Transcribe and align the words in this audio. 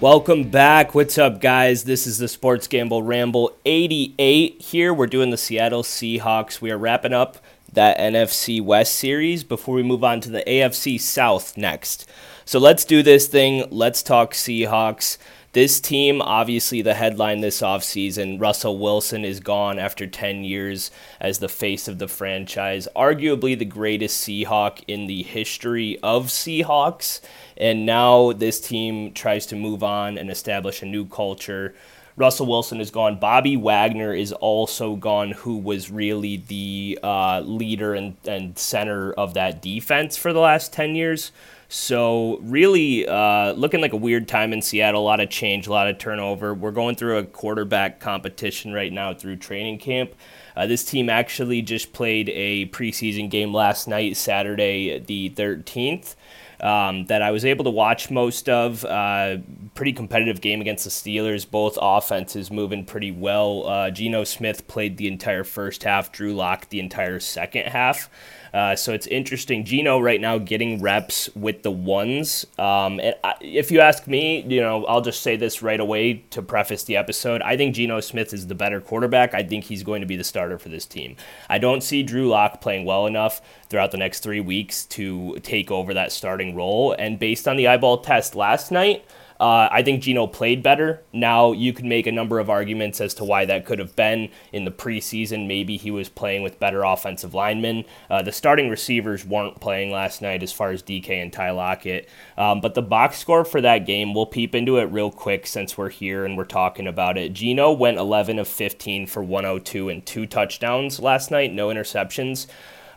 Welcome 0.00 0.44
back. 0.44 0.94
What's 0.94 1.18
up, 1.18 1.42
guys? 1.42 1.84
This 1.84 2.06
is 2.06 2.16
the 2.16 2.26
Sports 2.26 2.66
Gamble 2.66 3.02
Ramble 3.02 3.54
88 3.66 4.58
here. 4.58 4.94
We're 4.94 5.06
doing 5.06 5.28
the 5.28 5.36
Seattle 5.36 5.82
Seahawks. 5.82 6.58
We 6.58 6.70
are 6.70 6.78
wrapping 6.78 7.12
up 7.12 7.36
that 7.70 7.98
NFC 7.98 8.62
West 8.62 8.94
series 8.94 9.44
before 9.44 9.74
we 9.74 9.82
move 9.82 10.02
on 10.02 10.22
to 10.22 10.30
the 10.30 10.42
AFC 10.46 10.98
South 10.98 11.54
next. 11.58 12.08
So 12.46 12.58
let's 12.58 12.86
do 12.86 13.02
this 13.02 13.26
thing. 13.26 13.66
Let's 13.70 14.02
talk 14.02 14.32
Seahawks. 14.32 15.18
This 15.52 15.80
team, 15.80 16.22
obviously, 16.22 16.80
the 16.80 16.94
headline 16.94 17.40
this 17.40 17.60
offseason 17.60 18.40
Russell 18.40 18.78
Wilson 18.78 19.24
is 19.24 19.40
gone 19.40 19.80
after 19.80 20.06
10 20.06 20.44
years 20.44 20.92
as 21.20 21.40
the 21.40 21.48
face 21.48 21.88
of 21.88 21.98
the 21.98 22.06
franchise, 22.06 22.86
arguably 22.94 23.58
the 23.58 23.64
greatest 23.64 24.26
Seahawk 24.26 24.82
in 24.86 25.08
the 25.08 25.24
history 25.24 25.98
of 26.04 26.26
Seahawks. 26.26 27.20
And 27.60 27.84
now 27.84 28.32
this 28.32 28.58
team 28.58 29.12
tries 29.12 29.44
to 29.46 29.56
move 29.56 29.82
on 29.82 30.16
and 30.16 30.30
establish 30.30 30.80
a 30.80 30.86
new 30.86 31.04
culture. 31.04 31.74
Russell 32.16 32.46
Wilson 32.46 32.80
is 32.80 32.90
gone. 32.90 33.20
Bobby 33.20 33.56
Wagner 33.56 34.14
is 34.14 34.32
also 34.32 34.96
gone, 34.96 35.32
who 35.32 35.58
was 35.58 35.90
really 35.90 36.38
the 36.38 36.98
uh, 37.02 37.40
leader 37.40 37.94
and, 37.94 38.16
and 38.26 38.58
center 38.58 39.12
of 39.12 39.34
that 39.34 39.60
defense 39.60 40.16
for 40.16 40.32
the 40.32 40.40
last 40.40 40.72
10 40.72 40.94
years. 40.94 41.32
So 41.68 42.38
really 42.42 43.06
uh, 43.06 43.52
looking 43.52 43.80
like 43.80 43.92
a 43.92 43.96
weird 43.96 44.26
time 44.26 44.52
in 44.52 44.60
Seattle. 44.60 45.02
A 45.02 45.04
lot 45.04 45.20
of 45.20 45.28
change, 45.30 45.66
a 45.66 45.70
lot 45.70 45.86
of 45.86 45.98
turnover. 45.98 46.52
We're 46.52 46.72
going 46.72 46.96
through 46.96 47.18
a 47.18 47.24
quarterback 47.24 48.00
competition 48.00 48.72
right 48.72 48.92
now 48.92 49.14
through 49.14 49.36
training 49.36 49.78
camp. 49.78 50.14
Uh, 50.56 50.66
this 50.66 50.84
team 50.84 51.08
actually 51.08 51.62
just 51.62 51.92
played 51.92 52.28
a 52.30 52.66
preseason 52.70 53.30
game 53.30 53.54
last 53.54 53.86
night, 53.86 54.16
Saturday 54.16 54.98
the 54.98 55.30
13th. 55.30 56.16
Um, 56.62 57.06
that 57.06 57.22
I 57.22 57.30
was 57.30 57.44
able 57.44 57.64
to 57.64 57.70
watch 57.70 58.10
most 58.10 58.48
of. 58.48 58.84
Uh, 58.84 59.38
pretty 59.80 59.92
competitive 59.94 60.42
game 60.42 60.60
against 60.60 60.84
the 60.84 60.90
Steelers. 60.90 61.50
Both 61.50 61.78
offenses 61.80 62.50
moving 62.50 62.84
pretty 62.84 63.10
well. 63.10 63.66
Uh, 63.66 63.90
Geno 63.90 64.24
Smith 64.24 64.68
played 64.68 64.98
the 64.98 65.08
entire 65.08 65.42
first 65.42 65.84
half. 65.84 66.12
Drew 66.12 66.34
Lock 66.34 66.68
the 66.68 66.80
entire 66.80 67.18
second 67.18 67.64
half. 67.64 68.10
Uh, 68.52 68.76
so 68.76 68.92
it's 68.92 69.06
interesting. 69.06 69.64
Geno 69.64 69.98
right 69.98 70.20
now 70.20 70.36
getting 70.36 70.82
reps 70.82 71.34
with 71.34 71.62
the 71.62 71.70
ones. 71.70 72.46
Um, 72.58 73.00
and 73.00 73.14
I, 73.24 73.36
if 73.40 73.70
you 73.70 73.80
ask 73.80 74.06
me, 74.06 74.42
you 74.42 74.60
know, 74.60 74.84
I'll 74.84 75.00
just 75.00 75.22
say 75.22 75.36
this 75.36 75.62
right 75.62 75.80
away 75.80 76.24
to 76.28 76.42
preface 76.42 76.84
the 76.84 76.98
episode. 76.98 77.40
I 77.40 77.56
think 77.56 77.74
Geno 77.74 78.00
Smith 78.00 78.34
is 78.34 78.48
the 78.48 78.54
better 78.54 78.82
quarterback. 78.82 79.32
I 79.32 79.42
think 79.42 79.64
he's 79.64 79.82
going 79.82 80.02
to 80.02 80.06
be 80.06 80.16
the 80.16 80.24
starter 80.24 80.58
for 80.58 80.68
this 80.68 80.84
team. 80.84 81.16
I 81.48 81.56
don't 81.56 81.82
see 81.82 82.02
Drew 82.02 82.28
Lock 82.28 82.60
playing 82.60 82.84
well 82.84 83.06
enough 83.06 83.40
throughout 83.70 83.92
the 83.92 83.96
next 83.96 84.20
three 84.20 84.40
weeks 84.40 84.84
to 84.86 85.38
take 85.38 85.70
over 85.70 85.94
that 85.94 86.12
starting 86.12 86.54
role. 86.54 86.94
And 86.98 87.18
based 87.18 87.48
on 87.48 87.56
the 87.56 87.66
eyeball 87.66 88.02
test 88.02 88.34
last 88.34 88.70
night, 88.70 89.06
uh, 89.40 89.70
I 89.72 89.82
think 89.82 90.02
Geno 90.02 90.26
played 90.26 90.62
better. 90.62 91.02
Now 91.14 91.52
you 91.52 91.72
could 91.72 91.86
make 91.86 92.06
a 92.06 92.12
number 92.12 92.38
of 92.38 92.50
arguments 92.50 93.00
as 93.00 93.14
to 93.14 93.24
why 93.24 93.46
that 93.46 93.64
could 93.64 93.78
have 93.78 93.96
been 93.96 94.28
in 94.52 94.66
the 94.66 94.70
preseason. 94.70 95.46
Maybe 95.46 95.78
he 95.78 95.90
was 95.90 96.10
playing 96.10 96.42
with 96.42 96.60
better 96.60 96.84
offensive 96.84 97.32
linemen. 97.32 97.86
Uh, 98.10 98.20
the 98.20 98.32
starting 98.32 98.68
receivers 98.68 99.24
weren't 99.24 99.58
playing 99.58 99.90
last 99.90 100.20
night 100.20 100.42
as 100.42 100.52
far 100.52 100.72
as 100.72 100.82
DK 100.82 101.22
and 101.22 101.32
Ty 101.32 101.52
Lockett. 101.52 102.06
Um, 102.36 102.60
but 102.60 102.74
the 102.74 102.82
box 102.82 103.16
score 103.16 103.46
for 103.46 103.62
that 103.62 103.86
game, 103.86 104.12
we'll 104.12 104.26
peep 104.26 104.54
into 104.54 104.76
it 104.76 104.84
real 104.84 105.10
quick 105.10 105.46
since 105.46 105.78
we're 105.78 105.88
here 105.88 106.26
and 106.26 106.36
we're 106.36 106.44
talking 106.44 106.86
about 106.86 107.16
it. 107.16 107.32
Geno 107.32 107.72
went 107.72 107.96
11 107.96 108.38
of 108.38 108.46
15 108.46 109.06
for 109.06 109.22
102 109.22 109.88
and 109.88 110.04
two 110.04 110.26
touchdowns 110.26 111.00
last 111.00 111.30
night, 111.30 111.50
no 111.50 111.68
interceptions. 111.68 112.46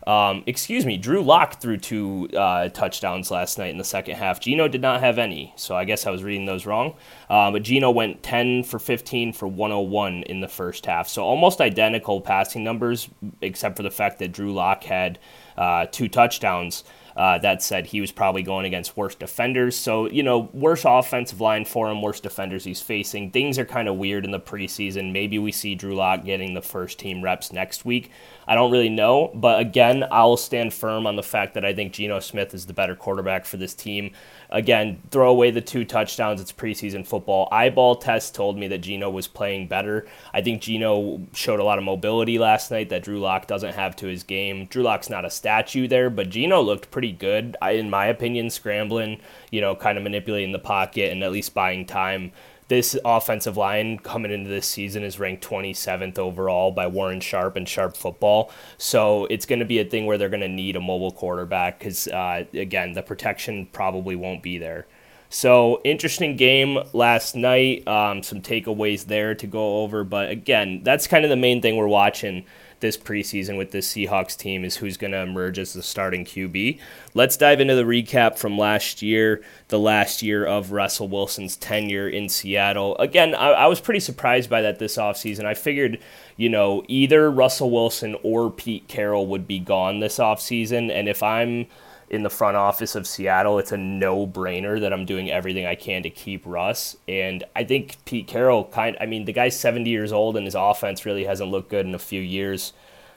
Um, 0.06 0.44
excuse 0.46 0.86
me, 0.86 0.98
Drew 0.98 1.22
Lock 1.22 1.62
threw 1.62 1.78
two 1.78 2.30
uh, 2.36 2.70
touchdowns 2.70 3.32
last 3.32 3.58
night 3.58 3.72
in 3.72 3.78
the 3.78 3.84
second 3.84 4.16
half. 4.16 4.40
Geno 4.40 4.68
did 4.68 4.82
not 4.82 5.00
have 5.00 5.18
any, 5.18 5.54
so 5.56 5.76
I 5.76 5.86
guess 5.86 6.06
I 6.06 6.12
was 6.12 6.24
reading 6.24 6.46
those 6.46 6.66
wrong. 6.66 6.96
Uh, 7.30 7.52
but 7.52 7.64
Geno 7.64 7.90
went 7.90 8.22
10 8.22 8.64
for 8.64 8.80
15 8.80 9.34
for 9.34 9.48
101 9.48 10.24
in 10.24 10.42
the 10.42 10.48
first 10.48 10.86
half, 10.86 11.08
so 11.08 11.24
almost 11.24 11.62
identical 11.62 12.20
passing 12.20 12.64
numbers, 12.64 13.10
except 13.42 13.78
for 13.78 13.84
the 13.84 13.92
fact 13.92 14.20
that 14.20 14.34
Drew 14.34 14.54
Lock 14.54 14.84
had 14.84 15.20
uh, 15.58 15.86
two 15.92 16.10
touchdowns. 16.10 16.84
Uh, 17.16 17.38
that 17.40 17.62
said, 17.62 17.88
he 17.88 18.02
was 18.02 18.12
probably 18.12 18.42
going 18.42 18.66
against 18.66 18.98
worse 18.98 19.16
defenders. 19.16 19.76
So, 19.76 20.10
you 20.10 20.24
know, 20.24 20.50
worse 20.54 20.84
offensive 20.86 21.40
line 21.40 21.66
for 21.66 21.90
him, 21.90 22.02
worse 22.02 22.20
defenders 22.20 22.64
he's 22.64 22.82
facing. 22.82 23.32
Things 23.32 23.60
are 23.60 23.66
kind 23.66 23.88
of 23.88 23.98
weird 23.98 24.26
in 24.26 24.32
the 24.32 24.40
preseason. 24.40 25.12
Maybe 25.12 25.38
we 25.38 25.52
see 25.52 25.76
Drew 25.76 25.96
Lock 25.96 26.26
getting 26.26 26.54
the 26.54 26.62
first 26.62 27.00
team 27.00 27.24
reps 27.24 27.52
next 27.52 27.86
week. 27.86 28.10
I 28.48 28.56
don't 28.56 28.72
really 28.72 28.90
know. 28.90 29.32
But 29.34 29.60
again, 29.60 30.06
I'll 30.12 30.38
stand 30.38 30.74
firm 30.74 31.06
on 31.06 31.16
the 31.16 31.24
fact 31.24 31.54
that 31.54 31.64
I 31.64 31.74
think 31.74 31.94
Geno 31.94 32.20
Smith 32.20 32.54
is 32.54 32.66
the 32.66 32.74
better 32.74 32.96
quarterback 32.96 33.46
for 33.46 33.58
this 33.58 33.74
team. 33.74 34.12
Again, 34.54 35.02
throw 35.10 35.32
away 35.32 35.50
the 35.50 35.62
two 35.62 35.84
touchdowns. 35.84 36.40
It's 36.40 36.54
preseason 36.54 37.08
football. 37.08 37.50
Eyeball 37.52 37.96
test 37.96 38.36
told 38.36 38.56
me 38.56 38.68
that 38.68 38.78
Geno 38.78 39.10
was 39.10 39.28
playing 39.28 39.68
better. 39.68 40.06
I 40.32 40.44
think 40.44 40.62
Geno 40.62 41.24
showed 41.34 41.60
a 41.60 41.64
lot 41.64 41.80
of 41.80 41.84
mobility 41.84 42.38
last 42.38 42.70
night 42.70 42.90
that 42.90 43.04
Drew 43.04 43.20
Lock 43.20 43.48
doesn't 43.48 43.74
have 43.74 43.96
to 43.96 44.06
his 44.06 44.22
game. 44.22 44.68
Drew 44.68 44.84
Lock's 44.84 45.10
not 45.10 45.26
a 45.26 45.32
statue 45.32 45.88
there, 45.88 46.12
but 46.12 46.30
Geno 46.30 46.62
looked 46.62 46.92
pretty 46.92 47.12
good, 47.12 47.58
in 47.64 47.90
my 47.90 48.06
opinion, 48.06 48.52
scrambling, 48.52 49.20
you 49.50 49.60
know, 49.60 49.76
kind 49.76 49.98
of 49.98 50.04
manipulating 50.04 50.52
the 50.52 50.60
pocket 50.60 51.12
and 51.12 51.24
at 51.24 51.32
least 51.32 51.56
buying 51.56 51.88
time 51.88 52.32
this 52.68 52.98
offensive 53.04 53.58
line 53.58 54.00
coming 54.00 54.32
into 54.32 54.50
this 54.50 54.68
season 54.68 55.04
is 55.04 55.20
ranked 55.20 55.44
27th 55.48 56.18
overall 56.18 56.72
by 56.72 56.88
Warren 56.88 57.20
Sharp 57.20 57.56
and 57.56 57.68
Sharp 57.68 57.96
Football. 57.96 58.52
So 58.78 59.26
it's 59.26 59.46
going 59.46 59.60
to 59.60 59.66
be 59.66 59.80
a 59.80 59.86
thing 59.86 60.06
where 60.06 60.18
they're 60.18 60.30
going 60.30 60.42
to 60.42 60.48
need 60.48 60.76
a 60.76 60.82
mobile 60.82 61.12
quarterback 61.12 61.80
because, 61.80 62.08
uh, 62.08 62.46
again, 62.54 62.94
the 62.94 63.04
protection 63.04 63.68
probably 63.68 64.16
won't 64.16 64.44
be 64.44 64.58
there. 64.58 64.88
So 65.30 65.82
interesting 65.84 66.38
game 66.38 66.78
last 66.94 67.36
night. 67.36 67.88
Um, 67.88 68.22
some 68.22 68.42
takeaways 68.42 69.06
there 69.06 69.34
to 69.34 69.48
go 69.48 69.82
over, 69.82 70.04
but 70.04 70.30
again, 70.30 70.82
that's 70.84 71.08
kind 71.08 71.26
of 71.26 71.30
the 71.30 71.36
main 71.36 71.60
thing 71.60 71.76
we're 71.76 71.88
watching 71.88 72.46
this 72.84 72.98
preseason 72.98 73.58
with 73.58 73.72
this 73.72 73.92
Seahawks 73.92 74.38
team 74.38 74.66
is 74.66 74.76
who's 74.76 74.98
going 74.98 75.14
to 75.14 75.20
emerge 75.20 75.58
as 75.58 75.72
the 75.72 75.82
starting 75.82 76.26
QB. 76.26 76.80
Let's 77.14 77.38
dive 77.38 77.62
into 77.62 77.76
the 77.76 77.84
recap 77.84 78.38
from 78.38 78.58
last 78.58 79.02
year, 79.02 79.42
the 79.70 79.80
last 79.80 80.22
year 80.22 80.46
of 80.46 80.74
Russell 80.74 81.08
Wilson's 81.08 81.56
tenure 81.56 82.10
in 82.10 82.28
Seattle. 82.28 82.98
Again, 82.98 83.34
I, 83.36 83.52
I 83.52 83.68
was 83.68 83.80
pretty 83.80 84.02
surprised 84.02 84.50
by 84.50 84.62
that 84.62 84.80
this 84.80 84.98
offseason. 84.98 85.46
I 85.46 85.54
figured, 85.54 85.98
you 86.36 86.50
know, 86.50 86.84
either 86.90 87.32
Russell 87.32 87.72
Wilson 87.72 88.18
or 88.22 88.52
Pete 88.52 88.90
Carroll 88.90 89.28
would 89.28 89.48
be 89.48 89.60
gone 89.60 90.02
this 90.02 90.18
offseason. 90.18 90.92
And 90.92 91.08
if 91.08 91.24
I'm 91.24 91.68
in 92.14 92.22
the 92.22 92.30
front 92.30 92.56
office 92.56 92.94
of 92.94 93.08
Seattle, 93.08 93.58
it's 93.58 93.72
a 93.72 93.78
no 93.78 94.28
brainer 94.28 94.80
that 94.80 94.94
I'm 94.94 95.04
doing 95.04 95.32
everything 95.32 95.66
I 95.66 95.74
can 95.74 96.04
to 96.04 96.12
keep 96.12 96.44
Russ. 96.46 96.96
And 97.08 97.44
I 97.56 97.64
think 97.64 97.98
Pete 98.06 98.28
Carroll 98.28 98.66
kind 98.66 98.96
I 99.02 99.08
mean, 99.08 99.26
the 99.26 99.34
guy's 99.34 99.60
70 99.60 99.90
years 99.90 100.12
old 100.14 100.38
and 100.38 100.46
his 100.46 100.54
offense 100.54 101.08
really 101.08 101.26
hasn't 101.26 101.50
looked 101.50 101.72
good 101.72 101.88
in 101.88 101.96
a 101.96 102.00
few 102.00 102.22
years. 102.22 102.74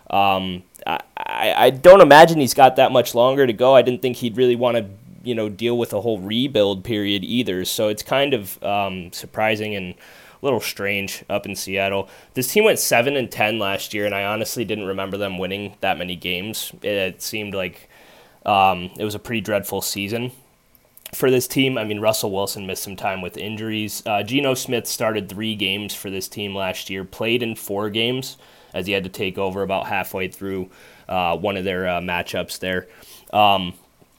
Um, 0.09 0.62
I, 0.87 1.03
I 1.19 1.71
don't 1.71 2.01
imagine 2.01 2.41
he's 2.41 2.55
got 2.55 2.77
that 2.77 2.91
much 2.91 3.15
longer 3.15 3.47
to 3.47 3.53
go. 3.53 3.75
I 3.75 3.83
didn't 3.83 4.01
think 4.01 4.17
he'd 4.17 4.39
really 4.39 4.57
want 4.57 4.79
to, 4.79 4.87
you 5.23 5.34
know, 5.34 5.51
deal 5.51 5.77
with 5.77 5.93
a 5.93 6.01
whole 6.01 6.19
rebuild 6.19 6.83
period 6.83 7.23
either. 7.23 7.67
So 7.67 7.89
it's 7.89 8.03
kind 8.03 8.33
of 8.33 8.63
um, 8.63 9.13
surprising 9.13 9.75
and 9.75 9.93
a 9.93 10.45
little 10.45 10.61
strange 10.61 11.23
up 11.28 11.45
in 11.45 11.55
Seattle. 11.55 12.09
This 12.33 12.51
team 12.51 12.65
went 12.65 12.78
seven 12.78 13.15
and 13.15 13.31
ten 13.31 13.59
last 13.59 13.93
year, 13.93 14.07
and 14.07 14.15
I 14.15 14.25
honestly 14.25 14.65
didn't 14.65 14.87
remember 14.87 15.19
them 15.19 15.37
winning 15.37 15.75
that 15.81 15.99
many 15.99 16.17
games. 16.17 16.73
It 16.83 17.21
seemed 17.21 17.55
like 17.55 17.91
um, 18.47 18.91
it 18.99 19.05
was 19.05 19.15
a 19.15 19.19
pretty 19.19 19.41
dreadful 19.43 19.83
season 19.83 20.33
for 21.13 21.31
this 21.31 21.47
team. 21.47 21.77
I 21.77 21.84
mean, 21.84 22.01
Russell 22.01 22.31
Wilson 22.31 22.66
missed 22.66 22.83
some 22.83 22.97
time 22.97 23.21
with 23.21 23.37
injuries. 23.37 24.03
Uh, 24.07 24.22
Geno 24.22 24.54
Smith 24.54 24.87
started 24.87 25.28
three 25.28 25.54
games 25.54 25.95
for 25.95 26.10
this 26.10 26.28
team 26.28 26.54
last 26.54 26.89
year, 26.89 27.04
played 27.04 27.43
in 27.43 27.54
four 27.54 27.91
games 27.91 28.37
as 28.72 28.87
he 28.87 28.93
had 28.93 29.04
to 29.04 29.10
take 29.10 29.39
over 29.39 29.63
about 29.63 29.87
halfway 29.87 30.28
through 30.28 30.71
uh, 31.09 31.37
one 31.37 31.57
of 31.57 31.65
their 31.65 31.89
uh, 31.89 32.01
matchups 32.01 32.59
there. 32.59 32.89
Um, 33.33 33.75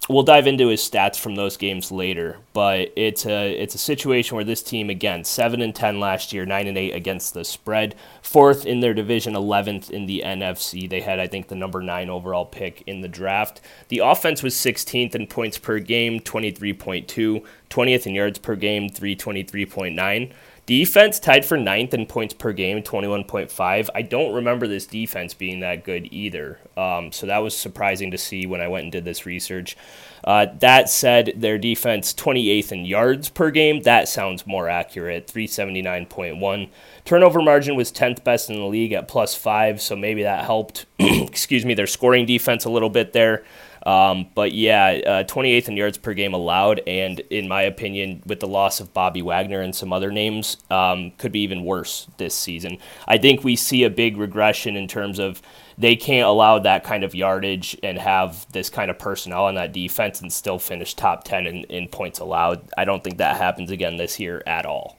we'll 0.10 0.24
dive 0.24 0.48
into 0.48 0.68
his 0.68 0.82
stats 0.82 1.20
from 1.20 1.36
those 1.36 1.58
games 1.58 1.92
later, 1.92 2.38
but 2.54 2.92
it's 2.96 3.26
a 3.26 3.52
it's 3.54 3.76
a 3.76 3.80
situation 3.80 4.36
where 4.36 4.46
this 4.46 4.64
team 4.64 4.90
again 4.90 5.24
seven 5.24 5.62
and 5.62 5.76
ten 5.76 6.00
last 6.00 6.32
year, 6.34 6.46
nine 6.46 6.68
and 6.68 6.78
eight 6.78 6.94
against 6.96 7.34
the 7.34 7.44
spread, 7.44 7.96
fourth 8.22 8.66
in 8.66 8.80
their 8.80 8.94
division, 8.94 9.36
eleventh 9.36 9.90
in 9.90 10.06
the 10.06 10.24
NFC. 10.26 10.90
They 10.90 11.02
had 11.02 11.20
I 11.20 11.28
think 11.28 11.48
the 11.48 11.56
number 11.56 11.82
nine 11.82 12.10
overall 12.10 12.46
pick 12.46 12.84
in 12.88 13.02
the 13.02 13.08
draft. 13.08 13.62
The 13.90 14.00
offense 14.00 14.44
was 14.44 14.56
16th 14.56 15.16
in 15.16 15.28
points 15.28 15.58
per 15.58 15.80
game, 15.80 16.20
23.2, 16.20 17.44
20th 17.70 18.06
in 18.08 18.16
yards 18.16 18.40
per 18.40 18.56
game, 18.56 18.90
323.9. 18.90 20.32
Defense 20.68 21.18
tied 21.18 21.46
for 21.46 21.56
ninth 21.56 21.94
in 21.94 22.06
points 22.06 22.34
per 22.34 22.52
game, 22.52 22.84
21.5. 22.84 23.90
I 23.96 24.02
don't 24.02 24.34
remember 24.34 24.68
this 24.68 24.86
defense 24.86 25.34
being 25.34 25.62
that 25.62 25.86
good 25.86 26.10
either. 26.12 26.60
Um, 26.76 27.14
so 27.14 27.26
that 27.26 27.38
was 27.38 27.56
surprising 27.56 28.12
to 28.12 28.18
see 28.18 28.46
when 28.46 28.60
I 28.60 28.68
went 28.68 28.84
and 28.84 28.92
did 28.92 29.06
this 29.06 29.26
research. 29.26 29.78
Uh, 30.26 30.48
that 30.60 30.90
said, 30.90 31.32
their 31.38 31.58
defense 31.58 32.14
28th 32.14 32.74
in 32.74 32.84
yards 32.84 33.30
per 33.30 33.50
game. 33.50 33.84
That 33.84 34.10
sounds 34.10 34.46
more 34.46 34.68
accurate, 34.68 35.28
379.1. 35.28 36.70
Turnover 37.06 37.42
margin 37.42 37.78
was 37.78 37.90
10th 37.90 38.26
best 38.26 38.50
in 38.50 38.58
the 38.58 38.66
league 38.66 38.92
at 38.92 39.08
plus 39.08 39.36
five, 39.36 39.82
so 39.82 39.96
maybe 39.96 40.24
that 40.24 40.44
helped. 40.44 40.86
excuse 41.00 41.64
me, 41.64 41.76
their 41.76 41.88
scoring 41.88 42.26
defense 42.26 42.66
a 42.66 42.70
little 42.70 42.90
bit 42.90 43.14
there. 43.14 43.46
Um, 43.88 44.28
but 44.36 44.52
yeah, 44.52 45.00
uh, 45.08 45.24
28th 45.24 45.70
in 45.70 45.78
yards 45.78 45.98
per 45.98 46.14
game 46.14 46.34
allowed, 46.34 46.82
and 46.86 47.22
in 47.30 47.48
my 47.48 47.62
opinion, 47.62 48.22
with 48.26 48.42
the 48.42 48.48
loss 48.48 48.82
of 48.82 48.94
Bobby 48.94 49.22
Wagner 49.22 49.62
and 49.62 49.74
some 49.74 49.94
other 49.94 50.12
names, 50.12 50.58
um, 50.70 51.12
could 51.18 51.32
be 51.32 51.40
even 51.40 51.64
worse 51.64 52.06
this 52.18 52.36
season. 52.36 52.80
I 53.08 53.18
think 53.18 53.46
we 53.46 53.56
see 53.56 53.86
a 53.86 53.90
big 53.90 54.18
regression 54.18 54.76
in 54.76 54.90
terms 54.90 55.20
of 55.20 55.42
they 55.78 55.96
can't 55.96 56.28
allow 56.28 56.60
that 56.60 56.84
kind 56.84 57.06
of 57.06 57.16
yardage 57.16 57.78
and 57.82 57.98
have 57.98 58.46
this 58.52 58.70
kind 58.70 58.92
of 58.92 59.00
personnel 59.00 59.46
on 59.46 59.56
that 59.56 59.72
defense 59.72 60.20
and 60.20 60.34
still 60.34 60.60
finish 60.60 60.94
top 60.94 61.24
10 61.24 61.48
in, 61.48 61.64
in 61.66 61.88
points 61.88 62.20
allowed. 62.20 62.68
I 62.78 62.84
don't 62.84 63.02
think 63.02 63.20
that 63.20 63.38
happens 63.38 63.72
again 63.72 63.96
this 63.96 64.20
year 64.20 64.44
at 64.46 64.66
all. 64.66 64.97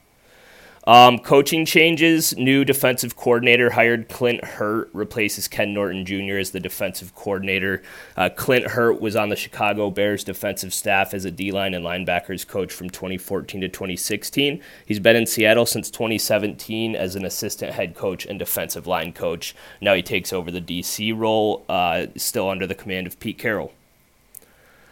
Um, 0.89 1.19
coaching 1.19 1.67
changes. 1.67 2.35
New 2.35 2.65
defensive 2.65 3.15
coordinator 3.15 3.69
hired 3.69 4.09
Clint 4.09 4.43
Hurtt, 4.43 4.89
replaces 4.91 5.47
Ken 5.47 5.71
Norton 5.71 6.03
Jr. 6.03 6.37
as 6.37 6.49
the 6.49 6.59
defensive 6.59 7.13
coordinator. 7.13 7.83
Uh, 8.17 8.29
Clint 8.35 8.65
Hurtt 8.65 8.99
was 8.99 9.15
on 9.15 9.29
the 9.29 9.35
Chicago 9.35 9.91
Bears 9.91 10.23
defensive 10.23 10.73
staff 10.73 11.13
as 11.13 11.25
a 11.25 11.31
D 11.31 11.51
line 11.51 11.75
and 11.75 11.85
linebackers 11.85 12.47
coach 12.47 12.73
from 12.73 12.89
2014 12.89 13.61
to 13.61 13.69
2016. 13.69 14.63
He's 14.83 14.99
been 14.99 15.15
in 15.15 15.27
Seattle 15.27 15.67
since 15.67 15.91
2017 15.91 16.95
as 16.95 17.15
an 17.15 17.23
assistant 17.23 17.73
head 17.73 17.93
coach 17.93 18.25
and 18.25 18.39
defensive 18.39 18.87
line 18.87 19.13
coach. 19.13 19.55
Now 19.81 19.93
he 19.93 20.01
takes 20.01 20.33
over 20.33 20.49
the 20.49 20.59
DC 20.59 21.15
role, 21.15 21.67
uh, 21.69 22.07
still 22.15 22.49
under 22.49 22.65
the 22.65 22.73
command 22.73 23.05
of 23.05 23.19
Pete 23.19 23.37
Carroll. 23.37 23.73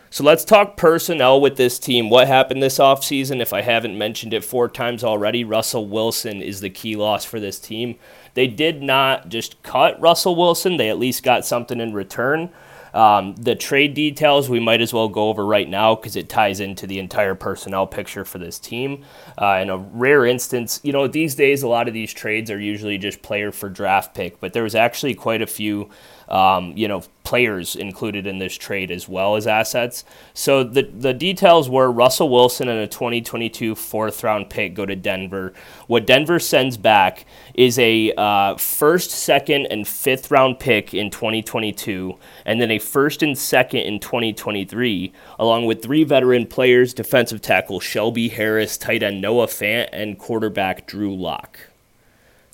So 0.09 0.23
let's 0.23 0.45
talk 0.45 0.77
personnel 0.77 1.41
with 1.41 1.57
this 1.57 1.77
team. 1.77 2.09
What 2.09 2.27
happened 2.27 2.63
this 2.63 2.79
offseason? 2.79 3.41
If 3.41 3.51
I 3.51 3.61
haven't 3.61 3.97
mentioned 3.97 4.33
it 4.33 4.45
four 4.45 4.69
times 4.69 5.03
already, 5.03 5.43
Russell 5.43 5.87
Wilson 5.87 6.41
is 6.41 6.61
the 6.61 6.69
key 6.69 6.95
loss 6.95 7.25
for 7.25 7.39
this 7.39 7.59
team. 7.59 7.97
They 8.33 8.47
did 8.47 8.81
not 8.81 9.29
just 9.29 9.61
cut 9.63 9.99
Russell 9.99 10.35
Wilson, 10.35 10.77
they 10.77 10.89
at 10.89 10.99
least 10.99 11.23
got 11.23 11.45
something 11.45 11.79
in 11.79 11.93
return. 11.93 12.51
Um, 12.93 13.35
the 13.35 13.53
trade 13.53 13.93
details 13.93 14.49
we 14.49 14.59
might 14.59 14.81
as 14.81 14.93
well 14.93 15.09
go 15.09 15.29
over 15.29 15.45
right 15.45 15.69
now 15.69 15.93
because 15.93 16.15
it 16.15 16.29
ties 16.29 16.59
into 16.59 16.87
the 16.87 16.99
entire 16.99 17.35
personnel 17.35 17.85
picture 17.85 18.25
for 18.25 18.37
this 18.37 18.57
team. 18.57 19.03
Uh, 19.39 19.59
in 19.61 19.69
a 19.69 19.77
rare 19.77 20.25
instance, 20.25 20.79
you 20.83 20.93
know, 20.93 21.07
these 21.07 21.35
days 21.35 21.63
a 21.63 21.67
lot 21.67 21.87
of 21.87 21.93
these 21.93 22.13
trades 22.13 22.49
are 22.49 22.59
usually 22.59 22.97
just 22.97 23.21
player 23.21 23.51
for 23.51 23.69
draft 23.69 24.15
pick, 24.15 24.39
but 24.39 24.53
there 24.53 24.63
was 24.63 24.73
actually 24.73 25.13
quite 25.13 25.41
a 25.41 25.47
few 25.47 25.89
um, 26.29 26.73
you 26.75 26.87
know, 26.87 27.03
players 27.27 27.75
included 27.75 28.25
in 28.25 28.37
this 28.37 28.55
trade 28.55 28.89
as 28.89 29.09
well 29.09 29.35
as 29.35 29.45
assets. 29.45 30.05
So 30.33 30.63
the 30.63 30.83
the 30.83 31.13
details 31.13 31.69
were 31.69 31.91
Russell 31.91 32.29
Wilson 32.29 32.69
and 32.69 32.79
a 32.79 32.87
2022 32.87 33.75
fourth 33.75 34.23
round 34.23 34.49
pick 34.49 34.73
go 34.73 34.85
to 34.85 34.95
Denver. 34.95 35.53
What 35.87 36.07
Denver 36.07 36.39
sends 36.39 36.77
back 36.77 37.25
is 37.53 37.77
a 37.79 38.13
uh, 38.17 38.55
first, 38.55 39.11
second, 39.11 39.65
and 39.67 39.85
fifth 39.85 40.31
round 40.31 40.59
pick 40.59 40.93
in 40.93 41.09
2022, 41.09 42.17
and 42.45 42.61
then 42.61 42.71
a 42.71 42.79
first 42.79 43.21
and 43.21 43.37
second 43.37 43.81
in 43.81 43.99
2023, 43.99 45.11
along 45.37 45.65
with 45.65 45.83
three 45.83 46.05
veteran 46.05 46.45
players: 46.45 46.93
defensive 46.93 47.41
tackle 47.41 47.81
Shelby 47.81 48.29
Harris, 48.29 48.77
tight 48.77 49.03
end 49.03 49.21
Noah 49.21 49.47
Fant, 49.47 49.89
and 49.91 50.17
quarterback 50.17 50.87
Drew 50.87 51.13
Lock. 51.13 51.59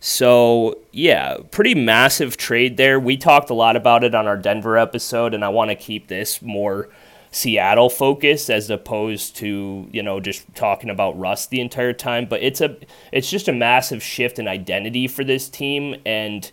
So, 0.05 0.79
yeah, 0.91 1.37
pretty 1.49 1.75
massive 1.75 2.35
trade 2.35 2.75
there. 2.75 2.99
We 2.99 3.15
talked 3.15 3.49
a 3.49 3.53
lot 3.53 3.77
about 3.77 4.03
it 4.03 4.13
on 4.13 4.27
our 4.27 4.35
Denver 4.35 4.77
episode, 4.77 5.33
and 5.33 5.45
I 5.45 5.47
want 5.47 5.69
to 5.69 5.75
keep 5.75 6.09
this 6.09 6.41
more 6.41 6.89
Seattle 7.31 7.89
focused 7.89 8.49
as 8.49 8.69
opposed 8.69 9.37
to, 9.37 9.87
you 9.93 10.03
know, 10.03 10.19
just 10.19 10.53
talking 10.55 10.89
about 10.89 11.17
Russ 11.17 11.47
the 11.47 11.61
entire 11.61 11.93
time, 11.93 12.25
but 12.25 12.43
it's 12.43 12.59
a 12.59 12.75
it's 13.13 13.29
just 13.29 13.47
a 13.47 13.53
massive 13.53 14.03
shift 14.03 14.39
in 14.39 14.47
identity 14.49 15.07
for 15.07 15.23
this 15.23 15.47
team 15.47 15.95
and 16.05 16.51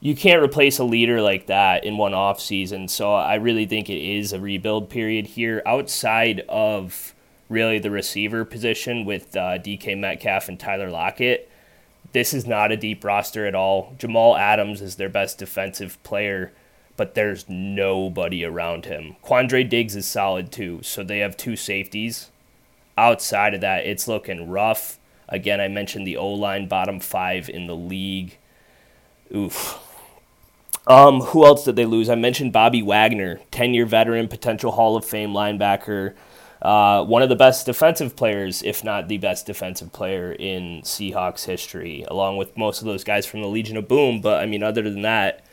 you 0.00 0.16
can't 0.16 0.42
replace 0.42 0.78
a 0.78 0.84
leader 0.84 1.20
like 1.20 1.46
that 1.46 1.84
in 1.84 1.98
one 1.98 2.14
off 2.14 2.40
season. 2.40 2.88
So 2.88 3.12
I 3.12 3.34
really 3.34 3.66
think 3.66 3.90
it 3.90 4.02
is 4.02 4.32
a 4.32 4.40
rebuild 4.40 4.88
period 4.88 5.26
here 5.26 5.60
outside 5.66 6.40
of 6.48 7.14
really 7.50 7.78
the 7.78 7.90
receiver 7.90 8.46
position 8.46 9.04
with 9.04 9.36
uh, 9.36 9.58
DK 9.58 9.98
Metcalf 9.98 10.48
and 10.48 10.58
Tyler 10.58 10.88
Lockett 10.88 11.47
this 12.12 12.32
is 12.32 12.46
not 12.46 12.72
a 12.72 12.76
deep 12.76 13.04
roster 13.04 13.46
at 13.46 13.54
all. 13.54 13.94
Jamal 13.98 14.36
Adams 14.36 14.80
is 14.80 14.96
their 14.96 15.08
best 15.08 15.38
defensive 15.38 16.02
player, 16.02 16.52
but 16.96 17.14
there's 17.14 17.48
nobody 17.48 18.44
around 18.44 18.86
him. 18.86 19.16
Quandre 19.24 19.68
Diggs 19.68 19.96
is 19.96 20.06
solid 20.06 20.50
too, 20.50 20.80
so 20.82 21.02
they 21.02 21.18
have 21.18 21.36
two 21.36 21.56
safeties. 21.56 22.30
Outside 22.96 23.54
of 23.54 23.60
that, 23.60 23.86
it's 23.86 24.08
looking 24.08 24.48
rough. 24.48 24.98
Again, 25.28 25.60
I 25.60 25.68
mentioned 25.68 26.06
the 26.06 26.16
O 26.16 26.28
line, 26.28 26.66
bottom 26.66 27.00
five 27.00 27.48
in 27.48 27.66
the 27.66 27.76
league. 27.76 28.38
Oof. 29.34 29.78
Um, 30.86 31.20
who 31.20 31.44
else 31.44 31.64
did 31.64 31.76
they 31.76 31.84
lose? 31.84 32.08
I 32.08 32.14
mentioned 32.14 32.52
Bobby 32.52 32.80
Wagner, 32.80 33.40
10 33.50 33.74
year 33.74 33.84
veteran, 33.84 34.26
potential 34.26 34.72
Hall 34.72 34.96
of 34.96 35.04
Fame 35.04 35.32
linebacker. 35.32 36.14
Uh, 36.60 37.04
one 37.04 37.22
of 37.22 37.28
the 37.28 37.36
best 37.36 37.66
defensive 37.66 38.16
players, 38.16 38.62
if 38.62 38.82
not 38.82 39.08
the 39.08 39.18
best 39.18 39.46
defensive 39.46 39.92
player 39.92 40.32
in 40.32 40.82
Seahawks 40.82 41.44
history, 41.44 42.04
along 42.08 42.36
with 42.36 42.56
most 42.56 42.80
of 42.80 42.86
those 42.86 43.04
guys 43.04 43.26
from 43.26 43.42
the 43.42 43.48
Legion 43.48 43.76
of 43.76 43.86
Boom. 43.86 44.20
But 44.20 44.42
I 44.42 44.46
mean, 44.46 44.62
other 44.62 44.82
than 44.82 45.02
that, 45.02 45.44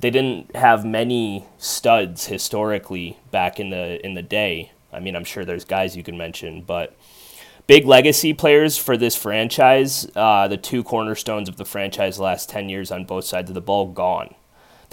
they 0.00 0.10
didn't 0.10 0.54
have 0.54 0.84
many 0.84 1.44
studs 1.58 2.26
historically 2.26 3.18
back 3.30 3.58
in 3.58 3.70
the 3.70 4.04
in 4.04 4.14
the 4.14 4.22
day. 4.22 4.70
I 4.92 5.00
mean, 5.00 5.16
I'm 5.16 5.24
sure 5.24 5.44
there's 5.44 5.64
guys 5.64 5.96
you 5.96 6.04
can 6.04 6.16
mention, 6.16 6.62
but 6.62 6.96
big 7.66 7.84
legacy 7.84 8.32
players 8.32 8.76
for 8.76 8.96
this 8.96 9.16
franchise, 9.16 10.06
uh, 10.14 10.46
the 10.46 10.56
two 10.56 10.84
cornerstones 10.84 11.48
of 11.48 11.56
the 11.56 11.64
franchise 11.64 12.18
last 12.18 12.48
10 12.48 12.68
years 12.68 12.92
on 12.92 13.04
both 13.04 13.24
sides 13.24 13.50
of 13.50 13.54
the 13.54 13.60
ball, 13.60 13.88
gone. 13.88 14.34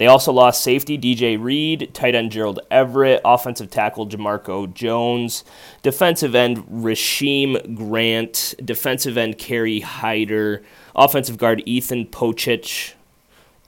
They 0.02 0.08
also 0.08 0.32
lost 0.32 0.64
safety 0.64 0.98
DJ 0.98 1.40
Reed, 1.40 1.90
tight 1.94 2.16
end 2.16 2.32
Gerald 2.32 2.58
Everett, 2.72 3.20
offensive 3.24 3.70
tackle 3.70 4.08
Jamarco 4.08 4.74
Jones, 4.74 5.44
defensive 5.84 6.34
end 6.34 6.66
Rasheem 6.66 7.76
Grant, 7.76 8.56
defensive 8.64 9.16
end 9.16 9.38
Kerry 9.38 9.78
Hyder, 9.78 10.64
offensive 10.96 11.38
guard 11.38 11.62
Ethan 11.66 12.06
Pocic, 12.06 12.94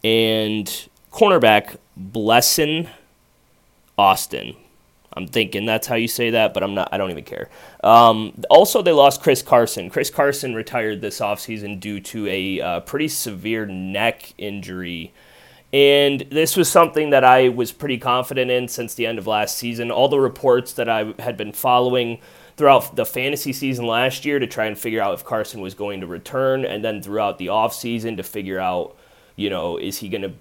and 0.02 0.88
cornerback 1.12 1.76
Blessuan 1.96 2.88
Austin. 3.96 4.56
I'm 5.12 5.28
thinking 5.28 5.66
that's 5.66 5.86
how 5.86 5.94
you 5.94 6.08
say 6.08 6.30
that, 6.30 6.52
but 6.52 6.64
I'm 6.64 6.74
not. 6.74 6.88
I 6.90 6.98
don't 6.98 7.12
even 7.12 7.22
care. 7.22 7.48
Um, 7.84 8.42
also, 8.50 8.82
they 8.82 8.90
lost 8.90 9.22
Chris 9.22 9.40
Carson. 9.40 9.88
Chris 9.88 10.10
Carson 10.10 10.56
retired 10.56 11.00
this 11.00 11.20
offseason 11.20 11.78
due 11.78 12.00
to 12.00 12.26
a 12.26 12.60
uh, 12.60 12.80
pretty 12.80 13.06
severe 13.06 13.66
neck 13.66 14.34
injury 14.36 15.12
and 15.74 16.20
this 16.30 16.56
was 16.56 16.70
something 16.70 17.10
that 17.10 17.24
I 17.24 17.48
was 17.48 17.72
pretty 17.72 17.98
confident 17.98 18.48
in 18.48 18.68
since 18.68 18.94
the 18.94 19.06
end 19.06 19.18
of 19.18 19.26
last 19.26 19.58
season. 19.58 19.90
All 19.90 20.06
the 20.06 20.20
reports 20.20 20.72
that 20.74 20.88
I 20.88 21.14
had 21.18 21.36
been 21.36 21.50
following 21.50 22.20
throughout 22.56 22.94
the 22.94 23.04
fantasy 23.04 23.52
season 23.52 23.84
last 23.84 24.24
year 24.24 24.38
to 24.38 24.46
try 24.46 24.66
and 24.66 24.78
figure 24.78 25.02
out 25.02 25.14
if 25.14 25.24
Carson 25.24 25.60
was 25.60 25.74
going 25.74 26.00
to 26.00 26.06
return, 26.06 26.64
and 26.64 26.84
then 26.84 27.02
throughout 27.02 27.38
the 27.38 27.48
offseason 27.48 28.16
to 28.18 28.22
figure 28.22 28.60
out, 28.60 28.96
you 29.34 29.50
know, 29.50 29.76
is 29.76 29.98
he 29.98 30.08
going 30.08 30.22
to 30.22 30.32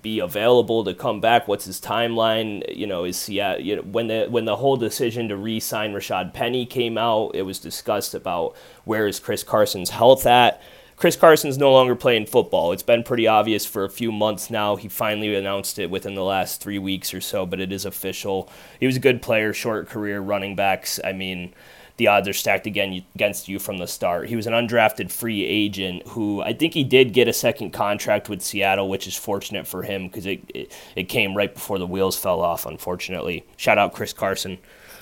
be 0.00 0.18
available 0.18 0.82
to 0.84 0.94
come 0.94 1.20
back? 1.20 1.46
What's 1.46 1.66
his 1.66 1.78
timeline? 1.78 2.64
You 2.74 2.86
know, 2.86 3.04
is 3.04 3.26
he 3.26 3.38
at, 3.38 3.62
you 3.62 3.76
know, 3.76 3.82
when 3.82 4.06
the 4.06 4.28
when 4.30 4.46
the 4.46 4.56
whole 4.56 4.78
decision 4.78 5.28
to 5.28 5.36
re-sign 5.36 5.92
Rashad 5.92 6.32
Penny 6.32 6.64
came 6.64 6.96
out, 6.96 7.32
it 7.34 7.42
was 7.42 7.58
discussed 7.58 8.14
about 8.14 8.56
where 8.86 9.06
is 9.06 9.20
Chris 9.20 9.44
Carson's 9.44 9.90
health 9.90 10.24
at 10.24 10.62
Chris 11.00 11.16
Carson's 11.16 11.56
no 11.56 11.72
longer 11.72 11.96
playing 11.96 12.26
football. 12.26 12.72
It's 12.72 12.82
been 12.82 13.02
pretty 13.02 13.26
obvious 13.26 13.64
for 13.64 13.84
a 13.84 13.90
few 13.90 14.12
months 14.12 14.50
now. 14.50 14.76
He 14.76 14.86
finally 14.86 15.34
announced 15.34 15.78
it 15.78 15.88
within 15.88 16.14
the 16.14 16.22
last 16.22 16.60
three 16.60 16.78
weeks 16.78 17.14
or 17.14 17.22
so, 17.22 17.46
but 17.46 17.58
it 17.58 17.72
is 17.72 17.86
official. 17.86 18.50
He 18.78 18.84
was 18.84 18.96
a 18.96 19.00
good 19.00 19.22
player, 19.22 19.54
short 19.54 19.88
career, 19.88 20.20
running 20.20 20.56
backs. 20.56 21.00
I 21.02 21.12
mean, 21.12 21.54
the 21.96 22.08
odds 22.08 22.28
are 22.28 22.34
stacked 22.34 22.66
again 22.66 23.02
against 23.14 23.48
you 23.48 23.58
from 23.58 23.78
the 23.78 23.86
start. 23.86 24.28
He 24.28 24.36
was 24.36 24.46
an 24.46 24.52
undrafted 24.52 25.10
free 25.10 25.42
agent 25.42 26.06
who 26.08 26.42
I 26.42 26.52
think 26.52 26.74
he 26.74 26.84
did 26.84 27.14
get 27.14 27.28
a 27.28 27.32
second 27.32 27.70
contract 27.70 28.28
with 28.28 28.42
Seattle, 28.42 28.90
which 28.90 29.06
is 29.06 29.16
fortunate 29.16 29.66
for 29.66 29.82
him 29.82 30.06
because 30.06 30.26
it, 30.26 30.42
it, 30.54 30.76
it 30.96 31.04
came 31.04 31.34
right 31.34 31.54
before 31.54 31.78
the 31.78 31.86
wheels 31.86 32.18
fell 32.18 32.42
off, 32.42 32.66
unfortunately. 32.66 33.46
Shout 33.56 33.78
out 33.78 33.94
Chris 33.94 34.12
Carson. 34.12 34.58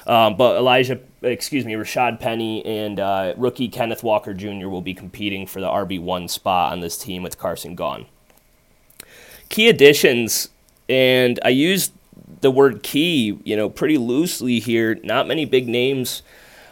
Um, 0.09 0.39
but 0.39 0.57
Elijah, 0.57 0.99
excuse 1.21 1.67
me, 1.67 1.75
Rashad 1.75 2.19
Penny 2.19 2.65
and 2.65 2.99
uh, 2.99 3.35
rookie 3.37 3.69
Kenneth 3.69 4.03
Walker 4.03 4.33
Jr. 4.33 4.69
will 4.69 4.81
be 4.81 4.95
competing 4.95 5.47
for 5.47 5.61
the 5.61 5.69
RB1 5.69 6.31
spot 6.31 6.73
on 6.73 6.81
this 6.81 6.97
team 6.97 7.23
with 7.23 7.37
Carson 7.37 7.75
gone. 7.75 8.07
Key 9.51 9.69
additions, 9.69 10.49
and 10.89 11.39
I 11.45 11.51
use 11.51 11.91
the 12.41 12.51
word 12.51 12.83
key, 12.83 13.39
you 13.45 13.55
know, 13.55 13.69
pretty 13.69 13.99
loosely 13.99 14.61
here. 14.61 14.95
Not 15.05 15.27
many 15.27 15.45
big 15.45 15.69
names. 15.69 16.23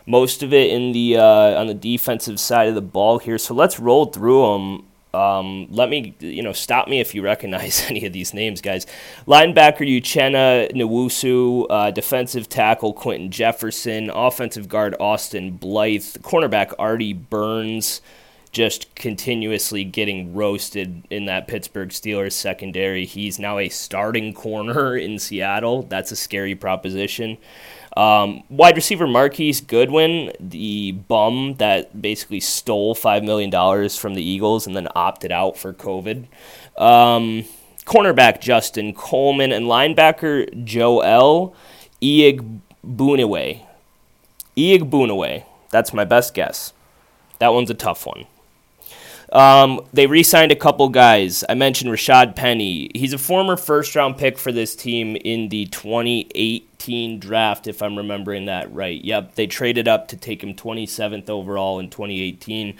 Most 0.07 0.43
of 0.43 0.55
it 0.55 0.71
in 0.71 0.93
the 0.93 1.17
uh, 1.17 1.61
on 1.61 1.67
the 1.67 1.75
defensive 1.75 2.41
side 2.41 2.69
of 2.69 2.75
the 2.75 2.83
ball 2.83 3.19
here. 3.19 3.39
So 3.39 3.55
let's 3.55 3.79
roll 3.79 4.07
through 4.07 4.53
them 4.53 4.86
um, 5.17 5.67
let 5.71 5.89
me, 5.89 6.15
you 6.21 6.43
know, 6.43 6.53
stop 6.53 6.89
me 6.89 7.01
if 7.01 7.15
you 7.15 7.23
recognize 7.23 7.87
any 7.89 8.05
of 8.05 8.13
these 8.13 8.35
names, 8.35 8.61
guys. 8.61 8.87
Linebacker 9.27 9.87
Uchenna 9.89 10.71
Nwosu, 10.73 11.67
uh, 11.71 11.91
defensive 11.91 12.49
tackle 12.49 12.93
Quinton 12.93 13.31
Jefferson, 13.31 14.11
offensive 14.11 14.69
guard 14.69 14.95
Austin 15.01 15.53
Blythe, 15.53 16.19
cornerback 16.23 16.75
Artie 16.79 17.15
Burns, 17.15 18.03
just 18.53 18.95
continuously 18.95 19.85
getting 19.85 20.35
roasted 20.35 21.07
in 21.11 21.25
that 21.27 21.49
Pittsburgh 21.49 21.89
Steelers 21.89 22.33
secondary. 22.33 23.07
He's 23.07 23.39
now 23.39 23.59
a 23.59 23.71
starting 23.71 24.35
corner 24.35 24.97
in 24.97 25.19
Seattle. 25.19 25.83
That's 25.85 26.13
a 26.13 26.17
scary 26.17 26.55
proposition. 26.55 27.39
Um, 27.97 28.43
wide 28.51 28.77
receiver 28.77 29.07
Marquise 29.07 29.63
Goodwin, 29.63 30.33
the 30.39 30.93
bum 30.93 31.55
that 31.55 32.01
basically 32.01 32.41
stole 32.41 32.95
$5 32.95 33.25
million 33.25 33.89
from 33.89 34.15
the 34.15 34.23
Eagles 34.23 34.67
and 34.67 34.77
then 34.77 34.89
opted 34.95 35.33
out 35.33 35.57
for 35.57 35.73
COVID. 35.73 36.27
Um, 36.77 37.45
cornerback 37.87 38.41
Justin 38.41 38.93
Coleman 38.93 39.51
and 39.51 39.65
linebacker 39.65 40.65
Joel 40.65 41.57
Iyiegbuniwe. 42.03 43.63
Iyiegbuniwe. 44.57 45.45
That's 45.71 45.95
my 45.95 46.05
best 46.05 46.35
guess. 46.35 46.75
That 47.39 47.55
one's 47.55 47.71
a 47.71 47.75
tough 47.75 48.05
one. 48.07 48.27
Um, 49.33 49.81
they 49.93 50.07
re 50.07 50.23
signed 50.23 50.53
a 50.53 50.57
couple 50.57 50.89
guys. 50.89 51.45
I 51.49 51.55
mentioned 51.55 51.91
Rashad 51.91 52.37
Penny. 52.37 52.91
He's 52.95 53.13
a 53.13 53.19
former 53.19 53.57
first 53.57 53.95
round 53.97 54.17
pick 54.19 54.39
for 54.39 54.53
this 54.53 54.77
team 54.77 55.17
in 55.17 55.49
the 55.49 55.67
2018 55.67 57.19
draft, 57.19 57.67
if 57.67 57.83
I'm 57.83 57.97
remembering 57.97 58.47
that 58.47 58.73
right. 58.73 59.03
Yep, 59.05 59.35
they 59.35 59.47
traded 59.47 59.89
up 59.89 60.09
to 60.09 60.17
take 60.17 60.43
him 60.43 60.55
27th 60.55 61.29
overall 61.29 61.79
in 61.79 61.91
2018. 61.91 62.77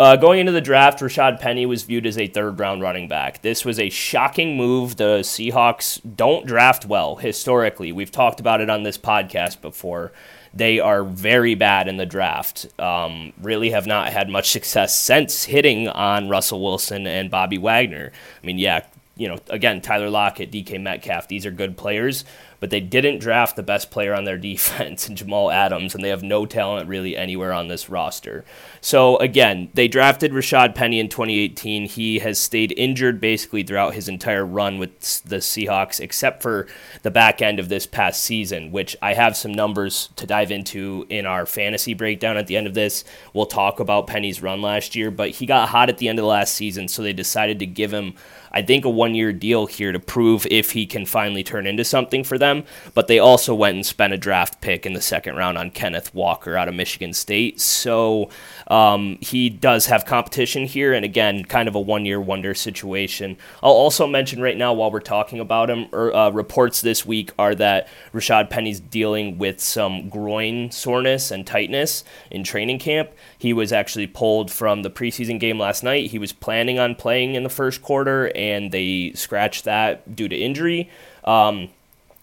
Uh, 0.00 0.16
going 0.16 0.40
into 0.40 0.50
the 0.50 0.60
draft, 0.60 0.98
Rashad 0.98 1.38
Penny 1.38 1.66
was 1.66 1.84
viewed 1.84 2.04
as 2.04 2.18
a 2.18 2.26
third 2.26 2.58
round 2.58 2.82
running 2.82 3.06
back. 3.06 3.42
This 3.42 3.64
was 3.64 3.78
a 3.78 3.90
shocking 3.90 4.56
move. 4.56 4.96
The 4.96 5.20
Seahawks 5.20 6.00
don't 6.16 6.46
draft 6.46 6.84
well 6.84 7.16
historically. 7.16 7.92
We've 7.92 8.10
talked 8.10 8.40
about 8.40 8.60
it 8.60 8.68
on 8.68 8.82
this 8.82 8.98
podcast 8.98 9.60
before. 9.60 10.10
They 10.54 10.78
are 10.78 11.02
very 11.02 11.54
bad 11.56 11.88
in 11.88 11.96
the 11.96 12.06
draft. 12.06 12.66
Um, 12.78 13.32
really 13.42 13.70
have 13.70 13.86
not 13.86 14.12
had 14.12 14.28
much 14.28 14.50
success 14.50 14.96
since 14.96 15.44
hitting 15.44 15.88
on 15.88 16.28
Russell 16.28 16.62
Wilson 16.62 17.06
and 17.06 17.30
Bobby 17.30 17.58
Wagner. 17.58 18.12
I 18.42 18.46
mean, 18.46 18.58
yeah, 18.58 18.84
you 19.16 19.28
know, 19.28 19.38
again, 19.48 19.80
Tyler 19.80 20.10
Lockett, 20.10 20.50
DK 20.50 20.80
Metcalf, 20.80 21.28
these 21.28 21.46
are 21.46 21.50
good 21.50 21.76
players, 21.76 22.24
but 22.64 22.70
they 22.70 22.80
didn't 22.80 23.18
draft 23.18 23.56
the 23.56 23.62
best 23.62 23.90
player 23.90 24.14
on 24.14 24.24
their 24.24 24.38
defense 24.54 25.06
in 25.06 25.16
Jamal 25.16 25.50
Adams, 25.50 25.94
and 25.94 26.02
they 26.02 26.08
have 26.08 26.22
no 26.22 26.46
talent 26.46 26.88
really 26.88 27.14
anywhere 27.14 27.52
on 27.52 27.68
this 27.68 27.90
roster. 27.90 28.42
So 28.80 29.18
again, 29.18 29.68
they 29.74 29.86
drafted 29.86 30.32
Rashad 30.32 30.74
Penny 30.74 30.98
in 30.98 31.10
2018. 31.10 31.84
He 31.84 32.20
has 32.20 32.38
stayed 32.38 32.72
injured 32.72 33.20
basically 33.20 33.64
throughout 33.64 33.92
his 33.92 34.08
entire 34.08 34.46
run 34.46 34.78
with 34.78 35.22
the 35.24 35.36
Seahawks, 35.36 36.00
except 36.00 36.40
for 36.40 36.66
the 37.02 37.10
back 37.10 37.42
end 37.42 37.60
of 37.60 37.68
this 37.68 37.86
past 37.86 38.24
season, 38.24 38.72
which 38.72 38.96
I 39.02 39.12
have 39.12 39.36
some 39.36 39.52
numbers 39.52 40.08
to 40.16 40.26
dive 40.26 40.50
into 40.50 41.04
in 41.10 41.26
our 41.26 41.44
fantasy 41.44 41.92
breakdown 41.92 42.38
at 42.38 42.46
the 42.46 42.56
end 42.56 42.66
of 42.66 42.72
this. 42.72 43.04
We'll 43.34 43.44
talk 43.44 43.78
about 43.78 44.06
Penny's 44.06 44.40
run 44.40 44.62
last 44.62 44.96
year, 44.96 45.10
but 45.10 45.28
he 45.28 45.44
got 45.44 45.68
hot 45.68 45.90
at 45.90 45.98
the 45.98 46.08
end 46.08 46.18
of 46.18 46.22
the 46.22 46.28
last 46.28 46.54
season, 46.54 46.88
so 46.88 47.02
they 47.02 47.12
decided 47.12 47.58
to 47.58 47.66
give 47.66 47.92
him 47.92 48.14
I 48.54 48.62
think, 48.62 48.84
a 48.84 48.90
one 48.90 49.14
year 49.14 49.32
deal 49.32 49.66
here 49.66 49.92
to 49.92 49.98
prove 49.98 50.46
if 50.50 50.70
he 50.70 50.86
can 50.86 51.04
finally 51.04 51.42
turn 51.42 51.66
into 51.66 51.84
something 51.84 52.24
for 52.24 52.38
them. 52.38 52.64
But 52.94 53.08
they 53.08 53.18
also 53.18 53.54
went 53.54 53.74
and 53.74 53.84
spent 53.84 54.12
a 54.12 54.16
draft 54.16 54.60
pick 54.60 54.86
in 54.86 54.94
the 54.94 55.02
second 55.02 55.34
round 55.36 55.58
on 55.58 55.70
Kenneth 55.70 56.14
Walker 56.14 56.56
out 56.56 56.68
of 56.68 56.74
Michigan 56.74 57.12
State. 57.12 57.60
So 57.60 58.30
um, 58.68 59.18
he 59.20 59.50
does 59.50 59.86
have 59.86 60.04
competition 60.04 60.64
here. 60.64 60.92
And 60.92 61.04
again, 61.04 61.44
kind 61.44 61.68
of 61.68 61.74
a 61.74 61.80
one 61.80 62.04
year 62.04 62.20
wonder 62.20 62.54
situation. 62.54 63.36
I'll 63.62 63.72
also 63.72 64.06
mention 64.06 64.40
right 64.40 64.56
now, 64.56 64.72
while 64.72 64.90
we're 64.90 65.00
talking 65.00 65.40
about 65.40 65.70
him, 65.70 65.86
er, 65.92 66.14
uh, 66.14 66.30
reports 66.30 66.80
this 66.80 67.04
week 67.04 67.32
are 67.38 67.54
that 67.56 67.88
Rashad 68.12 68.50
Penny's 68.50 68.80
dealing 68.80 69.38
with 69.38 69.60
some 69.60 70.08
groin 70.08 70.70
soreness 70.70 71.30
and 71.30 71.46
tightness 71.46 72.04
in 72.30 72.44
training 72.44 72.78
camp. 72.78 73.10
He 73.38 73.52
was 73.52 73.72
actually 73.72 74.06
pulled 74.06 74.50
from 74.50 74.82
the 74.82 74.90
preseason 74.90 75.38
game 75.38 75.58
last 75.58 75.82
night. 75.82 76.10
He 76.10 76.18
was 76.18 76.32
planning 76.32 76.78
on 76.78 76.94
playing 76.94 77.34
in 77.34 77.42
the 77.42 77.48
first 77.48 77.82
quarter 77.82 78.30
and 78.34 78.72
they 78.72 79.12
scratched 79.14 79.64
that 79.64 80.16
due 80.16 80.28
to 80.28 80.36
injury. 80.36 80.90
Um, 81.24 81.70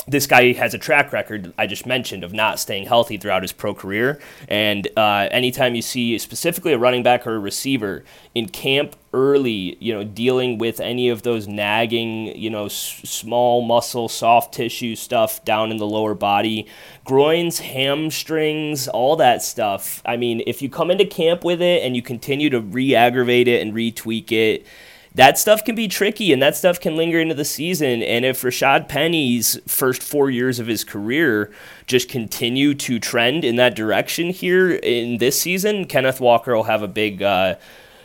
this 0.08 0.26
guy 0.28 0.54
has 0.54 0.74
a 0.74 0.78
track 0.78 1.14
record 1.14 1.54
I 1.58 1.68
just 1.68 1.86
mentioned 1.86 2.24
of 2.24 2.34
not 2.34 2.60
staying 2.60 2.88
healthy 2.88 3.18
throughout 3.18 3.44
his 3.44 3.52
pro 3.52 3.74
career. 3.74 4.20
And 4.48 4.88
uh, 4.98 5.28
anytime 5.32 5.76
you 5.76 5.82
see 5.82 6.18
specifically 6.18 6.74
a 6.74 6.78
running 6.78 7.04
back 7.04 7.28
or 7.28 7.36
a 7.36 7.40
receiver 7.40 8.04
in 8.34 8.48
camp 8.48 8.96
early, 9.14 9.78
you 9.80 9.94
know, 9.94 10.04
dealing 10.04 10.58
with 10.58 10.80
any 10.80 11.10
of 11.10 11.22
those 11.24 11.48
nagging, 11.48 12.36
you 12.36 12.50
know, 12.50 12.66
s- 12.66 13.02
small 13.04 13.62
muscle, 13.62 14.08
soft 14.08 14.54
tissue 14.54 14.96
stuff 14.96 15.44
down 15.44 15.70
in 15.70 15.78
the 15.78 15.88
lower 15.88 16.16
body, 16.16 16.68
groins, 17.04 17.60
hamstrings, 17.60 18.88
all 18.88 19.16
that 19.18 19.44
stuff. 19.44 20.02
I 20.06 20.18
mean, 20.18 20.42
if 20.48 20.62
you 20.62 20.70
come 20.70 20.90
into 20.90 21.06
camp 21.06 21.44
with 21.44 21.62
it 21.62 21.84
and 21.84 21.96
you 21.96 22.02
continue 22.02 22.50
to 22.50 22.60
re 22.60 22.96
aggravate 22.96 23.48
it 23.48 23.62
and 23.62 23.74
retweak 23.74 24.32
it, 24.32 24.66
that 25.16 25.38
stuff 25.38 25.66
can 25.66 25.76
be 25.76 25.88
tricky 25.88 26.32
and 26.32 26.42
that 26.42 26.56
stuff 26.56 26.80
can 26.80 26.96
linger 26.96 27.20
into 27.20 27.36
the 27.36 27.46
season. 27.46 28.02
And 28.02 28.24
if 28.24 28.42
Rashad 28.42 28.88
Penny's 28.88 29.60
first 29.68 30.02
four 30.02 30.30
years 30.30 30.60
of 30.60 30.68
his 30.68 30.84
career 30.84 31.52
just 31.86 32.08
continue 32.08 32.74
to 32.76 33.00
trend 33.00 33.44
in 33.44 33.58
that 33.58 33.76
direction 33.76 34.30
here 34.30 34.72
in 34.72 35.18
this 35.18 35.40
season, 35.40 35.86
Kenneth 35.86 36.22
Walker 36.22 36.56
will 36.56 36.64
have 36.64 36.82
a 36.82 36.88
big. 36.88 37.22
Uh, 37.22 37.56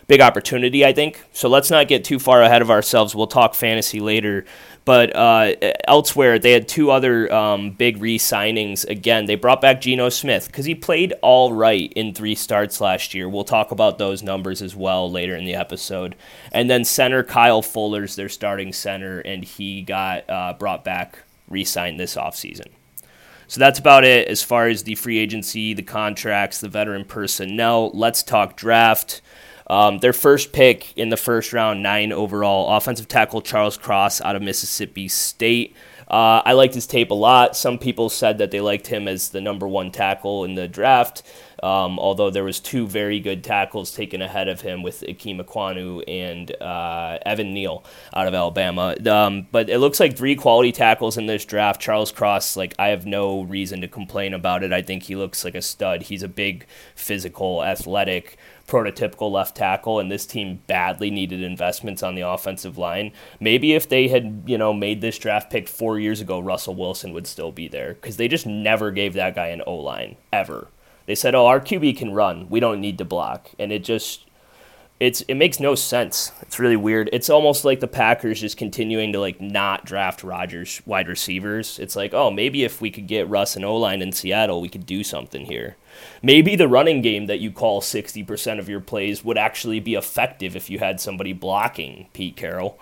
big 0.06 0.20
opportunity, 0.20 0.84
I 0.84 0.92
think. 0.92 1.22
So 1.32 1.48
let's 1.48 1.70
not 1.70 1.88
get 1.88 2.04
too 2.04 2.18
far 2.18 2.42
ahead 2.42 2.62
of 2.62 2.70
ourselves. 2.70 3.14
We'll 3.14 3.26
talk 3.26 3.54
fantasy 3.54 4.00
later. 4.00 4.44
But 4.84 5.16
uh, 5.16 5.54
elsewhere, 5.88 6.38
they 6.38 6.52
had 6.52 6.68
two 6.68 6.92
other 6.92 7.32
um, 7.34 7.72
big 7.72 8.00
re 8.00 8.18
signings. 8.18 8.88
Again, 8.88 9.26
they 9.26 9.34
brought 9.34 9.60
back 9.60 9.80
Geno 9.80 10.08
Smith 10.10 10.46
because 10.46 10.64
he 10.64 10.76
played 10.76 11.12
all 11.22 11.52
right 11.52 11.92
in 11.94 12.14
three 12.14 12.36
starts 12.36 12.80
last 12.80 13.12
year. 13.12 13.28
We'll 13.28 13.42
talk 13.42 13.72
about 13.72 13.98
those 13.98 14.22
numbers 14.22 14.62
as 14.62 14.76
well 14.76 15.10
later 15.10 15.34
in 15.34 15.44
the 15.44 15.56
episode. 15.56 16.14
And 16.52 16.70
then 16.70 16.84
center 16.84 17.24
Kyle 17.24 17.62
Fuller's 17.62 18.14
their 18.14 18.28
starting 18.28 18.72
center, 18.72 19.18
and 19.18 19.42
he 19.42 19.82
got 19.82 20.30
uh, 20.30 20.52
brought 20.52 20.84
back, 20.84 21.18
re 21.48 21.64
signed 21.64 21.98
this 21.98 22.14
offseason. 22.14 22.68
So 23.48 23.58
that's 23.58 23.80
about 23.80 24.04
it 24.04 24.28
as 24.28 24.44
far 24.44 24.68
as 24.68 24.84
the 24.84 24.94
free 24.94 25.18
agency, 25.18 25.74
the 25.74 25.82
contracts, 25.82 26.60
the 26.60 26.68
veteran 26.68 27.04
personnel. 27.04 27.90
Let's 27.92 28.22
talk 28.22 28.56
draft. 28.56 29.20
Um, 29.68 29.98
their 29.98 30.12
first 30.12 30.52
pick 30.52 30.96
in 30.96 31.08
the 31.08 31.16
first 31.16 31.52
round, 31.52 31.82
nine 31.82 32.12
overall, 32.12 32.76
offensive 32.76 33.08
tackle 33.08 33.42
Charles 33.42 33.76
Cross 33.76 34.20
out 34.20 34.36
of 34.36 34.42
Mississippi 34.42 35.08
State. 35.08 35.74
Uh, 36.08 36.40
I 36.44 36.52
liked 36.52 36.74
his 36.74 36.86
tape 36.86 37.10
a 37.10 37.14
lot. 37.14 37.56
Some 37.56 37.78
people 37.78 38.08
said 38.08 38.38
that 38.38 38.52
they 38.52 38.60
liked 38.60 38.86
him 38.86 39.08
as 39.08 39.30
the 39.30 39.40
number 39.40 39.66
one 39.66 39.90
tackle 39.90 40.44
in 40.44 40.54
the 40.54 40.68
draft, 40.68 41.24
um, 41.64 41.98
although 41.98 42.30
there 42.30 42.44
was 42.44 42.60
two 42.60 42.86
very 42.86 43.18
good 43.18 43.42
tackles 43.42 43.92
taken 43.92 44.22
ahead 44.22 44.46
of 44.46 44.60
him 44.60 44.84
with 44.84 45.00
Ikem 45.00 45.44
Ekwonu 45.44 46.04
and 46.06 46.52
uh, 46.62 47.18
Evan 47.26 47.52
Neal 47.52 47.82
out 48.14 48.28
of 48.28 48.34
Alabama. 48.34 48.94
Um, 49.10 49.48
but 49.50 49.68
it 49.68 49.78
looks 49.78 49.98
like 49.98 50.16
three 50.16 50.36
quality 50.36 50.70
tackles 50.70 51.18
in 51.18 51.26
this 51.26 51.44
draft. 51.44 51.80
Charles 51.80 52.12
Cross, 52.12 52.56
like 52.56 52.76
I 52.78 52.88
have 52.88 53.04
no 53.04 53.42
reason 53.42 53.80
to 53.80 53.88
complain 53.88 54.32
about 54.32 54.62
it. 54.62 54.72
I 54.72 54.82
think 54.82 55.04
he 55.04 55.16
looks 55.16 55.44
like 55.44 55.56
a 55.56 55.62
stud. 55.62 56.02
He's 56.02 56.22
a 56.22 56.28
big, 56.28 56.66
physical, 56.94 57.64
athletic 57.64 58.36
prototypical 58.66 59.30
left 59.30 59.56
tackle, 59.56 59.98
and 59.98 60.10
this 60.10 60.26
team 60.26 60.60
badly 60.66 61.10
needed 61.10 61.42
investments 61.42 62.02
on 62.02 62.14
the 62.14 62.22
offensive 62.22 62.76
line. 62.76 63.12
Maybe 63.40 63.74
if 63.74 63.88
they 63.88 64.08
had, 64.08 64.42
you 64.46 64.58
know, 64.58 64.72
made 64.72 65.00
this 65.00 65.18
draft 65.18 65.50
pick 65.50 65.68
four 65.68 65.98
years 65.98 66.20
ago, 66.20 66.38
Russell 66.40 66.74
Wilson 66.74 67.12
would 67.12 67.26
still 67.26 67.52
be 67.52 67.68
there 67.68 67.94
because 67.94 68.16
they 68.16 68.28
just 68.28 68.46
never 68.46 68.90
gave 68.90 69.14
that 69.14 69.34
guy 69.34 69.48
an 69.48 69.62
O 69.66 69.76
line 69.76 70.16
ever. 70.32 70.68
They 71.06 71.14
said, 71.14 71.34
"Oh, 71.34 71.46
our 71.46 71.60
QB 71.60 71.96
can 71.96 72.12
run. 72.12 72.48
We 72.50 72.60
don't 72.60 72.80
need 72.80 72.98
to 72.98 73.04
block," 73.04 73.50
and 73.58 73.72
it 73.72 73.84
just 73.84 74.25
it's 74.98 75.20
it 75.22 75.34
makes 75.34 75.60
no 75.60 75.74
sense. 75.74 76.32
It's 76.40 76.58
really 76.58 76.76
weird. 76.76 77.10
It's 77.12 77.28
almost 77.28 77.64
like 77.64 77.80
the 77.80 77.86
Packers 77.86 78.40
just 78.40 78.56
continuing 78.56 79.12
to 79.12 79.20
like 79.20 79.40
not 79.40 79.84
draft 79.84 80.24
Rodgers 80.24 80.80
wide 80.86 81.08
receivers. 81.08 81.78
It's 81.78 81.96
like, 81.96 82.14
oh, 82.14 82.30
maybe 82.30 82.64
if 82.64 82.80
we 82.80 82.90
could 82.90 83.06
get 83.06 83.28
Russ 83.28 83.56
and 83.56 83.64
O 83.64 83.76
line 83.76 84.00
in 84.00 84.12
Seattle, 84.12 84.60
we 84.60 84.70
could 84.70 84.86
do 84.86 85.04
something 85.04 85.46
here. 85.46 85.76
Maybe 86.22 86.56
the 86.56 86.68
running 86.68 87.02
game 87.02 87.26
that 87.26 87.40
you 87.40 87.50
call 87.50 87.80
sixty 87.82 88.22
percent 88.22 88.58
of 88.58 88.68
your 88.68 88.80
plays 88.80 89.22
would 89.22 89.36
actually 89.36 89.80
be 89.80 89.94
effective 89.94 90.56
if 90.56 90.70
you 90.70 90.78
had 90.78 91.00
somebody 91.00 91.34
blocking 91.34 92.08
Pete 92.14 92.36
Carroll. 92.36 92.78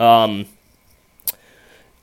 Um, 0.00 0.46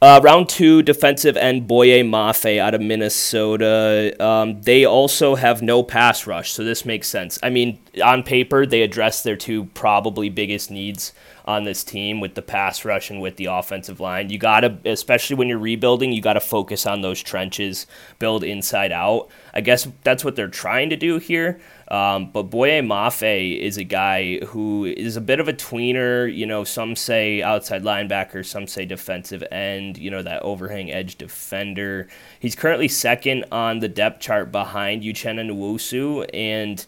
uh, 0.02 0.20
round 0.24 0.50
two, 0.50 0.82
defensive 0.82 1.38
end 1.38 1.68
Boye 1.68 2.02
Mafe 2.02 2.58
out 2.60 2.74
of 2.74 2.82
Minnesota. 2.82 4.16
Um, 4.20 4.60
they 4.62 4.84
also 4.84 5.36
have 5.36 5.62
no 5.62 5.84
pass 5.84 6.26
rush, 6.26 6.52
so 6.52 6.64
this 6.64 6.86
makes 6.86 7.08
sense. 7.08 7.38
I 7.44 7.52
mean, 7.52 7.78
on 8.04 8.24
paper, 8.24 8.66
they 8.66 8.82
address 8.82 9.22
their 9.22 9.36
two 9.36 9.66
probably 9.66 10.30
biggest 10.30 10.72
needs 10.72 11.14
on 11.46 11.66
this 11.66 11.84
team 11.84 12.20
with 12.20 12.34
the 12.34 12.42
pass 12.42 12.84
rush 12.84 13.12
and 13.12 13.22
with 13.22 13.36
the 13.36 13.46
offensive 13.46 14.00
line. 14.00 14.30
You 14.32 14.40
got 14.40 14.62
to, 14.62 14.78
especially 14.86 15.36
when 15.36 15.48
you're 15.48 15.60
rebuilding, 15.60 16.12
you 16.12 16.22
got 16.22 16.34
to 16.34 16.40
focus 16.40 16.86
on 16.88 17.02
those 17.02 17.22
trenches, 17.22 17.86
build 18.18 18.44
inside 18.44 18.92
out. 18.92 19.30
I 19.54 19.62
guess 19.62 19.88
that's 20.04 20.26
what 20.26 20.36
they're 20.36 20.48
trying 20.48 20.90
to 20.90 20.96
do 20.96 21.20
here. 21.20 21.60
Um, 21.92 22.32
but 22.32 22.44
Boye 22.44 22.80
Mafe 22.82 23.60
is 23.60 23.76
a 23.76 23.84
guy 23.84 24.38
who 24.46 24.86
is 24.86 25.18
a 25.18 25.22
bit 25.22 25.42
of 25.42 25.50
a 25.50 25.54
tweener. 25.54 26.34
You 26.34 26.46
know, 26.46 26.64
some 26.64 26.96
say 26.96 27.42
outside 27.42 27.84
linebacker, 27.84 28.46
some 28.46 28.66
say 28.66 28.86
defensive 28.86 29.44
end, 29.52 29.98
you 29.98 30.10
know, 30.10 30.24
that 30.24 30.42
overhang 30.42 30.90
edge 30.90 31.18
defender. 31.18 32.08
He's 32.40 32.56
currently 32.56 32.88
second 32.88 33.46
on 33.52 33.80
the 33.80 33.90
depth 33.90 34.22
chart 34.22 34.54
behind 34.54 35.04
Uchenna 35.04 35.46
Nwosu. 35.46 36.26
And 36.34 36.86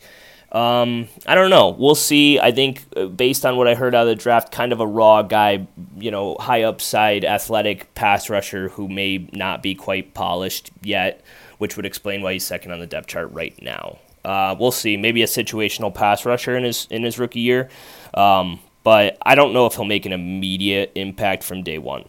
Um, 0.54 1.08
I 1.26 1.34
don't 1.34 1.50
know. 1.50 1.76
We'll 1.80 1.96
see. 1.96 2.40
I 2.40 2.52
think 2.52 2.84
uh, 2.96 3.08
based 3.08 3.44
on 3.44 3.58
what 3.58 3.68
I 3.68 3.74
heard 3.74 3.96
out 3.96 4.04
of 4.04 4.16
the 4.16 4.24
draft, 4.24 4.52
kind 4.52 4.72
of 4.72 4.80
a 4.80 4.86
raw 4.86 5.24
guy, 5.24 5.68
you 5.98 6.12
know, 6.12 6.38
high 6.40 6.62
upside, 6.62 7.26
athletic 7.26 7.94
pass 7.96 8.30
rusher 8.30 8.70
who 8.70 8.88
may 8.88 9.28
not 9.34 9.64
be 9.64 9.74
quite 9.74 10.14
polished 10.14 10.70
yet, 10.84 11.22
which 11.58 11.76
would 11.76 11.88
explain 11.88 12.22
why 12.22 12.34
he's 12.34 12.46
second 12.46 12.72
on 12.72 12.80
the 12.80 12.86
depth 12.86 13.08
chart 13.08 13.32
right 13.32 13.60
now. 13.64 13.98
Uh, 14.24 14.56
we'll 14.60 14.72
see. 14.72 14.98
Maybe 14.98 15.24
a 15.24 15.28
situational 15.28 15.94
pass 15.94 16.26
rusher 16.26 16.56
in 16.56 16.64
his 16.64 16.88
in 16.90 17.04
his 17.04 17.20
rookie 17.20 17.42
year, 17.42 17.70
um, 18.14 18.60
but 18.84 19.18
I 19.22 19.36
don't 19.36 19.54
know 19.54 19.66
if 19.66 19.76
he'll 19.76 19.86
make 19.86 20.06
an 20.06 20.14
immediate 20.14 20.92
impact 20.96 21.44
from 21.44 21.64
day 21.64 21.78
one. 21.78 22.08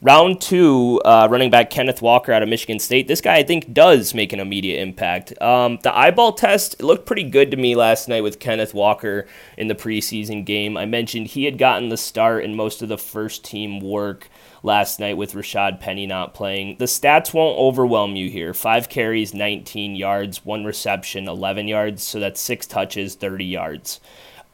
Round 0.00 0.40
two, 0.40 1.00
uh, 1.04 1.26
running 1.28 1.50
back 1.50 1.70
Kenneth 1.70 2.00
Walker 2.00 2.32
out 2.32 2.40
of 2.40 2.48
Michigan 2.48 2.78
State. 2.78 3.08
This 3.08 3.20
guy, 3.20 3.34
I 3.38 3.42
think, 3.42 3.72
does 3.72 4.14
make 4.14 4.32
an 4.32 4.38
immediate 4.38 4.80
impact. 4.80 5.32
Um, 5.42 5.80
the 5.82 5.96
eyeball 5.96 6.34
test 6.34 6.80
looked 6.80 7.04
pretty 7.04 7.24
good 7.24 7.50
to 7.50 7.56
me 7.56 7.74
last 7.74 8.08
night 8.08 8.20
with 8.20 8.38
Kenneth 8.38 8.72
Walker 8.72 9.26
in 9.56 9.66
the 9.66 9.74
preseason 9.74 10.44
game. 10.44 10.76
I 10.76 10.86
mentioned 10.86 11.26
he 11.26 11.46
had 11.46 11.58
gotten 11.58 11.88
the 11.88 11.96
start 11.96 12.44
in 12.44 12.54
most 12.54 12.80
of 12.80 12.88
the 12.88 12.96
first 12.96 13.44
team 13.44 13.80
work 13.80 14.28
last 14.62 15.00
night 15.00 15.16
with 15.16 15.32
Rashad 15.32 15.80
Penny 15.80 16.06
not 16.06 16.32
playing. 16.32 16.76
The 16.78 16.84
stats 16.84 17.34
won't 17.34 17.58
overwhelm 17.58 18.14
you 18.14 18.30
here. 18.30 18.54
Five 18.54 18.88
carries, 18.88 19.34
19 19.34 19.96
yards, 19.96 20.44
one 20.44 20.64
reception, 20.64 21.26
11 21.26 21.66
yards. 21.66 22.04
So 22.04 22.20
that's 22.20 22.40
six 22.40 22.68
touches, 22.68 23.16
30 23.16 23.44
yards. 23.44 23.98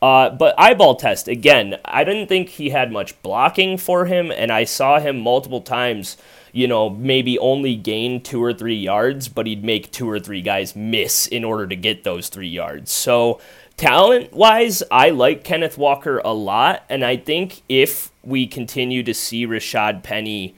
Uh, 0.05 0.29
but 0.29 0.55
eyeball 0.61 0.97
test 0.97 1.29
again. 1.29 1.79
I 1.83 2.05
didn't 2.05 2.27
think 2.27 2.51
he 2.51 2.69
had 2.69 2.93
much 2.93 3.23
blocking 3.23 3.79
for 3.79 4.05
him, 4.05 4.31
and 4.31 4.53
I 4.53 4.65
saw 4.65 5.01
him 5.01 5.19
multiple 5.19 5.63
times. 5.63 6.19
You 6.53 6.69
know, 6.69 6.91
maybe 6.91 7.39
only 7.39 7.75
gain 7.75 8.21
two 8.21 8.45
or 8.45 8.53
three 8.53 8.77
yards, 8.77 9.29
but 9.31 9.47
he'd 9.47 9.65
make 9.65 9.91
two 9.91 10.07
or 10.07 10.21
three 10.21 10.43
guys 10.43 10.77
miss 10.77 11.27
in 11.27 11.43
order 11.43 11.67
to 11.69 11.75
get 11.75 12.05
those 12.05 12.29
three 12.29 12.49
yards. 12.49 12.93
So, 12.93 13.41
talent 13.79 14.35
wise, 14.35 14.83
I 14.91 15.09
like 15.09 15.43
Kenneth 15.43 15.79
Walker 15.79 16.21
a 16.23 16.35
lot, 16.35 16.85
and 16.91 17.03
I 17.03 17.17
think 17.17 17.63
if 17.71 18.11
we 18.23 18.47
continue 18.47 19.03
to 19.05 19.15
see 19.15 19.47
Rashad 19.47 20.03
Penny 20.03 20.55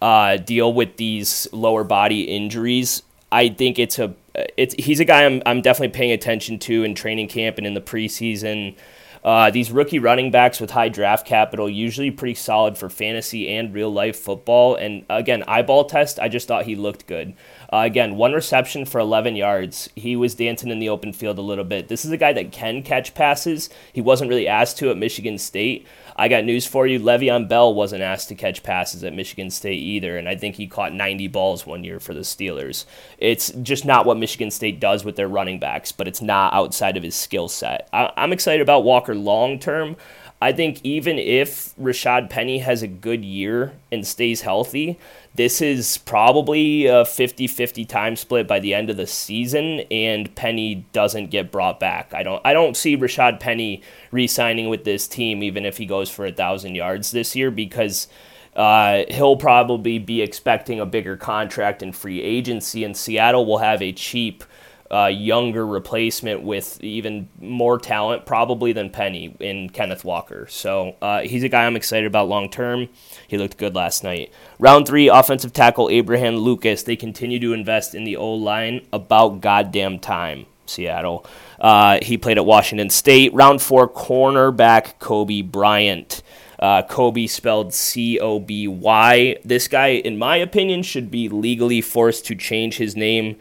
uh, 0.00 0.38
deal 0.38 0.72
with 0.72 0.96
these 0.96 1.46
lower 1.52 1.84
body 1.84 2.22
injuries, 2.22 3.02
I 3.30 3.50
think 3.50 3.78
it's 3.78 3.98
a 3.98 4.14
it's 4.56 4.74
he's 4.78 5.00
a 5.00 5.04
guy 5.04 5.24
I'm 5.24 5.42
I'm 5.46 5.62
definitely 5.62 5.96
paying 5.96 6.12
attention 6.12 6.58
to 6.60 6.84
in 6.84 6.94
training 6.94 7.28
camp 7.28 7.58
and 7.58 7.66
in 7.66 7.74
the 7.74 7.80
preseason. 7.80 8.76
Uh, 9.24 9.50
these 9.50 9.70
rookie 9.70 9.98
running 9.98 10.30
backs 10.30 10.60
with 10.60 10.70
high 10.70 10.88
draft 10.88 11.26
capital 11.26 11.68
usually 11.68 12.10
pretty 12.10 12.34
solid 12.34 12.78
for 12.78 12.88
fantasy 12.88 13.48
and 13.48 13.74
real 13.74 13.92
life 13.92 14.16
football. 14.16 14.76
And 14.76 15.04
again, 15.10 15.42
eyeball 15.46 15.84
test, 15.86 16.18
I 16.18 16.28
just 16.28 16.46
thought 16.46 16.64
he 16.64 16.76
looked 16.76 17.06
good. 17.06 17.34
Uh, 17.72 17.82
again, 17.84 18.16
one 18.16 18.32
reception 18.32 18.84
for 18.84 19.00
11 19.00 19.36
yards. 19.36 19.88
He 19.96 20.16
was 20.16 20.34
dancing 20.34 20.70
in 20.70 20.78
the 20.78 20.88
open 20.88 21.12
field 21.12 21.38
a 21.38 21.42
little 21.42 21.64
bit. 21.64 21.88
This 21.88 22.04
is 22.04 22.12
a 22.12 22.16
guy 22.16 22.32
that 22.32 22.52
can 22.52 22.82
catch 22.82 23.14
passes. 23.14 23.70
He 23.92 24.00
wasn't 24.00 24.30
really 24.30 24.48
asked 24.48 24.78
to 24.78 24.90
at 24.90 24.96
Michigan 24.96 25.38
State. 25.38 25.86
I 26.18 26.26
got 26.26 26.44
news 26.44 26.66
for 26.66 26.84
you. 26.84 26.98
Le'Veon 26.98 27.48
Bell 27.48 27.72
wasn't 27.72 28.02
asked 28.02 28.28
to 28.28 28.34
catch 28.34 28.64
passes 28.64 29.04
at 29.04 29.14
Michigan 29.14 29.50
State 29.50 29.78
either, 29.80 30.18
and 30.18 30.28
I 30.28 30.34
think 30.34 30.56
he 30.56 30.66
caught 30.66 30.92
90 30.92 31.28
balls 31.28 31.64
one 31.64 31.84
year 31.84 32.00
for 32.00 32.12
the 32.12 32.20
Steelers. 32.20 32.86
It's 33.18 33.50
just 33.62 33.84
not 33.84 34.04
what 34.04 34.18
Michigan 34.18 34.50
State 34.50 34.80
does 34.80 35.04
with 35.04 35.14
their 35.14 35.28
running 35.28 35.60
backs, 35.60 35.92
but 35.92 36.08
it's 36.08 36.20
not 36.20 36.52
outside 36.52 36.96
of 36.96 37.04
his 37.04 37.14
skill 37.14 37.48
set. 37.48 37.88
I- 37.92 38.10
I'm 38.16 38.32
excited 38.32 38.60
about 38.60 38.82
Walker 38.82 39.14
long 39.14 39.60
term. 39.60 39.96
I 40.40 40.52
think 40.52 40.80
even 40.84 41.18
if 41.18 41.74
Rashad 41.76 42.30
Penny 42.30 42.58
has 42.58 42.82
a 42.82 42.86
good 42.86 43.24
year 43.24 43.72
and 43.90 44.06
stays 44.06 44.42
healthy, 44.42 44.96
this 45.34 45.60
is 45.60 45.98
probably 45.98 46.86
a 46.86 47.04
50 47.04 47.48
50 47.48 47.84
time 47.84 48.14
split 48.14 48.46
by 48.46 48.60
the 48.60 48.72
end 48.72 48.88
of 48.88 48.96
the 48.96 49.06
season, 49.06 49.80
and 49.90 50.32
Penny 50.36 50.86
doesn't 50.92 51.30
get 51.30 51.50
brought 51.50 51.80
back. 51.80 52.14
I 52.14 52.22
don't, 52.22 52.40
I 52.44 52.52
don't 52.52 52.76
see 52.76 52.96
Rashad 52.96 53.40
Penny 53.40 53.82
re 54.12 54.28
signing 54.28 54.68
with 54.68 54.84
this 54.84 55.08
team, 55.08 55.42
even 55.42 55.66
if 55.66 55.76
he 55.76 55.86
goes 55.86 56.08
for 56.08 56.24
a 56.24 56.28
1,000 56.28 56.74
yards 56.74 57.10
this 57.10 57.34
year, 57.34 57.50
because. 57.50 58.08
Uh, 58.56 59.04
he'll 59.10 59.36
probably 59.36 60.00
be 60.00 60.20
expecting 60.20 60.80
a 60.80 60.86
bigger 60.86 61.16
contract 61.16 61.80
in 61.80 61.92
free 61.92 62.20
agency, 62.20 62.82
and 62.82 62.96
Seattle 62.96 63.46
will 63.46 63.58
have 63.58 63.80
a 63.80 63.92
cheap 63.92 64.42
uh, 64.90 65.06
younger 65.06 65.66
replacement 65.66 66.42
with 66.42 66.82
even 66.82 67.28
more 67.40 67.78
talent, 67.78 68.24
probably 68.24 68.72
than 68.72 68.90
Penny 68.90 69.36
in 69.40 69.70
Kenneth 69.70 70.04
Walker. 70.04 70.46
So 70.48 70.96
uh, 71.02 71.20
he's 71.20 71.44
a 71.44 71.48
guy 71.48 71.66
I'm 71.66 71.76
excited 71.76 72.06
about 72.06 72.28
long 72.28 72.50
term. 72.50 72.88
He 73.26 73.38
looked 73.38 73.58
good 73.58 73.74
last 73.74 74.02
night. 74.02 74.32
Round 74.58 74.86
three, 74.86 75.08
offensive 75.08 75.52
tackle 75.52 75.90
Abraham 75.90 76.36
Lucas. 76.36 76.82
They 76.82 76.96
continue 76.96 77.38
to 77.40 77.52
invest 77.52 77.94
in 77.94 78.04
the 78.04 78.16
O 78.16 78.32
line 78.34 78.86
about 78.92 79.40
goddamn 79.40 79.98
time. 79.98 80.46
Seattle. 80.66 81.24
Uh, 81.58 81.98
he 82.02 82.18
played 82.18 82.36
at 82.36 82.44
Washington 82.44 82.90
State. 82.90 83.32
Round 83.32 83.60
four, 83.60 83.88
cornerback 83.88 84.98
Coby 84.98 85.42
Bryant. 85.42 86.22
Uh, 86.58 86.82
Kobe 86.82 87.26
spelled 87.26 87.72
C 87.72 88.18
O 88.18 88.38
B 88.38 88.66
Y. 88.66 89.36
This 89.44 89.68
guy, 89.68 89.88
in 89.88 90.18
my 90.18 90.36
opinion, 90.36 90.82
should 90.82 91.10
be 91.10 91.28
legally 91.28 91.80
forced 91.80 92.26
to 92.26 92.34
change 92.34 92.78
his 92.78 92.96
name 92.96 93.36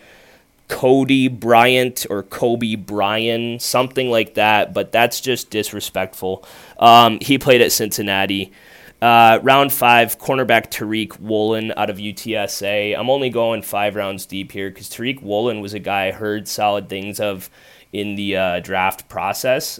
Cody 0.68 1.28
Bryant 1.28 2.06
or 2.10 2.24
Kobe 2.24 2.76
Bryan, 2.76 3.60
something 3.60 4.10
like 4.10 4.34
that, 4.34 4.74
but 4.74 4.92
that's 4.92 5.22
just 5.22 5.50
disrespectful. 5.50 6.46
Um, 6.80 7.20
he 7.22 7.38
played 7.38 7.62
at 7.62 7.72
Cincinnati. 7.72 8.52
Uh, 9.00 9.40
round 9.44 9.72
five, 9.72 10.18
cornerback 10.18 10.72
Tariq 10.72 11.20
Woolen 11.20 11.72
out 11.78 11.90
of 11.90 11.98
UTSA. 11.98 12.98
I'm 12.98 13.12
only 13.12 13.30
going 13.30 13.62
five 13.62 13.96
rounds 13.96 14.26
deep 14.26 14.52
here 14.52 14.70
because 14.70 14.90
Tariq 14.90 15.22
Woolen 15.22 15.62
was 15.62 15.76
a 15.76 15.80
guy 15.80 16.08
I 16.08 16.12
heard 16.12 16.48
solid 16.48 16.90
things 16.90 17.20
of 17.20 17.50
in 17.94 18.16
the 18.16 18.36
uh, 18.36 18.60
draft 18.60 19.08
process. 19.08 19.80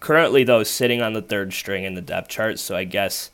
Currently, 0.00 0.44
though, 0.44 0.64
sitting 0.64 1.00
on 1.00 1.12
the 1.12 1.22
third 1.22 1.52
string 1.52 1.84
in 1.84 1.94
the 1.94 2.02
depth 2.02 2.28
chart, 2.28 2.58
so 2.58 2.76
I 2.76 2.84
guess 2.84 3.30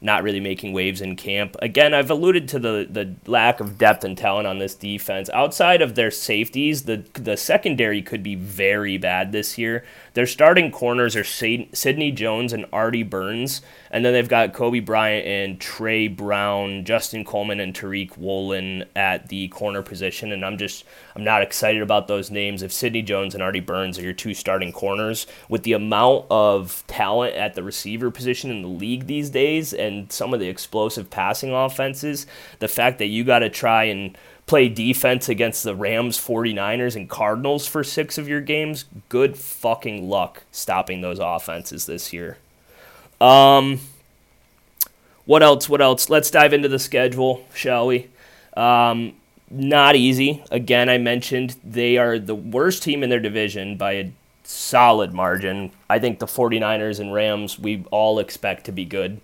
not 0.00 0.22
really 0.22 0.40
making 0.40 0.72
waves 0.72 1.00
in 1.00 1.16
camp. 1.16 1.56
Again, 1.60 1.94
I've 1.94 2.10
alluded 2.10 2.48
to 2.48 2.58
the 2.58 2.86
the 2.90 3.14
lack 3.30 3.60
of 3.60 3.78
depth 3.78 4.04
and 4.04 4.16
talent 4.16 4.46
on 4.46 4.58
this 4.58 4.74
defense. 4.74 5.30
Outside 5.30 5.82
of 5.82 5.94
their 5.94 6.10
safeties, 6.10 6.82
the 6.82 7.04
the 7.14 7.36
secondary 7.36 8.02
could 8.02 8.22
be 8.22 8.34
very 8.34 8.98
bad 8.98 9.32
this 9.32 9.56
year. 9.58 9.84
Their 10.14 10.26
starting 10.26 10.70
corners 10.70 11.16
are 11.16 11.24
Sidney 11.24 12.12
Jones 12.12 12.52
and 12.52 12.66
Artie 12.72 13.02
Burns, 13.02 13.62
and 13.90 14.04
then 14.04 14.12
they've 14.12 14.28
got 14.28 14.52
Coby 14.52 14.84
Bryant 14.84 15.26
and 15.26 15.60
Tre 15.60 16.06
Brown, 16.06 16.84
Justin 16.84 17.24
Coleman 17.24 17.58
and 17.58 17.74
Tariq 17.74 18.16
Woolen 18.16 18.84
at 18.94 19.28
the 19.28 19.48
corner 19.48 19.82
position. 19.82 20.30
And 20.30 20.44
I'm 20.44 20.56
just 20.56 20.84
I'm 21.16 21.24
not 21.24 21.42
excited 21.42 21.82
about 21.82 22.06
those 22.06 22.30
names. 22.30 22.62
If 22.62 22.72
Sidney 22.72 23.02
Jones 23.02 23.34
and 23.34 23.42
Artie 23.42 23.58
Burns 23.58 23.98
are 23.98 24.02
your 24.02 24.12
two 24.12 24.34
starting 24.34 24.70
corners, 24.70 25.26
with 25.48 25.64
the 25.64 25.72
amount 25.72 26.26
of 26.30 26.84
talent 26.86 27.34
at 27.34 27.54
the 27.54 27.64
receiver 27.64 28.12
position 28.12 28.52
in 28.52 28.62
the 28.62 28.68
league 28.68 29.08
these 29.08 29.30
days, 29.30 29.74
and 29.74 30.12
some 30.12 30.32
of 30.32 30.38
the 30.38 30.48
explosive 30.48 31.10
passing 31.10 31.52
offenses, 31.52 32.24
the 32.60 32.68
fact 32.68 32.98
that 32.98 33.06
you 33.06 33.24
got 33.24 33.40
to 33.40 33.50
try 33.50 33.84
and 33.84 34.16
play 34.46 34.68
defense 34.68 35.28
against 35.28 35.64
the 35.64 35.74
Rams, 35.74 36.18
49ers, 36.18 36.96
and 36.96 37.08
Cardinals 37.08 37.66
for 37.66 37.82
six 37.82 38.18
of 38.18 38.28
your 38.28 38.40
games, 38.40 38.84
good 39.08 39.36
fucking 39.36 40.08
luck 40.08 40.42
stopping 40.52 41.00
those 41.00 41.18
offenses 41.18 41.86
this 41.86 42.12
year. 42.12 42.38
Um, 43.20 43.80
what 45.24 45.42
else? 45.42 45.68
What 45.68 45.80
else? 45.80 46.10
Let's 46.10 46.30
dive 46.30 46.52
into 46.52 46.68
the 46.68 46.78
schedule, 46.78 47.46
shall 47.54 47.86
we? 47.86 48.08
Um, 48.56 49.14
not 49.50 49.96
easy. 49.96 50.42
Again, 50.50 50.88
I 50.88 50.98
mentioned 50.98 51.56
they 51.64 51.96
are 51.96 52.18
the 52.18 52.34
worst 52.34 52.82
team 52.82 53.02
in 53.02 53.10
their 53.10 53.20
division 53.20 53.76
by 53.76 53.92
a 53.92 54.12
solid 54.42 55.14
margin. 55.14 55.70
I 55.88 55.98
think 55.98 56.18
the 56.18 56.26
49ers 56.26 57.00
and 57.00 57.14
Rams 57.14 57.58
we 57.58 57.84
all 57.90 58.18
expect 58.18 58.66
to 58.66 58.72
be 58.72 58.84
good 58.84 59.20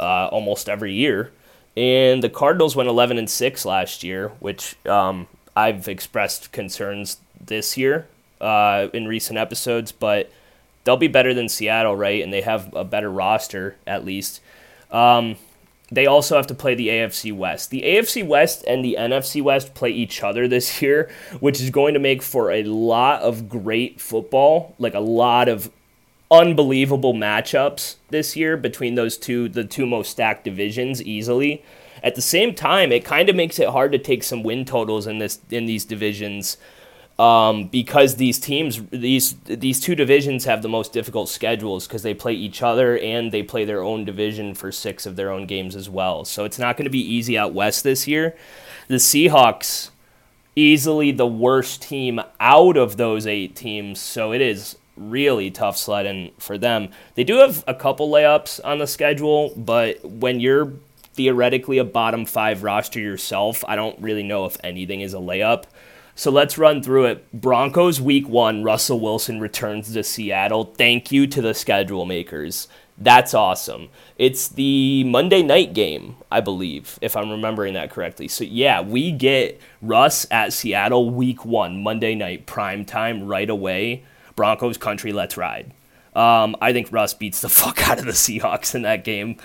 uh, 0.00 0.28
almost 0.28 0.68
every 0.68 0.94
year. 0.94 1.30
And 1.76 2.22
the 2.22 2.28
Cardinals 2.28 2.76
went 2.76 2.88
11 2.88 3.18
and 3.18 3.30
6 3.30 3.64
last 3.64 4.04
year, 4.04 4.28
which 4.40 4.76
um, 4.86 5.26
I've 5.56 5.88
expressed 5.88 6.52
concerns 6.52 7.18
this 7.44 7.76
year 7.76 8.06
uh, 8.40 8.88
in 8.92 9.08
recent 9.08 9.38
episodes, 9.38 9.92
but 9.92 10.30
they'll 10.84 10.96
be 10.96 11.08
better 11.08 11.32
than 11.32 11.48
Seattle, 11.48 11.96
right? 11.96 12.22
And 12.22 12.32
they 12.32 12.42
have 12.42 12.74
a 12.74 12.84
better 12.84 13.10
roster 13.10 13.76
at 13.86 14.04
least. 14.04 14.40
Um, 14.90 15.36
they 15.90 16.06
also 16.06 16.36
have 16.36 16.46
to 16.46 16.54
play 16.54 16.74
the 16.74 16.88
AFC 16.88 17.34
West. 17.34 17.70
The 17.70 17.82
AFC 17.82 18.26
West 18.26 18.64
and 18.66 18.82
the 18.84 18.96
NFC 18.98 19.42
West 19.42 19.74
play 19.74 19.90
each 19.90 20.22
other 20.22 20.48
this 20.48 20.80
year, 20.82 21.10
which 21.40 21.60
is 21.60 21.70
going 21.70 21.94
to 21.94 22.00
make 22.00 22.22
for 22.22 22.50
a 22.50 22.64
lot 22.64 23.22
of 23.22 23.48
great 23.48 24.00
football, 24.00 24.74
like 24.78 24.94
a 24.94 25.00
lot 25.00 25.48
of 25.48 25.70
unbelievable 26.32 27.12
matchups 27.12 27.96
this 28.08 28.34
year 28.34 28.56
between 28.56 28.94
those 28.94 29.18
two, 29.18 29.48
the 29.48 29.64
two 29.64 29.86
most 29.86 30.10
stacked 30.10 30.44
divisions 30.44 31.02
easily. 31.02 31.62
At 32.02 32.14
the 32.14 32.22
same 32.22 32.54
time, 32.54 32.90
it 32.90 33.04
kind 33.04 33.28
of 33.28 33.36
makes 33.36 33.58
it 33.58 33.68
hard 33.68 33.92
to 33.92 33.98
take 33.98 34.24
some 34.24 34.42
win 34.42 34.64
totals 34.64 35.06
in 35.06 35.18
this 35.18 35.38
in 35.50 35.66
these 35.66 35.84
divisions 35.84 36.56
um, 37.18 37.68
because 37.68 38.16
these 38.16 38.40
teams, 38.40 38.82
these 38.90 39.34
these 39.44 39.78
two 39.78 39.94
divisions 39.94 40.44
have 40.46 40.62
the 40.62 40.68
most 40.68 40.92
difficult 40.92 41.28
schedules 41.28 41.86
because 41.86 42.02
they 42.02 42.14
play 42.14 42.32
each 42.32 42.62
other 42.62 42.98
and 42.98 43.30
they 43.30 43.42
play 43.42 43.64
their 43.64 43.82
own 43.82 44.04
division 44.04 44.54
for 44.54 44.72
six 44.72 45.06
of 45.06 45.14
their 45.14 45.30
own 45.30 45.46
games 45.46 45.76
as 45.76 45.88
well. 45.88 46.24
So 46.24 46.44
it's 46.44 46.58
not 46.58 46.76
going 46.76 46.86
to 46.86 46.90
be 46.90 46.98
easy 46.98 47.38
out 47.38 47.52
west 47.52 47.84
this 47.84 48.08
year. 48.08 48.34
The 48.88 48.96
Seahawks 48.96 49.90
easily 50.56 51.12
the 51.12 51.26
worst 51.26 51.82
team 51.82 52.20
out 52.40 52.76
of 52.76 52.96
those 52.96 53.26
eight 53.26 53.54
teams. 53.54 54.00
So 54.00 54.32
it 54.32 54.40
is 54.40 54.76
really 54.96 55.50
tough 55.50 55.76
sledding 55.76 56.32
for 56.38 56.58
them. 56.58 56.90
They 57.14 57.24
do 57.24 57.36
have 57.36 57.64
a 57.66 57.74
couple 57.74 58.10
layups 58.10 58.60
on 58.64 58.78
the 58.78 58.86
schedule, 58.86 59.52
but 59.56 60.04
when 60.04 60.40
you're 60.40 60.72
theoretically 61.14 61.78
a 61.78 61.84
bottom 61.84 62.24
five 62.24 62.62
roster 62.62 63.00
yourself, 63.00 63.64
I 63.66 63.76
don't 63.76 63.98
really 64.00 64.22
know 64.22 64.44
if 64.44 64.56
anything 64.64 65.00
is 65.00 65.14
a 65.14 65.18
layup. 65.18 65.64
So 66.14 66.30
let's 66.30 66.58
run 66.58 66.82
through 66.82 67.06
it. 67.06 67.32
Broncos 67.32 68.00
week 68.00 68.28
one, 68.28 68.62
Russell 68.62 69.00
Wilson 69.00 69.40
returns 69.40 69.92
to 69.92 70.04
Seattle. 70.04 70.64
Thank 70.64 71.10
you 71.10 71.26
to 71.26 71.40
the 71.40 71.54
schedule 71.54 72.04
makers. 72.04 72.68
That's 72.98 73.32
awesome. 73.32 73.88
It's 74.18 74.48
the 74.48 75.04
Monday 75.04 75.42
night 75.42 75.72
game, 75.72 76.16
I 76.30 76.40
believe, 76.40 76.98
if 77.00 77.16
I'm 77.16 77.30
remembering 77.30 77.74
that 77.74 77.90
correctly. 77.90 78.28
So 78.28 78.44
yeah, 78.44 78.82
we 78.82 79.10
get 79.10 79.60
Russ 79.80 80.26
at 80.30 80.52
Seattle 80.52 81.10
week 81.10 81.44
one, 81.44 81.82
Monday 81.82 82.14
night, 82.14 82.46
prime 82.46 82.84
time 82.84 83.26
right 83.26 83.48
away. 83.48 84.04
Broncos 84.36 84.76
country, 84.78 85.12
let's 85.12 85.36
ride. 85.36 85.72
Um, 86.14 86.56
I 86.60 86.72
think 86.72 86.88
Russ 86.90 87.14
beats 87.14 87.40
the 87.40 87.48
fuck 87.48 87.88
out 87.88 87.98
of 87.98 88.04
the 88.04 88.12
Seahawks 88.12 88.74
in 88.74 88.82
that 88.82 89.04
game, 89.04 89.36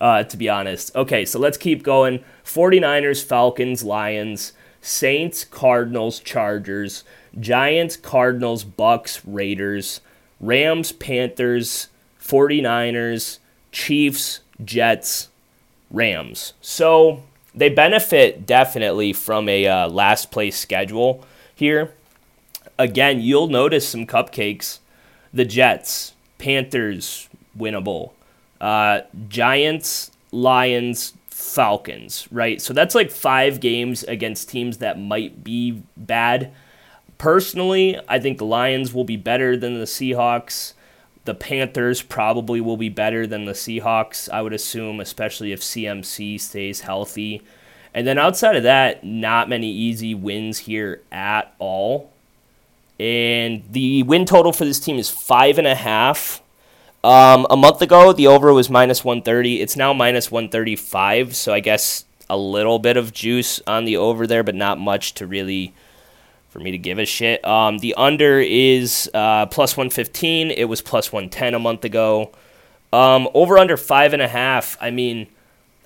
uh, 0.00 0.24
to 0.24 0.36
be 0.36 0.48
honest. 0.48 0.94
Okay, 0.96 1.24
so 1.24 1.38
let's 1.38 1.56
keep 1.56 1.82
going. 1.82 2.24
49ers, 2.44 3.24
Falcons, 3.24 3.84
Lions, 3.84 4.52
Saints, 4.80 5.44
Cardinals, 5.44 6.20
Chargers, 6.20 7.04
Giants, 7.38 7.96
Cardinals, 7.96 8.64
Bucks, 8.64 9.24
Raiders, 9.24 10.00
Rams, 10.40 10.92
Panthers, 10.92 11.88
49ers, 12.22 13.38
Chiefs, 13.72 14.40
Jets, 14.64 15.28
Rams. 15.90 16.54
So 16.60 17.22
they 17.54 17.68
benefit 17.68 18.46
definitely 18.46 19.12
from 19.12 19.48
a 19.48 19.66
uh, 19.66 19.88
last 19.88 20.30
place 20.30 20.58
schedule 20.58 21.24
here. 21.54 21.92
Again, 22.78 23.20
you'll 23.20 23.48
notice 23.48 23.88
some 23.88 24.06
cupcakes. 24.06 24.80
The 25.32 25.44
Jets, 25.44 26.14
Panthers, 26.38 27.28
winnable. 27.58 28.12
Uh, 28.60 29.00
Giants, 29.28 30.10
Lions, 30.30 31.14
Falcons, 31.28 32.28
right? 32.30 32.60
So 32.60 32.72
that's 32.72 32.94
like 32.94 33.10
five 33.10 33.60
games 33.60 34.02
against 34.04 34.48
teams 34.48 34.78
that 34.78 34.98
might 34.98 35.44
be 35.44 35.82
bad. 35.96 36.52
Personally, 37.18 37.98
I 38.08 38.18
think 38.18 38.38
the 38.38 38.44
Lions 38.44 38.92
will 38.92 39.04
be 39.04 39.16
better 39.16 39.56
than 39.56 39.78
the 39.78 39.84
Seahawks. 39.86 40.74
The 41.24 41.34
Panthers 41.34 42.02
probably 42.02 42.60
will 42.60 42.76
be 42.76 42.88
better 42.88 43.26
than 43.26 43.46
the 43.46 43.52
Seahawks, 43.52 44.28
I 44.30 44.42
would 44.42 44.52
assume, 44.52 45.00
especially 45.00 45.52
if 45.52 45.60
CMC 45.60 46.40
stays 46.40 46.80
healthy. 46.82 47.42
And 47.92 48.06
then 48.06 48.18
outside 48.18 48.56
of 48.56 48.62
that, 48.64 49.04
not 49.04 49.48
many 49.48 49.70
easy 49.70 50.14
wins 50.14 50.58
here 50.58 51.02
at 51.10 51.54
all. 51.58 52.12
And 52.98 53.62
the 53.70 54.02
win 54.04 54.24
total 54.24 54.52
for 54.52 54.64
this 54.64 54.80
team 54.80 54.98
is 54.98 55.10
five 55.10 55.58
and 55.58 55.66
a 55.66 55.74
half. 55.74 56.42
Um, 57.04 57.46
a 57.50 57.56
month 57.56 57.82
ago, 57.82 58.12
the 58.12 58.26
over 58.26 58.52
was 58.52 58.70
minus 58.70 59.04
130. 59.04 59.60
It's 59.60 59.76
now 59.76 59.92
minus 59.92 60.30
135. 60.30 61.36
So 61.36 61.52
I 61.52 61.60
guess 61.60 62.04
a 62.28 62.36
little 62.36 62.78
bit 62.78 62.96
of 62.96 63.12
juice 63.12 63.60
on 63.66 63.84
the 63.84 63.96
over 63.96 64.26
there, 64.26 64.42
but 64.42 64.54
not 64.54 64.78
much 64.78 65.14
to 65.14 65.26
really 65.26 65.72
for 66.48 66.58
me 66.62 66.70
to 66.70 66.78
give 66.78 66.98
a 66.98 67.04
shit. 67.04 67.44
Um, 67.44 67.78
the 67.78 67.94
under 67.96 68.40
is 68.40 69.10
uh, 69.12 69.46
plus 69.46 69.76
115. 69.76 70.50
It 70.50 70.64
was 70.64 70.80
plus 70.80 71.12
110 71.12 71.54
a 71.54 71.58
month 71.58 71.84
ago. 71.84 72.32
Um, 72.92 73.28
over 73.34 73.58
under 73.58 73.76
five 73.76 74.14
and 74.14 74.22
a 74.22 74.28
half. 74.28 74.78
I 74.80 74.90
mean, 74.90 75.26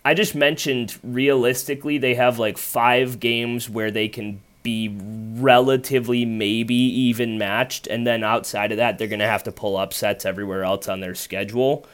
I 0.05 0.15
just 0.15 0.35
mentioned 0.35 0.97
realistically 1.03 1.99
they 1.99 2.15
have 2.15 2.39
like 2.39 2.57
five 2.57 3.19
games 3.19 3.69
where 3.69 3.91
they 3.91 4.09
can 4.09 4.41
be 4.63 4.97
relatively 5.35 6.25
maybe 6.25 6.75
even 6.75 7.39
matched, 7.39 7.87
and 7.87 8.07
then 8.07 8.23
outside 8.23 8.73
of 8.73 8.79
that, 8.79 8.99
they're 8.99 9.09
going 9.09 9.21
to 9.21 9.27
have 9.27 9.45
to 9.45 9.53
pull 9.53 9.77
upsets 9.77 10.25
everywhere 10.25 10.65
else 10.65 10.89
on 10.89 11.01
their 11.01 11.15
schedule. 11.15 11.87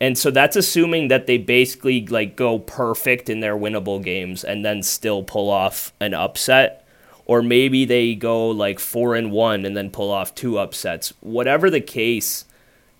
And 0.00 0.18
so 0.18 0.32
that's 0.32 0.56
assuming 0.56 1.08
that 1.08 1.26
they 1.26 1.38
basically 1.38 2.04
like 2.06 2.34
go 2.34 2.58
perfect 2.58 3.30
in 3.30 3.40
their 3.40 3.56
winnable 3.56 4.02
games 4.02 4.42
and 4.42 4.64
then 4.64 4.82
still 4.82 5.22
pull 5.22 5.48
off 5.48 5.92
an 6.00 6.12
upset 6.12 6.82
or 7.24 7.42
maybe 7.42 7.84
they 7.84 8.14
go 8.14 8.48
like 8.48 8.78
four 8.78 9.14
and 9.14 9.30
one 9.30 9.64
and 9.64 9.76
then 9.76 9.90
pull 9.90 10.10
off 10.10 10.34
two 10.34 10.58
upsets. 10.58 11.12
Whatever 11.20 11.70
the 11.70 11.80
case, 11.80 12.44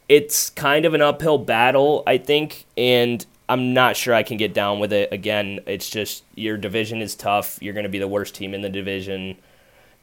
it's 0.09 0.51
kind 0.51 0.85
of 0.85 0.95
an 0.95 1.03
uphill 1.03 1.39
battle, 1.39 2.03
I 2.07 2.19
think, 2.19 2.67
and 2.77 3.25
I'm 3.53 3.75
not 3.75 3.99
sure 3.99 4.15
I 4.15 4.23
can 4.23 4.39
get 4.39 4.55
down 4.55 4.79
with 4.79 4.95
it. 4.95 5.13
Again, 5.13 5.61
it's 5.67 5.91
just 5.91 6.25
your 6.35 6.57
division 6.57 7.03
is 7.03 7.15
tough. 7.15 7.59
You're 7.61 7.75
going 7.75 7.85
to 7.85 7.91
be 7.91 7.99
the 7.99 8.09
worst 8.09 8.35
team 8.35 8.55
in 8.55 8.63
the 8.63 8.71
division, 8.71 9.37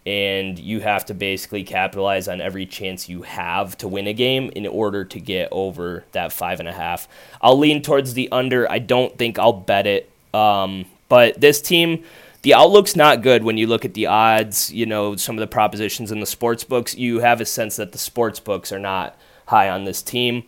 and 0.06 0.60
you 0.60 0.82
have 0.82 1.06
to 1.06 1.16
basically 1.16 1.64
capitalize 1.64 2.28
on 2.28 2.42
every 2.42 2.68
chance 2.68 3.10
you 3.10 3.24
have 3.24 3.76
to 3.80 3.88
win 3.88 4.06
a 4.06 4.14
game 4.14 4.52
in 4.56 4.68
order 4.68 5.04
to 5.04 5.20
get 5.20 5.50
over 5.52 6.06
that 6.12 6.32
five 6.32 6.60
and 6.60 6.70
a 6.70 6.74
half. 6.74 7.08
I'll 7.42 7.58
lean 7.58 7.82
towards 7.82 8.14
the 8.14 8.32
under. 8.32 8.72
I 8.72 8.78
don't 8.78 9.18
think 9.18 9.40
I'll 9.40 9.52
bet 9.52 9.88
it, 9.88 10.12
um, 10.32 10.86
but 11.08 11.42
this 11.42 11.60
team 11.60 12.04
the 12.42 12.54
outlook's 12.54 12.96
not 12.96 13.22
good 13.22 13.44
when 13.44 13.58
you 13.58 13.68
look 13.68 13.84
at 13.84 13.96
the 13.96 14.06
odds, 14.06 14.72
you 14.72 14.86
know, 14.86 15.16
some 15.16 15.36
of 15.36 15.42
the 15.42 15.48
propositions 15.48 16.12
in 16.12 16.20
the 16.20 16.26
sports 16.26 16.64
books. 16.64 16.96
You 16.96 17.20
have 17.20 17.42
a 17.42 17.46
sense 17.46 17.76
that 17.78 17.92
the 17.92 17.98
sports 17.98 18.40
books 18.40 18.72
are 18.72 18.80
not 18.80 19.18
high 19.48 19.70
on 19.70 19.84
this 19.84 20.02
team. 20.02 20.44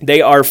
They 0.00 0.22
are 0.22 0.42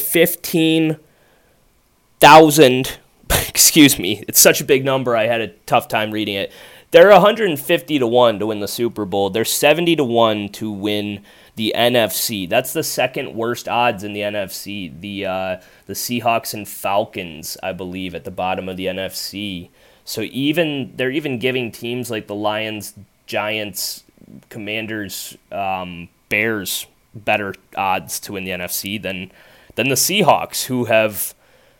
15,000, 2.19 2.99
excuse 3.47 3.97
me, 3.97 4.25
it's 4.27 4.39
such 4.39 4.59
a 4.59 4.65
big 4.65 4.83
number, 4.83 5.15
I 5.15 5.27
had 5.27 5.41
a 5.41 5.47
tough 5.65 5.87
time 5.87 6.11
reading 6.11 6.35
it. 6.35 6.51
They're 6.91 7.09
150 7.11 7.99
to 7.99 8.07
1 8.07 8.39
to 8.39 8.47
win 8.47 8.59
the 8.59 8.67
Super 8.67 9.05
Bowl. 9.05 9.29
They're 9.29 9.45
70 9.45 9.95
to 9.97 10.03
1 10.03 10.49
to 10.49 10.71
win 10.71 11.23
the 11.55 11.73
NFC. 11.77 12.49
That's 12.49 12.73
the 12.73 12.83
second 12.83 13.35
worst 13.35 13.69
odds 13.69 14.03
in 14.03 14.13
the 14.13 14.21
NFC. 14.21 14.99
The 14.99 15.25
uh, 15.25 15.61
the 15.85 15.93
Seahawks 15.93 16.53
and 16.53 16.67
Falcons, 16.67 17.57
I 17.61 17.73
believe, 17.73 18.15
at 18.15 18.23
the 18.23 18.31
bottom 18.31 18.67
of 18.67 18.75
the 18.75 18.87
NFC. 18.87 19.69
So 20.03 20.21
even 20.21 20.93
they're 20.95 21.11
even 21.11 21.37
giving 21.37 21.71
teams 21.71 22.09
like 22.09 22.25
the 22.25 22.35
Lions, 22.35 22.95
Giants, 23.27 24.03
Commanders, 24.49 25.37
um, 25.51 26.09
Bears 26.27 26.87
better 27.13 27.53
odds 27.75 28.19
to 28.21 28.33
win 28.33 28.45
the 28.45 28.51
NFC 28.51 28.99
than 28.99 29.31
than 29.75 29.89
the 29.89 29.95
Seahawks, 29.95 30.65
who 30.65 30.85
have 30.85 31.35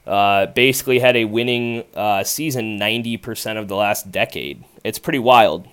uh, 0.07 0.47
basically 0.47 0.99
had 0.99 1.15
a 1.15 1.25
winning 1.25 1.83
uh, 1.93 2.23
season 2.23 2.77
ninety 2.77 3.17
percent 3.17 3.59
of 3.59 3.67
the 3.67 3.75
last 3.75 4.11
decade. 4.11 4.63
It's 4.83 4.99
pretty 4.99 5.19
wild. 5.19 5.67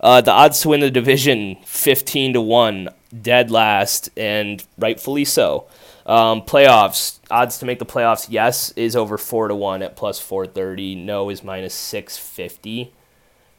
Uh, 0.00 0.20
the 0.20 0.32
odds 0.32 0.60
to 0.62 0.68
win 0.70 0.80
the 0.80 0.90
division 0.90 1.56
fifteen 1.64 2.32
to 2.32 2.40
one, 2.40 2.88
dead 3.20 3.50
last, 3.50 4.10
and 4.16 4.64
rightfully 4.76 5.24
so. 5.24 5.66
Um, 6.04 6.42
playoffs 6.42 7.20
odds 7.30 7.58
to 7.58 7.66
make 7.66 7.78
the 7.78 7.86
playoffs. 7.86 8.26
Yes 8.28 8.72
is 8.72 8.96
over 8.96 9.16
four 9.16 9.46
to 9.46 9.54
one 9.54 9.82
at 9.82 9.94
plus 9.94 10.18
four 10.18 10.46
thirty. 10.46 10.96
No 10.96 11.30
is 11.30 11.44
minus 11.44 11.74
six 11.74 12.18
fifty. 12.18 12.92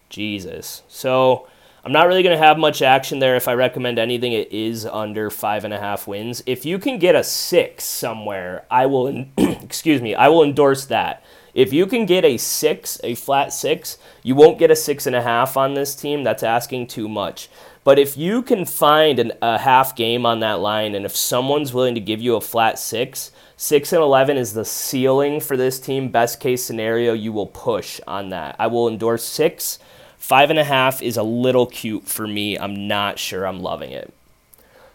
Jesus. 0.10 0.84
So 0.88 1.48
I'm 1.86 1.91
not 1.91 2.08
really 2.08 2.24
going 2.24 2.38
to 2.38 2.43
have 2.43 2.58
much 2.58 2.82
action 2.82 3.19
there. 3.19 3.36
If 3.36 3.50
I 3.50 3.56
recommend 3.56 4.00
anything, 4.00 4.32
it 4.32 4.50
is 4.54 4.86
under 4.86 5.30
five 5.30 5.65
and 5.65 5.74
a 5.74 5.80
half 5.80 6.08
wins. 6.08 6.41
If 6.46 6.65
you 6.65 6.80
can 6.80 6.98
get 6.98 7.13
a 7.13 7.26
six 7.26 7.84
somewhere, 7.84 8.65
I 8.72 8.86
will. 8.86 9.26
excuse 9.38 10.02
me. 10.02 10.15
I 10.15 10.30
will 10.30 10.43
endorse 10.43 10.86
that. 10.86 11.26
If 11.54 11.74
you 11.74 11.86
can 11.86 12.06
get 12.06 12.24
a 12.24 12.38
six, 12.38 13.02
a 13.04 13.15
flat 13.15 13.52
six, 13.52 13.98
you 14.24 14.34
won't 14.34 14.60
get 14.60 14.72
a 14.72 14.78
six 14.78 15.06
and 15.06 15.15
a 15.15 15.22
half 15.22 15.58
on 15.58 15.74
this 15.74 15.93
team. 15.93 16.24
That's 16.24 16.41
asking 16.41 16.88
too 16.88 17.10
much. 17.10 17.50
But 17.84 18.00
if 18.00 18.15
you 18.15 18.41
can 18.43 18.63
find 18.63 19.19
an, 19.19 19.34
a 19.41 19.58
half 19.58 19.93
game 19.93 20.26
on 20.26 20.39
that 20.39 20.62
line, 20.62 20.96
and 20.96 21.06
if 21.06 21.15
someone's 21.15 21.74
willing 21.74 21.96
to 21.96 22.02
give 22.02 22.22
you 22.22 22.38
a 22.38 22.41
flat 22.41 22.80
six, 22.80 23.32
six 23.58 23.91
and 23.91 24.02
eleven 24.02 24.38
is 24.38 24.54
the 24.54 24.63
ceiling 24.63 25.41
for 25.41 25.58
this 25.58 25.82
team. 25.82 26.10
Best 26.10 26.39
case 26.39 26.63
scenario, 26.63 27.12
you 27.12 27.34
will 27.34 27.48
push 27.48 28.00
on 28.08 28.30
that. 28.30 28.56
I 28.58 28.67
will 28.67 28.88
endorse 28.88 29.26
six. 29.26 29.80
Five 30.24 30.50
and 30.50 30.58
a 30.58 30.64
half 30.64 31.02
is 31.02 31.18
a 31.18 31.24
little 31.24 31.66
cute 31.66 32.08
for 32.08 32.26
me. 32.26 32.58
I'm 32.58 32.88
not 32.88 33.20
sure 33.20 33.46
I'm 33.46 33.60
loving 33.60 33.92
it. 33.92 34.14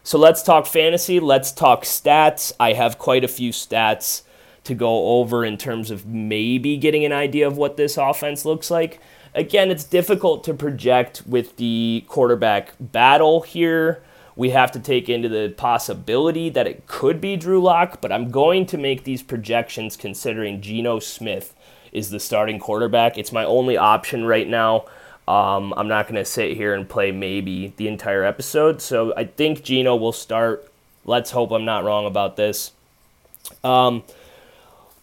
So 0.03 0.17
let's 0.17 0.41
talk 0.41 0.65
fantasy. 0.65 1.19
Let's 1.19 1.51
talk 1.51 1.83
stats. 1.83 2.51
I 2.59 2.73
have 2.73 2.97
quite 2.97 3.23
a 3.23 3.27
few 3.27 3.51
stats 3.51 4.23
to 4.63 4.73
go 4.73 5.19
over 5.19 5.45
in 5.45 5.57
terms 5.57 5.91
of 5.91 6.05
maybe 6.05 6.77
getting 6.77 7.05
an 7.05 7.13
idea 7.13 7.47
of 7.47 7.57
what 7.57 7.77
this 7.77 7.95
offense 7.95 8.43
looks 8.43 8.71
like 8.71 8.99
again, 9.33 9.71
it's 9.71 9.83
difficult 9.83 10.43
to 10.45 10.53
project 10.53 11.23
with 11.25 11.57
the 11.57 12.03
quarterback 12.07 12.73
battle 12.79 13.41
here. 13.41 14.01
We 14.35 14.51
have 14.51 14.71
to 14.71 14.79
take 14.79 15.09
into 15.09 15.27
the 15.27 15.53
possibility 15.55 16.49
that 16.49 16.67
it 16.67 16.87
could 16.87 17.19
be 17.19 17.35
Drew 17.35 17.61
Lock, 17.61 17.99
but 17.99 18.11
I'm 18.11 18.31
going 18.31 18.65
to 18.67 18.77
make 18.77 19.03
these 19.03 19.21
projections 19.21 19.97
considering 19.97 20.61
Geno 20.61 20.99
Smith 20.99 21.55
is 21.91 22.09
the 22.09 22.19
starting 22.19 22.59
quarterback. 22.59 23.17
It's 23.17 23.31
my 23.31 23.43
only 23.43 23.75
option 23.75 24.25
right 24.25 24.47
now. 24.47 24.85
Um, 25.29 25.75
I'm 25.77 25.87
not 25.87 26.07
going 26.07 26.15
to 26.15 26.25
sit 26.25 26.57
here 26.57 26.73
and 26.73 26.89
play 26.89 27.11
maybe 27.11 27.71
the 27.77 27.87
entire 27.87 28.23
episode. 28.23 28.81
So 28.81 29.13
I 29.15 29.25
think 29.25 29.63
Geno 29.63 29.95
will 29.95 30.11
start. 30.11 30.67
Let's 31.05 31.29
hope 31.29 31.51
I'm 31.51 31.65
not 31.65 31.83
wrong 31.83 32.07
about 32.07 32.35
this. 32.35 32.71
Um, 33.63 34.03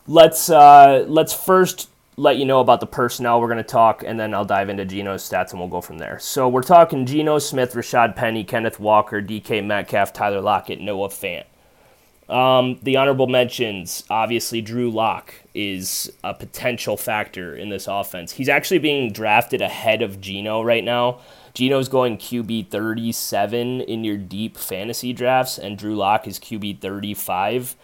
let's 0.08 0.50
uh, 0.50 1.04
let's 1.06 1.32
first 1.32 1.88
let 2.16 2.38
you 2.38 2.44
know 2.44 2.58
about 2.58 2.80
the 2.80 2.86
personnel 2.86 3.40
we're 3.40 3.46
going 3.46 3.58
to 3.58 3.62
talk, 3.62 4.02
and 4.04 4.18
then 4.18 4.34
I'll 4.34 4.44
dive 4.44 4.68
into 4.68 4.84
Geno's 4.84 5.28
stats 5.28 5.52
and 5.52 5.60
we'll 5.60 5.68
go 5.68 5.80
from 5.80 5.98
there. 5.98 6.18
So 6.18 6.48
we're 6.48 6.62
talking 6.62 7.06
Geno 7.06 7.38
Smith, 7.38 7.74
Rashad 7.74 8.16
Penny, 8.16 8.42
Kenneth 8.42 8.80
Walker, 8.80 9.22
DK 9.22 9.64
Metcalf, 9.64 10.12
Tyler 10.12 10.40
Lockett, 10.40 10.80
Noah 10.80 11.08
Fant. 11.08 11.44
Um, 12.28 12.80
the 12.82 12.96
honorable 12.96 13.28
mentions, 13.28 14.02
obviously, 14.10 14.60
Drew 14.60 14.90
Lock 14.90 15.34
is 15.56 16.12
a 16.22 16.34
potential 16.34 16.98
factor 16.98 17.56
in 17.56 17.70
this 17.70 17.88
offense. 17.88 18.32
He's 18.32 18.48
actually 18.48 18.78
being 18.78 19.10
drafted 19.10 19.62
ahead 19.62 20.02
of 20.02 20.20
Geno 20.20 20.62
right 20.62 20.84
now. 20.84 21.20
Geno's 21.54 21.88
going 21.88 22.18
QB 22.18 22.68
37 22.68 23.80
in 23.80 24.04
your 24.04 24.18
deep 24.18 24.58
fantasy 24.58 25.14
drafts, 25.14 25.56
and 25.58 25.78
Drew 25.78 25.96
Lock 25.96 26.28
is 26.28 26.38
QB 26.38 26.80
35. 26.80 27.74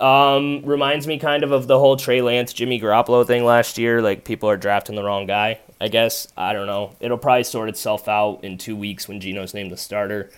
Um, 0.00 0.62
reminds 0.64 1.06
me 1.06 1.20
kind 1.20 1.44
of 1.44 1.52
of 1.52 1.68
the 1.68 1.78
whole 1.78 1.96
Trey 1.96 2.20
Lance, 2.20 2.52
Jimmy 2.52 2.80
Garoppolo 2.80 3.24
thing 3.24 3.44
last 3.44 3.78
year. 3.78 4.02
Like 4.02 4.24
people 4.24 4.50
are 4.50 4.56
drafting 4.56 4.96
the 4.96 5.04
wrong 5.04 5.26
guy. 5.26 5.60
I 5.80 5.86
guess 5.86 6.26
I 6.36 6.52
don't 6.52 6.66
know. 6.66 6.96
It'll 6.98 7.18
probably 7.18 7.44
sort 7.44 7.68
itself 7.68 8.08
out 8.08 8.42
in 8.42 8.58
two 8.58 8.74
weeks 8.74 9.06
when 9.06 9.20
Geno's 9.20 9.54
named 9.54 9.70
the 9.70 9.76
starter. 9.76 10.30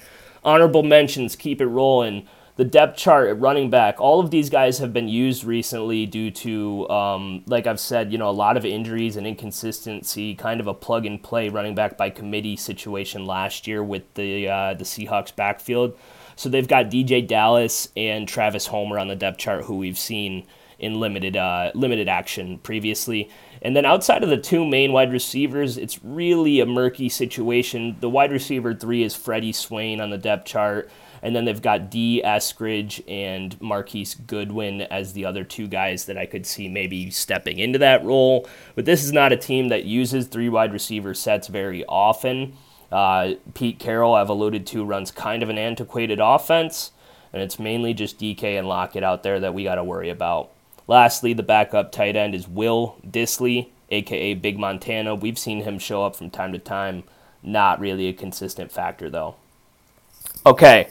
Honorable 0.44 0.82
mentions, 0.82 1.34
keep 1.34 1.62
it 1.62 1.66
rolling. 1.66 2.28
The 2.56 2.64
depth 2.64 2.96
chart 2.96 3.28
at 3.28 3.40
running 3.40 3.68
back, 3.68 4.00
all 4.00 4.20
of 4.20 4.30
these 4.30 4.48
guys 4.48 4.78
have 4.78 4.92
been 4.92 5.08
used 5.08 5.42
recently 5.42 6.06
due 6.06 6.30
to, 6.30 6.88
um, 6.88 7.42
like 7.46 7.66
I've 7.66 7.80
said, 7.80 8.12
you 8.12 8.18
know, 8.18 8.30
a 8.30 8.30
lot 8.30 8.56
of 8.56 8.64
injuries 8.64 9.16
and 9.16 9.26
inconsistency. 9.26 10.36
Kind 10.36 10.60
of 10.60 10.68
a 10.68 10.74
plug 10.74 11.04
and 11.04 11.20
play 11.20 11.48
running 11.48 11.74
back 11.74 11.96
by 11.96 12.10
committee 12.10 12.54
situation 12.54 13.26
last 13.26 13.66
year 13.66 13.82
with 13.82 14.02
the 14.14 14.48
uh, 14.48 14.74
the 14.74 14.84
Seahawks 14.84 15.34
backfield. 15.34 15.98
So 16.36 16.48
they've 16.48 16.68
got 16.68 16.90
DeeJay 16.90 17.26
Dallas 17.26 17.88
and 17.96 18.28
Travis 18.28 18.68
Homer 18.68 19.00
on 19.00 19.08
the 19.08 19.16
depth 19.16 19.38
chart, 19.38 19.64
who 19.64 19.76
we've 19.76 19.98
seen 19.98 20.46
in 20.78 21.00
limited 21.00 21.36
uh, 21.36 21.72
limited 21.74 22.08
action 22.08 22.58
previously. 22.58 23.30
And 23.62 23.74
then 23.74 23.84
outside 23.84 24.22
of 24.22 24.28
the 24.28 24.36
two 24.36 24.64
main 24.64 24.92
wide 24.92 25.10
receivers, 25.10 25.76
it's 25.76 26.04
really 26.04 26.60
a 26.60 26.66
murky 26.66 27.08
situation. 27.08 27.96
The 27.98 28.10
wide 28.10 28.30
receiver 28.30 28.74
three 28.74 29.02
is 29.02 29.16
Freddie 29.16 29.52
Swain 29.52 30.00
on 30.00 30.10
the 30.10 30.18
depth 30.18 30.46
chart. 30.46 30.88
And 31.24 31.34
then 31.34 31.46
they've 31.46 31.60
got 31.60 31.90
Dee 31.90 32.20
Eskridge 32.22 33.02
and 33.08 33.58
Marquise 33.60 34.14
Goodwin 34.14 34.82
as 34.82 35.14
the 35.14 35.24
other 35.24 35.42
two 35.42 35.66
guys 35.66 36.04
that 36.04 36.18
I 36.18 36.26
could 36.26 36.44
see 36.44 36.68
maybe 36.68 37.10
stepping 37.10 37.58
into 37.58 37.78
that 37.78 38.04
role. 38.04 38.46
But 38.74 38.84
this 38.84 39.02
is 39.02 39.10
not 39.10 39.32
a 39.32 39.36
team 39.38 39.68
that 39.68 39.84
uses 39.84 40.26
three 40.26 40.50
wide 40.50 40.74
receiver 40.74 41.14
sets 41.14 41.48
very 41.48 41.82
often. 41.86 42.52
Uh, 42.92 43.36
Pete 43.54 43.78
Carroll, 43.78 44.14
I've 44.14 44.28
alluded 44.28 44.66
to, 44.68 44.84
runs 44.84 45.10
kind 45.10 45.42
of 45.42 45.48
an 45.48 45.56
antiquated 45.56 46.20
offense, 46.20 46.92
and 47.32 47.40
it's 47.40 47.58
mainly 47.58 47.94
just 47.94 48.20
DK 48.20 48.58
and 48.58 48.68
Lockett 48.68 49.02
out 49.02 49.22
there 49.22 49.40
that 49.40 49.54
we 49.54 49.64
got 49.64 49.76
to 49.76 49.84
worry 49.84 50.10
about. 50.10 50.50
Lastly, 50.86 51.32
the 51.32 51.42
backup 51.42 51.90
tight 51.90 52.16
end 52.16 52.34
is 52.34 52.46
Will 52.46 52.96
Dissly, 53.02 53.70
aka 53.88 54.34
Big 54.34 54.58
Montana. 54.58 55.14
We've 55.14 55.38
seen 55.38 55.62
him 55.62 55.78
show 55.78 56.04
up 56.04 56.16
from 56.16 56.28
time 56.28 56.52
to 56.52 56.58
time. 56.58 57.04
Not 57.42 57.80
really 57.80 58.08
a 58.08 58.12
consistent 58.12 58.70
factor, 58.70 59.08
though. 59.08 59.36
Okay, 60.46 60.88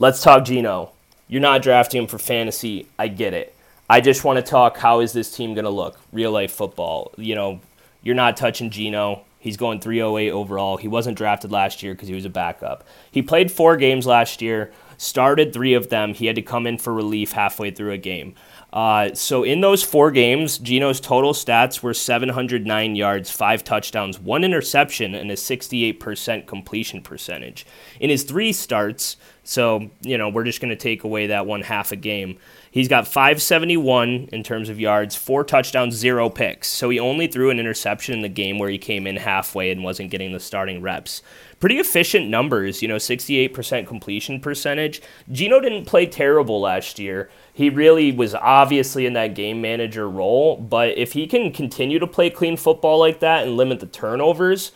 let's 0.00 0.22
talk 0.22 0.44
Geno. 0.46 0.90
You're 1.28 1.42
not 1.42 1.62
drafting 1.62 2.02
him 2.02 2.08
for 2.08 2.18
fantasy. 2.18 2.88
I 2.98 3.06
get 3.06 3.34
it. 3.34 3.54
I 3.88 4.00
just 4.00 4.24
want 4.24 4.38
to 4.38 4.42
talk 4.42 4.78
how 4.78 5.00
is 5.00 5.12
this 5.12 5.34
team 5.36 5.54
going 5.54 5.64
to 5.64 5.70
look? 5.70 6.00
Real 6.10 6.32
life 6.32 6.50
football. 6.50 7.12
You 7.16 7.36
know, 7.36 7.60
you're 8.02 8.16
not 8.16 8.36
touching 8.36 8.70
Geno. 8.70 9.22
He's 9.38 9.56
going 9.56 9.80
308 9.80 10.30
overall. 10.32 10.76
He 10.76 10.88
wasn't 10.88 11.16
drafted 11.16 11.52
last 11.52 11.82
year 11.82 11.94
because 11.94 12.08
he 12.08 12.14
was 12.14 12.24
a 12.24 12.30
backup. 12.30 12.84
He 13.10 13.22
played 13.22 13.52
four 13.52 13.76
games 13.76 14.06
last 14.06 14.42
year, 14.42 14.72
started 14.96 15.52
three 15.52 15.74
of 15.74 15.88
them. 15.88 16.14
He 16.14 16.26
had 16.26 16.36
to 16.36 16.42
come 16.42 16.66
in 16.66 16.78
for 16.78 16.92
relief 16.92 17.32
halfway 17.32 17.70
through 17.70 17.92
a 17.92 17.98
game. 17.98 18.34
Uh, 18.72 19.14
so 19.14 19.42
in 19.42 19.60
those 19.60 19.82
four 19.82 20.10
games, 20.10 20.58
Geno's 20.58 21.00
total 21.00 21.32
stats 21.32 21.82
were 21.82 21.94
709 21.94 22.96
yards, 22.96 23.30
five 23.30 23.64
touchdowns, 23.64 24.20
one 24.20 24.44
interception, 24.44 25.14
and 25.14 25.30
a 25.30 25.34
68% 25.34 26.46
completion 26.46 27.02
percentage. 27.02 27.66
In 27.98 28.10
his 28.10 28.22
three 28.22 28.52
starts, 28.52 29.16
so 29.50 29.90
you 30.02 30.16
know 30.16 30.28
we're 30.28 30.44
just 30.44 30.60
going 30.60 30.70
to 30.70 30.76
take 30.76 31.02
away 31.02 31.26
that 31.26 31.44
one 31.44 31.62
half 31.62 31.90
a 31.90 31.96
game. 31.96 32.38
He's 32.70 32.86
got 32.86 33.08
571 33.08 34.28
in 34.30 34.44
terms 34.44 34.68
of 34.68 34.78
yards, 34.78 35.16
four 35.16 35.42
touchdowns, 35.42 35.96
zero 35.96 36.30
picks. 36.30 36.68
So 36.68 36.88
he 36.88 37.00
only 37.00 37.26
threw 37.26 37.50
an 37.50 37.58
interception 37.58 38.14
in 38.14 38.22
the 38.22 38.28
game 38.28 38.60
where 38.60 38.70
he 38.70 38.78
came 38.78 39.08
in 39.08 39.16
halfway 39.16 39.72
and 39.72 39.82
wasn't 39.82 40.12
getting 40.12 40.32
the 40.32 40.38
starting 40.38 40.80
reps. 40.80 41.20
Pretty 41.58 41.78
efficient 41.78 42.28
numbers, 42.28 42.80
you 42.80 42.86
know, 42.86 42.94
68% 42.94 43.88
completion 43.88 44.38
percentage. 44.40 45.02
Geno 45.32 45.58
didn't 45.58 45.84
play 45.84 46.06
terrible 46.06 46.60
last 46.60 47.00
year. 47.00 47.28
He 47.52 47.70
really 47.70 48.12
was 48.12 48.36
obviously 48.36 49.04
in 49.04 49.14
that 49.14 49.34
game 49.34 49.60
manager 49.60 50.08
role, 50.08 50.56
but 50.56 50.96
if 50.96 51.14
he 51.14 51.26
can 51.26 51.50
continue 51.50 51.98
to 51.98 52.06
play 52.06 52.30
clean 52.30 52.56
football 52.56 53.00
like 53.00 53.18
that 53.18 53.48
and 53.48 53.56
limit 53.56 53.80
the 53.80 53.86
turnovers, 53.86 54.70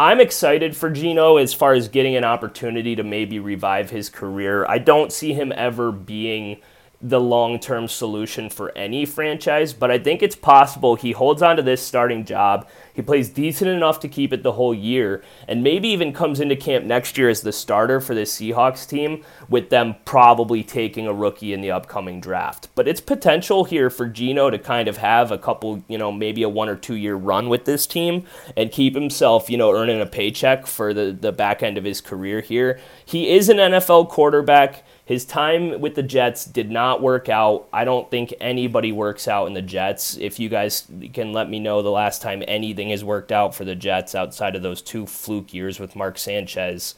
I'm 0.00 0.18
excited 0.18 0.74
for 0.74 0.88
Geno 0.88 1.36
as 1.36 1.52
far 1.52 1.74
as 1.74 1.88
getting 1.88 2.16
an 2.16 2.24
opportunity 2.24 2.96
to 2.96 3.04
maybe 3.04 3.38
revive 3.38 3.90
his 3.90 4.08
career. 4.08 4.64
I 4.66 4.78
don't 4.78 5.12
see 5.12 5.34
him 5.34 5.52
ever 5.54 5.92
being 5.92 6.62
the 7.02 7.20
long 7.20 7.58
term 7.58 7.88
solution 7.88 8.50
for 8.50 8.76
any 8.76 9.06
franchise, 9.06 9.72
but 9.72 9.90
I 9.90 9.98
think 9.98 10.22
it's 10.22 10.36
possible 10.36 10.96
he 10.96 11.12
holds 11.12 11.40
on 11.40 11.56
to 11.56 11.62
this 11.62 11.80
starting 11.80 12.26
job. 12.26 12.68
He 12.92 13.00
plays 13.00 13.30
decent 13.30 13.70
enough 13.70 14.00
to 14.00 14.08
keep 14.08 14.34
it 14.34 14.42
the 14.42 14.52
whole 14.52 14.74
year, 14.74 15.24
and 15.48 15.62
maybe 15.62 15.88
even 15.88 16.12
comes 16.12 16.40
into 16.40 16.56
camp 16.56 16.84
next 16.84 17.16
year 17.16 17.30
as 17.30 17.40
the 17.40 17.52
starter 17.52 18.00
for 18.00 18.14
the 18.14 18.22
Seahawks 18.22 18.86
team, 18.86 19.24
with 19.48 19.70
them 19.70 19.96
probably 20.04 20.62
taking 20.62 21.06
a 21.06 21.14
rookie 21.14 21.54
in 21.54 21.62
the 21.62 21.70
upcoming 21.70 22.20
draft. 22.20 22.68
But 22.74 22.86
it's 22.86 23.00
potential 23.00 23.64
here 23.64 23.88
for 23.88 24.06
Geno 24.06 24.50
to 24.50 24.58
kind 24.58 24.86
of 24.86 24.98
have 24.98 25.32
a 25.32 25.38
couple, 25.38 25.82
you 25.88 25.96
know, 25.96 26.12
maybe 26.12 26.42
a 26.42 26.50
one 26.50 26.68
or 26.68 26.76
two 26.76 26.96
year 26.96 27.14
run 27.16 27.48
with 27.48 27.64
this 27.64 27.86
team 27.86 28.26
and 28.58 28.70
keep 28.70 28.94
himself, 28.94 29.48
you 29.48 29.56
know, 29.56 29.72
earning 29.72 30.02
a 30.02 30.06
paycheck 30.06 30.66
for 30.66 30.92
the, 30.92 31.16
the 31.18 31.32
back 31.32 31.62
end 31.62 31.78
of 31.78 31.84
his 31.84 32.02
career 32.02 32.42
here. 32.42 32.78
He 33.06 33.30
is 33.30 33.48
an 33.48 33.56
NFL 33.56 34.10
quarterback 34.10 34.84
his 35.10 35.24
time 35.24 35.80
with 35.80 35.96
the 35.96 36.04
Jets 36.04 36.44
did 36.44 36.70
not 36.70 37.02
work 37.02 37.28
out. 37.28 37.66
I 37.72 37.84
don't 37.84 38.08
think 38.12 38.32
anybody 38.40 38.92
works 38.92 39.26
out 39.26 39.46
in 39.46 39.54
the 39.54 39.60
Jets. 39.60 40.16
If 40.16 40.38
you 40.38 40.48
guys 40.48 40.86
can 41.12 41.32
let 41.32 41.50
me 41.50 41.58
know 41.58 41.82
the 41.82 41.90
last 41.90 42.22
time 42.22 42.44
anything 42.46 42.90
has 42.90 43.02
worked 43.02 43.32
out 43.32 43.52
for 43.52 43.64
the 43.64 43.74
Jets 43.74 44.14
outside 44.14 44.54
of 44.54 44.62
those 44.62 44.80
two 44.80 45.06
fluke 45.06 45.52
years 45.52 45.80
with 45.80 45.96
Mark 45.96 46.16
Sanchez, 46.16 46.94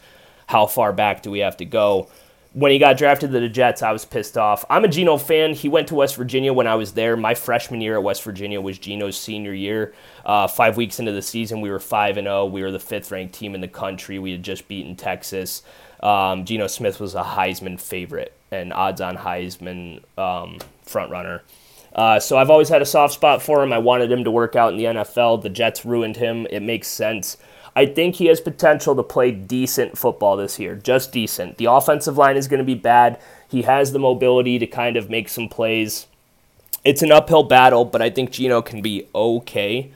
how 0.49 0.67
far 0.67 0.93
back 0.93 1.23
do 1.23 1.31
we 1.31 1.39
have 1.39 1.57
to 1.57 1.65
go? 1.65 2.11
When 2.53 2.71
he 2.71 2.79
got 2.79 2.99
drafted 2.99 3.33
to 3.33 3.41
the 3.41 3.49
Jets, 3.49 3.81
I 3.81 3.93
was 3.93 4.05
pissed 4.05 4.37
off. 4.37 4.63
I'm 4.69 4.85
a 4.85 4.89
Geno 4.89 5.17
fan. 5.17 5.55
He 5.55 5.71
went 5.71 5.89
to 5.89 5.95
West 5.95 6.17
Virginia 6.17 6.53
when 6.53 6.67
I 6.67 6.75
was 6.75 6.93
there. 6.93 7.17
My 7.17 7.33
freshman 7.33 7.81
year 7.81 7.95
at 7.95 8.03
West 8.03 8.23
Virginia 8.25 8.61
was 8.61 8.79
Geno's 8.79 9.17
senior 9.17 9.55
year. 9.55 9.95
Uh, 10.27 10.47
five 10.47 10.77
weeks 10.77 10.99
into 10.99 11.13
the 11.13 11.23
season, 11.23 11.63
we 11.63 11.71
were 11.71 11.81
5 11.81 12.19
and 12.19 12.27
0. 12.27 12.45
We 12.45 12.63
were 12.63 12.71
the 12.71 12.79
fifth 12.79 13.11
ranked 13.11 13.35
team 13.35 13.55
in 13.55 13.63
the 13.63 13.69
country. 13.69 14.19
We 14.19 14.33
had 14.33 14.43
just 14.43 14.69
beaten 14.69 14.97
Texas 14.97 15.63
um, 16.03 16.45
Geno 16.45 16.67
Smith 16.67 17.01
was 17.01 17.15
a 17.15 17.23
Heisman 17.23 17.81
favorite 17.81 18.33
and 18.51 18.73
odds-on 18.73 19.17
Heisman 19.17 20.03
um, 20.19 20.59
front 20.83 21.11
runner. 21.11 21.43
Uh, 21.95 22.19
so 22.19 22.39
I've 22.39 22.51
always 22.51 22.69
had 22.69 22.83
a 22.83 22.87
soft 22.87 23.15
spot 23.15 23.43
for 23.43 23.63
him. 23.63 23.73
I 23.73 23.79
wanted 23.79 24.11
him 24.11 24.25
to 24.25 24.31
work 24.31 24.57
out 24.57 24.73
in 24.73 24.79
the 24.79 24.85
NFL. 24.85 25.43
The 25.43 25.51
Jets 25.51 25.85
ruined 25.85 26.17
him. 26.17 26.47
It 26.51 26.61
makes 26.61 26.89
sense. 26.89 27.37
I 27.75 27.87
think 27.87 28.17
he 28.17 28.27
has 28.27 28.41
potential 28.41 28.95
to 28.97 29.03
play 29.03 29.31
decent 29.31 29.97
football 29.97 30.37
this 30.37 30.59
year, 30.59 30.77
just 30.77 31.13
decent. 31.13 31.57
The 31.57 31.67
offensive 31.67 32.19
line 32.19 32.37
is 32.37 32.49
going 32.49 32.59
to 32.59 32.65
be 32.65 32.75
bad. 32.75 33.19
He 33.49 33.63
has 33.63 33.93
the 33.93 33.99
mobility 33.99 34.59
to 34.59 34.67
kind 34.67 34.97
of 34.97 35.09
make 35.09 35.29
some 35.29 35.49
plays. 35.49 36.07
It's 36.85 37.03
an 37.03 37.13
uphill 37.13 37.45
battle, 37.45 37.85
but 37.85 38.03
I 38.03 38.11
think 38.11 38.31
Geno 38.31 38.61
can 38.61 38.83
be 38.83 39.07
okay. 39.15 39.91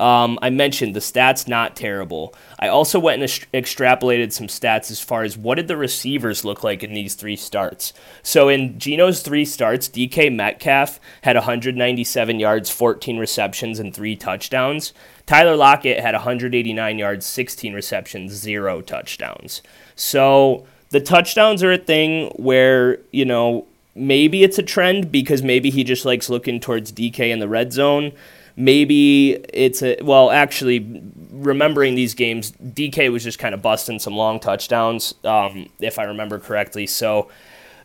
Um, 0.00 0.38
I 0.40 0.48
mentioned 0.48 0.96
the 0.96 1.00
stats 1.00 1.46
not 1.46 1.76
terrible. 1.76 2.34
I 2.58 2.68
also 2.68 2.98
went 2.98 3.20
and 3.20 3.30
extrapolated 3.52 4.32
some 4.32 4.46
stats 4.46 4.90
as 4.90 4.98
far 4.98 5.24
as 5.24 5.36
what 5.36 5.56
did 5.56 5.68
the 5.68 5.76
receivers 5.76 6.42
look 6.42 6.64
like 6.64 6.82
in 6.82 6.94
these 6.94 7.14
three 7.14 7.36
starts. 7.36 7.92
So 8.22 8.48
in 8.48 8.78
Geno's 8.78 9.20
three 9.20 9.44
starts, 9.44 9.90
DK 9.90 10.34
Metcalf 10.34 10.98
had 11.20 11.36
197 11.36 12.40
yards, 12.40 12.70
14 12.70 13.18
receptions, 13.18 13.78
and 13.78 13.94
three 13.94 14.16
touchdowns. 14.16 14.94
Tyler 15.26 15.54
Lockett 15.54 16.00
had 16.00 16.14
189 16.14 16.98
yards, 16.98 17.26
16 17.26 17.74
receptions, 17.74 18.32
zero 18.32 18.80
touchdowns. 18.80 19.60
So 19.96 20.64
the 20.88 21.00
touchdowns 21.00 21.62
are 21.62 21.72
a 21.72 21.78
thing 21.78 22.30
where 22.36 23.00
you 23.12 23.26
know 23.26 23.66
maybe 23.94 24.44
it's 24.44 24.58
a 24.58 24.62
trend 24.62 25.12
because 25.12 25.42
maybe 25.42 25.68
he 25.68 25.84
just 25.84 26.06
likes 26.06 26.30
looking 26.30 26.58
towards 26.58 26.90
DK 26.90 27.30
in 27.30 27.38
the 27.38 27.48
red 27.48 27.74
zone 27.74 28.12
maybe 28.60 29.32
it's 29.52 29.82
a 29.82 29.96
well 30.02 30.30
actually 30.30 31.02
remembering 31.30 31.94
these 31.94 32.14
games 32.14 32.52
dk 32.52 33.10
was 33.10 33.24
just 33.24 33.38
kind 33.38 33.54
of 33.54 33.62
busting 33.62 33.98
some 33.98 34.14
long 34.14 34.38
touchdowns 34.38 35.14
um, 35.24 35.68
if 35.80 35.98
i 35.98 36.02
remember 36.04 36.38
correctly. 36.38 36.86
So 36.86 37.28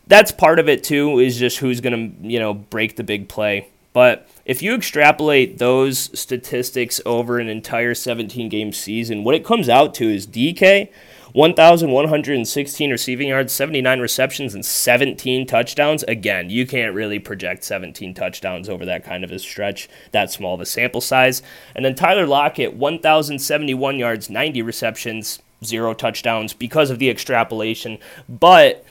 that's 0.06 0.30
part 0.30 0.58
of 0.58 0.68
it 0.68 0.84
too 0.84 1.18
is 1.18 1.38
just 1.38 1.58
who's 1.58 1.80
going 1.80 2.20
to 2.20 2.28
you 2.28 2.38
know 2.38 2.54
break 2.54 2.96
the 2.96 3.04
big 3.04 3.28
play. 3.28 3.68
But 3.92 4.28
if 4.44 4.62
you 4.62 4.74
extrapolate 4.74 5.58
those 5.58 6.10
statistics 6.18 7.00
over 7.06 7.38
an 7.38 7.48
entire 7.48 7.94
17 7.94 8.48
game 8.48 8.72
season 8.72 9.24
what 9.24 9.34
it 9.34 9.44
comes 9.44 9.68
out 9.68 9.94
to 9.94 10.08
is 10.08 10.26
dk 10.26 10.88
1,116 11.36 12.90
receiving 12.90 13.28
yards, 13.28 13.52
79 13.52 14.00
receptions, 14.00 14.54
and 14.54 14.64
17 14.64 15.46
touchdowns. 15.46 16.02
Again, 16.04 16.48
you 16.48 16.66
can't 16.66 16.94
really 16.94 17.18
project 17.18 17.62
17 17.62 18.14
touchdowns 18.14 18.70
over 18.70 18.86
that 18.86 19.04
kind 19.04 19.22
of 19.22 19.30
a 19.30 19.38
stretch, 19.38 19.86
that 20.12 20.30
small 20.30 20.54
of 20.54 20.62
a 20.62 20.64
sample 20.64 21.02
size. 21.02 21.42
And 21.74 21.84
then 21.84 21.94
Tyler 21.94 22.26
Lockett, 22.26 22.72
1,071 22.72 23.98
yards, 23.98 24.30
90 24.30 24.62
receptions, 24.62 25.42
zero 25.62 25.92
touchdowns 25.92 26.54
because 26.54 26.88
of 26.88 26.98
the 26.98 27.10
extrapolation. 27.10 27.98
But 28.30 28.82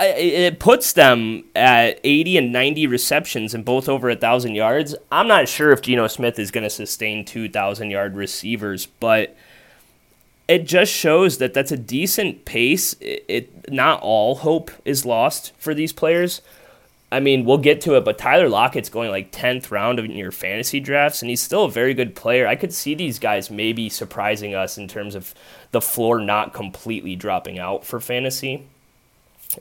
it 0.00 0.58
puts 0.58 0.94
them 0.94 1.44
at 1.54 2.00
80 2.02 2.38
and 2.38 2.52
90 2.52 2.88
receptions 2.88 3.54
and 3.54 3.64
both 3.64 3.88
over 3.88 4.08
1,000 4.08 4.56
yards. 4.56 4.96
I'm 5.12 5.28
not 5.28 5.46
sure 5.46 5.70
if 5.70 5.80
Geno 5.80 6.08
Smith 6.08 6.40
is 6.40 6.50
going 6.50 6.64
to 6.64 6.70
sustain 6.70 7.24
2,000 7.24 7.92
yard 7.92 8.16
receivers, 8.16 8.86
but 8.86 9.36
it 10.48 10.64
just 10.64 10.92
shows 10.92 11.38
that 11.38 11.54
that's 11.54 11.72
a 11.72 11.76
decent 11.76 12.44
pace. 12.44 12.94
It, 13.00 13.24
it, 13.28 13.70
not 13.72 14.00
all 14.00 14.36
hope 14.36 14.70
is 14.84 15.04
lost 15.04 15.52
for 15.58 15.74
these 15.74 15.92
players. 15.92 16.40
I 17.10 17.20
mean, 17.20 17.44
we'll 17.44 17.58
get 17.58 17.80
to 17.82 17.96
it, 17.96 18.04
but 18.04 18.18
Tyler 18.18 18.48
Lockett's 18.48 18.88
going 18.88 19.10
like 19.10 19.30
10th 19.30 19.70
round 19.70 20.00
in 20.00 20.10
your 20.12 20.32
fantasy 20.32 20.80
drafts, 20.80 21.22
and 21.22 21.30
he's 21.30 21.40
still 21.40 21.64
a 21.64 21.70
very 21.70 21.94
good 21.94 22.16
player. 22.16 22.46
I 22.46 22.56
could 22.56 22.72
see 22.72 22.94
these 22.94 23.18
guys 23.18 23.50
maybe 23.50 23.88
surprising 23.88 24.54
us 24.54 24.76
in 24.76 24.88
terms 24.88 25.14
of 25.14 25.32
the 25.70 25.80
floor 25.80 26.20
not 26.20 26.52
completely 26.52 27.14
dropping 27.14 27.58
out 27.58 27.84
for 27.84 28.00
fantasy 28.00 28.66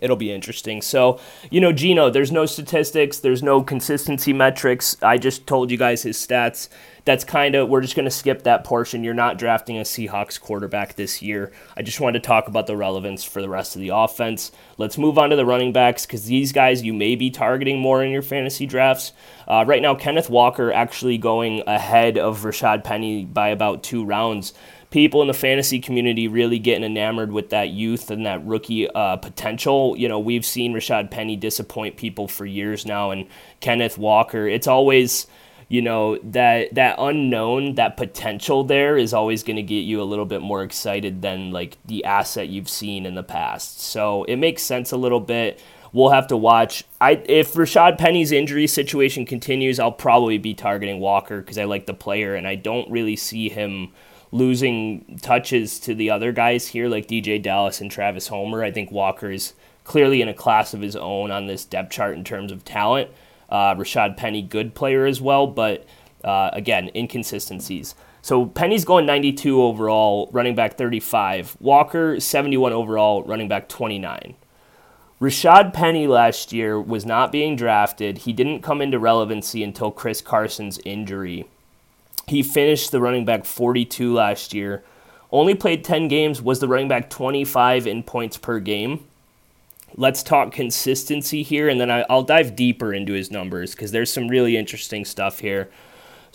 it'll 0.02 0.16
be 0.16 0.32
interesting. 0.32 0.82
So, 0.82 1.20
you 1.50 1.62
know, 1.62 1.72
Geno, 1.72 2.10
there's 2.10 2.32
no 2.32 2.46
statistics, 2.46 3.20
there's 3.20 3.44
no 3.44 3.62
consistency 3.62 4.34
metrics. 4.34 5.02
I 5.02 5.18
just 5.18 5.48
told 5.48 5.72
you 5.72 5.78
guys 5.78 6.04
his 6.04 6.18
stats. 6.18 6.70
That's 7.06 7.24
kind 7.24 7.56
of, 7.56 7.70
we're 7.70 7.82
just 7.82 7.96
going 7.96 8.06
to 8.06 8.12
skip 8.12 8.44
that 8.44 8.64
portion. 8.64 9.04
You're 9.04 9.14
not 9.14 9.38
drafting 9.38 9.78
a 9.78 9.82
Seahawks 9.82 10.40
quarterback 10.40 10.96
this 10.96 11.22
year. 11.22 11.52
I 11.78 11.84
just 11.84 12.00
wanted 12.00 12.22
to 12.24 12.28
talk 12.28 12.48
about 12.48 12.68
the 12.68 12.76
relevance 12.76 13.24
for 13.24 13.42
the 13.42 13.50
rest 13.50 13.76
of 13.76 13.82
the 13.82 13.90
offense. 13.90 14.52
Let's 14.78 14.98
move 14.98 15.18
on 15.18 15.30
to 15.30 15.36
the 15.36 15.46
running 15.46 15.72
backs 15.72 16.06
because 16.06 16.26
these 16.26 16.52
guys 16.52 16.84
you 16.84 16.94
may 16.94 17.16
be 17.16 17.30
targeting 17.30 17.80
more 17.80 18.04
in 18.04 18.12
your 18.12 18.24
fantasy 18.24 18.66
drafts. 18.66 19.14
Uh, 19.48 19.64
right 19.68 19.82
now, 19.82 19.94
Kenneth 19.94 20.30
Walker 20.30 20.72
actually 20.72 21.18
going 21.20 21.62
ahead 21.68 22.18
of 22.18 22.44
Rashad 22.44 22.84
Penny 22.84 23.24
by 23.24 23.50
about 23.50 23.84
two 23.84 24.04
rounds 24.04 24.54
people 24.96 25.22
in 25.22 25.28
the 25.28 25.34
fantasy 25.34 25.78
community 25.78 26.26
really 26.26 26.58
getting 26.58 26.86
enamored 26.86 27.30
with 27.30 27.50
that 27.50 27.70
youth 27.70 28.10
and 28.10 28.26
that 28.26 28.46
rookie 28.46 28.90
uh, 28.90 29.18
potential. 29.18 29.94
You 29.98 30.08
know, 30.08 30.20
we've 30.20 30.46
seen 30.46 30.74
Rashad 30.74 31.12
Penny 31.12 31.36
disappoint 31.36 31.98
people 31.98 32.30
for 32.30 32.46
years 32.46 32.86
now, 32.86 33.12
and 33.12 33.28
Kenneth 33.60 33.98
Walker. 33.98 34.48
It's 34.48 34.68
always 34.68 35.28
you 35.68 35.82
know 35.82 36.18
that 36.20 36.74
that 36.74 36.96
unknown 37.00 37.76
that 37.76 37.98
potential 37.98 38.64
there 38.64 38.98
is 38.98 39.14
always 39.14 39.44
going 39.44 39.56
to 39.56 39.64
get 39.64 39.82
you 39.82 40.02
a 40.02 40.04
little 40.04 40.26
bit 40.26 40.42
more 40.42 40.64
excited 40.64 41.22
than 41.22 41.52
like 41.52 41.78
the 41.86 42.04
asset 42.06 42.48
you've 42.48 42.70
seen 42.70 43.06
in 43.06 43.16
the 43.16 43.24
past 43.24 43.80
so 43.80 44.24
it 44.26 44.36
makes 44.36 44.62
sense 44.62 44.92
a 44.92 44.98
little 44.98 45.20
bit 45.20 45.62
we'll 45.92 46.10
have 46.10 46.28
to 46.28 46.38
watch 46.38 46.84
i 47.02 47.12
if 47.26 47.54
rashad 47.54 47.98
penny's 47.98 48.32
injury 48.32 48.68
situation 48.68 49.26
continues 49.26 49.80
i'll 49.80 49.92
probably 49.92 50.38
be 50.38 50.54
targeting 50.54 51.00
walker 51.00 51.42
because 51.42 51.58
i 51.58 51.64
like 51.64 51.86
the 51.86 51.94
player 51.94 52.36
and 52.36 52.48
i 52.48 52.56
don't 52.56 52.90
really 52.92 53.16
see 53.16 53.50
him 53.50 53.92
losing 54.36 55.18
touches 55.22 55.80
to 55.80 55.96
the 55.96 56.10
other 56.10 56.34
guys 56.34 56.68
here, 56.68 56.90
like 56.90 57.08
DeeJay 57.08 57.42
Dallas 57.42 57.80
and 57.80 57.90
Travis 57.90 58.28
Homer. 58.28 58.64
I 58.64 58.72
think 58.72 58.92
Walker 58.92 59.32
is 59.32 59.54
clearly 59.86 60.22
in 60.22 60.28
a 60.28 60.34
class 60.34 60.74
of 60.74 60.82
his 60.82 60.96
own 60.98 61.32
on 61.32 61.48
this 61.48 61.64
depth 61.64 61.94
chart 61.94 62.18
in 62.18 62.26
terms 62.26 62.52
of 62.52 62.66
talent. 62.66 63.10
Uh, 63.50 63.76
Rashad 63.76 64.18
Penny, 64.18 64.42
good 64.42 64.76
player 64.76 65.06
as 65.06 65.22
well, 65.22 65.48
but 65.48 65.86
uh, 66.24 66.50
again, 66.54 66.90
inconsistencies. 66.96 67.96
So 68.22 68.48
Penny's 68.48 68.86
going 68.86 69.06
92 69.06 69.62
overall, 69.62 70.30
running 70.32 70.56
back 70.56 70.78
35. 70.78 71.58
Walker, 71.60 72.20
71 72.20 72.74
overall, 72.74 73.24
running 73.24 73.48
back 73.48 73.70
29. 73.70 74.36
Rashad 75.22 75.74
Penny 75.74 76.08
last 76.08 76.52
year 76.52 76.82
was 76.82 77.06
not 77.06 77.32
being 77.32 77.56
drafted. 77.56 78.20
He 78.20 78.34
didn't 78.34 78.62
come 78.62 78.82
into 78.82 79.00
relevancy 79.00 79.64
until 79.64 79.92
Chris 79.92 80.22
Carson's 80.22 80.80
injury. 80.84 81.46
He 82.28 82.42
finished 82.42 82.92
the 82.92 83.00
running 83.00 83.26
back 83.26 83.46
42 83.46 84.14
last 84.14 84.54
year. 84.54 84.84
Only 85.32 85.54
played 85.54 85.84
10 85.84 86.08
games, 86.08 86.42
was 86.42 86.60
the 86.60 86.68
running 86.68 86.88
back 86.88 87.10
25 87.10 87.88
in 87.88 88.04
points 88.04 88.38
per 88.38 88.60
game. 88.60 89.06
Let's 89.98 90.24
talk 90.24 90.52
consistency 90.52 91.42
here, 91.42 91.70
and 91.70 91.80
then 91.80 91.90
I'll 91.90 92.24
dive 92.24 92.56
deeper 92.56 92.94
into 92.94 93.14
his 93.14 93.32
numbers 93.32 93.72
because 93.72 93.92
there's 93.92 94.12
some 94.12 94.28
really 94.28 94.58
interesting 94.58 95.06
stuff 95.06 95.40
here. 95.40 95.70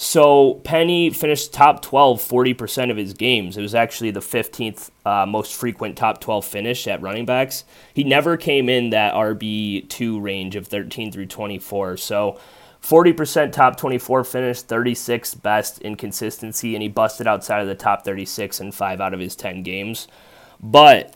So 0.03 0.55
Penny 0.65 1.11
finished 1.11 1.53
top 1.53 1.83
12 1.83 2.23
40% 2.23 2.91
of 2.91 2.97
his 2.97 3.13
games. 3.13 3.59
It 3.59 3.61
was 3.61 3.75
actually 3.75 4.11
the 4.11 4.21
15th 4.21 4.89
uh, 5.05 5.27
most 5.27 5.55
frequent 5.55 5.99
top 5.99 6.23
12 6.23 6.43
finish 6.43 6.89
at 6.89 7.03
running 7.03 7.27
backs. 7.27 7.65
He 7.93 8.03
never 8.03 8.39
came 8.39 8.71
in 8.71 8.89
that 8.91 9.13
RB2 9.13 10.23
range 10.23 10.57
of 10.57 10.69
13 10.69 11.13
through 11.13 11.27
24. 11.27 11.99
So 11.99 12.41
40% 12.83 13.53
top 13.53 13.77
24 13.77 14.25
finish, 14.25 14.63
36 14.63 15.35
best 15.35 15.83
in 15.83 15.97
consistency, 15.97 16.75
and 16.75 16.83
he 16.83 16.89
busted 16.89 17.27
outside 17.27 17.61
of 17.61 17.69
the 17.69 17.75
top 17.75 18.03
36 18.03 18.59
in 18.59 18.73
five 18.73 19.03
out 19.03 19.13
of 19.13 19.21
his 19.21 19.37
10 19.37 19.63
games. 19.63 20.09
But 20.63 21.15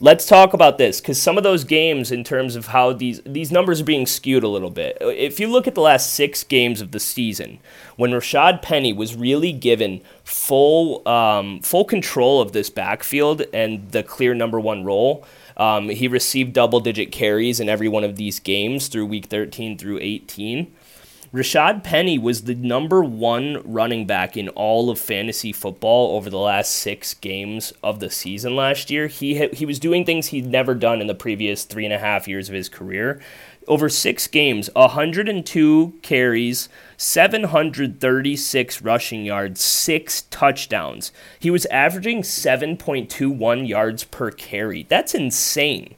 let's 0.00 0.26
talk 0.26 0.54
about 0.54 0.78
this 0.78 1.00
because 1.00 1.20
some 1.20 1.36
of 1.36 1.44
those 1.44 1.62
games, 1.62 2.10
in 2.10 2.24
terms 2.24 2.56
of 2.56 2.68
how 2.68 2.92
these 2.92 3.20
these 3.24 3.52
numbers 3.52 3.80
are 3.80 3.84
being 3.84 4.06
skewed 4.06 4.42
a 4.42 4.48
little 4.48 4.70
bit. 4.70 4.96
If 5.00 5.38
you 5.38 5.46
look 5.46 5.68
at 5.68 5.74
the 5.74 5.80
last 5.80 6.12
six 6.12 6.42
games 6.42 6.80
of 6.80 6.90
the 6.90 7.00
season, 7.00 7.60
when 7.96 8.10
Rashad 8.10 8.62
Penny 8.62 8.92
was 8.92 9.14
really 9.14 9.52
given 9.52 10.00
full 10.24 11.06
um, 11.06 11.60
full 11.60 11.84
control 11.84 12.40
of 12.40 12.52
this 12.52 12.70
backfield 12.70 13.42
and 13.52 13.90
the 13.92 14.02
clear 14.02 14.34
number 14.34 14.58
one 14.58 14.84
role. 14.84 15.24
Um, 15.56 15.90
he 15.90 16.08
received 16.08 16.54
double 16.54 16.80
digit 16.80 17.12
carries 17.12 17.60
in 17.60 17.68
every 17.68 17.88
one 17.88 18.02
of 18.02 18.16
these 18.16 18.40
games 18.40 18.88
through 18.88 19.04
week 19.04 19.26
13 19.26 19.76
through 19.76 19.98
18. 20.00 20.74
Rashad 21.32 21.84
Penny 21.84 22.18
was 22.18 22.42
the 22.42 22.56
number 22.56 23.04
one 23.04 23.62
running 23.64 24.04
back 24.04 24.36
in 24.36 24.48
all 24.48 24.90
of 24.90 24.98
fantasy 24.98 25.52
football 25.52 26.16
over 26.16 26.28
the 26.28 26.36
last 26.36 26.72
six 26.72 27.14
games 27.14 27.72
of 27.84 28.00
the 28.00 28.10
season 28.10 28.56
last 28.56 28.90
year. 28.90 29.06
He 29.06 29.38
ha- 29.38 29.54
he 29.54 29.64
was 29.64 29.78
doing 29.78 30.04
things 30.04 30.26
he'd 30.28 30.46
never 30.46 30.74
done 30.74 31.00
in 31.00 31.06
the 31.06 31.14
previous 31.14 31.62
three 31.62 31.84
and 31.84 31.94
a 31.94 31.98
half 31.98 32.26
years 32.26 32.48
of 32.48 32.56
his 32.56 32.68
career. 32.68 33.20
Over 33.68 33.88
six 33.88 34.26
games, 34.26 34.70
102 34.74 35.94
carries, 36.02 36.68
736 36.96 38.82
rushing 38.82 39.24
yards, 39.24 39.62
six 39.62 40.22
touchdowns. 40.22 41.12
He 41.38 41.50
was 41.50 41.64
averaging 41.66 42.22
7.21 42.22 43.68
yards 43.68 44.02
per 44.02 44.32
carry. 44.32 44.82
That's 44.88 45.14
insane. 45.14 45.94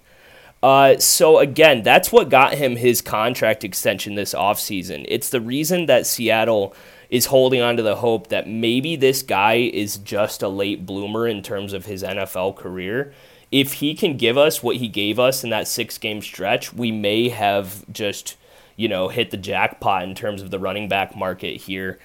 Uh, 0.62 0.96
so 0.98 1.38
again, 1.38 1.83
that's 1.83 2.12
what 2.12 2.29
got 2.29 2.55
him 2.55 2.77
his 2.77 3.03
contract 3.03 3.64
extension 3.64 4.14
this 4.14 4.33
offseason. 4.33 5.05
It's 5.09 5.31
the 5.31 5.40
reason 5.40 5.87
that 5.87 6.07
Seattle 6.07 6.75
is 7.11 7.27
holding 7.27 7.61
on 7.61 7.77
to 7.77 7.83
the 7.83 7.96
hope 7.96 8.29
that 8.29 8.48
maybe 8.48 8.94
this 8.94 9.22
guy 9.22 9.55
is 9.55 9.98
just 9.98 10.42
a 10.42 10.48
late 10.48 10.87
bloomer 10.87 11.27
in 11.27 11.42
terms 11.42 11.72
of 11.72 11.87
his 11.87 12.03
NFL 12.03 12.57
career. 12.57 13.12
If 13.51 13.75
he 13.75 13.94
can 13.94 14.16
give 14.16 14.38
us 14.38 14.62
what 14.62 14.77
he 14.77 14.88
gave 14.88 15.18
us 15.18 15.44
in 15.44 15.51
that 15.51 15.68
six 15.68 15.98
game 15.98 16.22
stretch, 16.22 16.72
we 16.72 16.90
may 16.92 17.29
have 17.29 17.85
just, 17.92 18.37
you 18.77 18.88
know, 18.88 19.09
hit 19.09 19.31
the 19.31 19.37
jackpot 19.37 20.05
in 20.05 20.14
terms 20.14 20.40
of 20.40 20.51
the 20.51 20.59
running 20.59 20.88
back 20.88 21.14
market 21.14 21.61
here. 21.61 21.98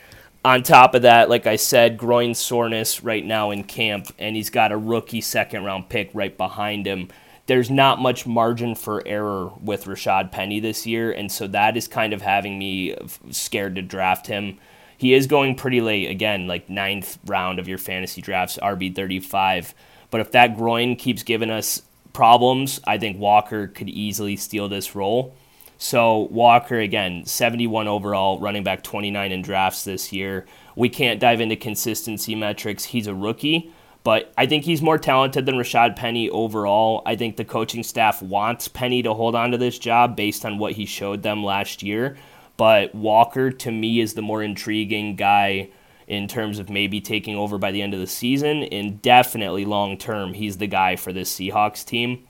On 0.44 0.64
top 0.64 0.96
of 0.96 1.04
that, 1.04 1.30
like 1.30 1.46
I 1.46 1.56
said, 1.58 1.98
groin 1.98 2.34
soreness 2.34 3.04
right 3.04 3.26
now 3.26 3.52
in 3.52 3.64
camp, 3.64 4.08
and 4.18 4.36
he's 4.36 4.50
got 4.50 4.72
a 4.72 4.78
rookie 4.78 5.22
second 5.22 5.64
round 5.64 5.90
pick 5.90 6.10
right 6.14 6.36
behind 6.36 6.86
him 6.86 7.10
there's 7.48 7.70
not 7.70 8.02
much 8.02 8.28
margin 8.28 8.76
for 8.76 9.02
error 9.06 9.52
with 9.62 9.86
Rashad 9.86 10.32
Penny 10.32 10.60
this 10.60 10.86
year, 10.86 11.12
and 11.12 11.32
so 11.32 11.48
that 11.48 11.76
is 11.76 11.88
kind 11.88 12.14
of 12.14 12.22
having 12.22 12.60
me 12.60 12.96
scared 13.32 13.76
to 13.76 13.82
draft 13.82 14.28
him. 14.28 14.58
He 14.98 15.14
is 15.14 15.28
going 15.28 15.56
pretty 15.56 15.80
late, 15.80 16.10
again, 16.10 16.48
like 16.48 16.70
ninth 16.70 17.18
round 17.26 17.60
of 17.60 17.68
your 17.68 17.78
fantasy 17.78 18.22
drafts, 18.22 18.58
RB 18.62 18.96
35. 18.96 19.74
But 20.10 20.22
if 20.22 20.32
that 20.32 20.58
groin 20.58 20.96
keeps 20.96 21.24
giving 21.24 21.50
us 21.50 21.82
problems, 22.14 22.82
I 22.86 22.98
think 22.98 23.20
Walker 23.20 23.68
could 23.68 23.90
easily 23.90 24.36
steal 24.36 24.68
this 24.68 24.96
role. 24.96 25.36
So 25.78 26.28
Walker 26.32 26.80
again, 26.80 27.26
71 27.26 27.88
overall, 27.88 28.40
running 28.40 28.64
back 28.64 28.84
29 28.84 29.32
in 29.32 29.42
drafts 29.42 29.84
this 29.84 30.12
year. 30.12 30.46
We 30.76 30.90
can't 30.90 31.20
dive 31.20 31.40
into 31.40 31.56
consistency 31.56 32.36
metrics. 32.36 32.86
He's 32.86 33.08
a 33.08 33.14
rookie, 33.14 33.72
but 34.08 34.32
I 34.38 34.46
think 34.46 34.64
he's 34.64 34.82
more 34.82 34.98
talented 34.98 35.46
than 35.46 35.56
Rashad 35.56 35.98
Penny 35.98 36.30
overall. 36.30 37.02
I 37.06 37.18
think 37.18 37.36
the 37.36 37.44
coaching 37.44 37.84
staff 37.84 38.22
wants 38.22 38.70
Penny 38.70 39.04
to 39.04 39.14
hold 39.14 39.36
on 39.36 39.52
to 39.52 39.58
this 39.58 39.78
job 39.78 40.16
based 40.16 40.46
on 40.46 40.60
what 40.60 40.72
he 40.72 40.86
showed 40.86 41.24
them 41.24 41.44
last 41.44 41.84
year. 41.84 42.16
But 42.56 42.96
Walker, 42.96 43.52
to 43.52 43.70
me, 43.70 44.00
is 44.00 44.14
the 44.14 44.22
more 44.22 44.42
intriguing 44.42 45.18
guy 45.18 45.72
in 46.08 46.30
terms 46.30 46.58
of 46.58 46.70
maybe 46.70 47.02
taking 47.02 47.36
over 47.36 47.58
by 47.58 47.74
the 47.74 47.82
end 47.82 47.94
of 47.94 48.00
the 48.00 48.08
season. 48.08 48.64
And 48.64 49.02
definitely 49.02 49.66
long 49.66 49.98
term, 49.98 50.36
he's 50.36 50.56
the 50.56 50.68
guy 50.68 50.96
for 50.96 51.12
this 51.12 51.38
Seahawks 51.38 51.84
team. 51.84 52.26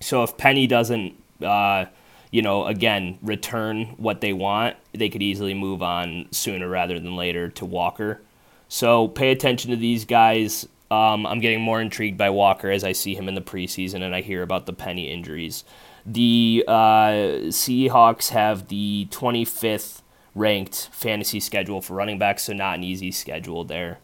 So 0.00 0.24
if 0.24 0.36
Penny 0.36 0.66
doesn't, 0.66 1.14
uh, 1.40 1.84
you 2.32 2.42
know, 2.42 2.66
again, 2.66 3.20
return 3.22 3.94
what 3.98 4.20
they 4.20 4.32
want, 4.32 4.74
they 4.92 5.10
could 5.10 5.22
easily 5.22 5.54
move 5.54 5.80
on 5.80 6.26
sooner 6.32 6.68
rather 6.68 6.98
than 6.98 7.14
later 7.14 7.50
to 7.50 7.64
Walker. 7.64 8.20
So 8.68 9.06
pay 9.06 9.30
attention 9.30 9.70
to 9.70 9.76
these 9.76 10.04
guys. 10.04 10.66
Um, 10.94 11.26
I'm 11.26 11.40
getting 11.40 11.60
more 11.60 11.80
intrigued 11.80 12.16
by 12.16 12.30
Walker 12.30 12.70
as 12.70 12.84
I 12.84 12.92
see 12.92 13.14
him 13.14 13.28
in 13.28 13.34
the 13.34 13.40
preseason 13.40 14.02
and 14.02 14.14
I 14.14 14.20
hear 14.20 14.42
about 14.42 14.66
the 14.66 14.72
Penny 14.72 15.10
injuries. 15.10 15.64
The 16.06 16.64
uh, 16.68 17.50
Seahawks 17.50 18.30
have 18.30 18.68
the 18.68 19.08
25th 19.10 20.02
ranked 20.34 20.90
fantasy 20.92 21.40
schedule 21.40 21.80
for 21.80 21.94
running 21.94 22.18
backs, 22.18 22.44
so 22.44 22.52
not 22.52 22.76
an 22.76 22.84
easy 22.84 23.10
schedule 23.10 23.64
there. 23.64 23.98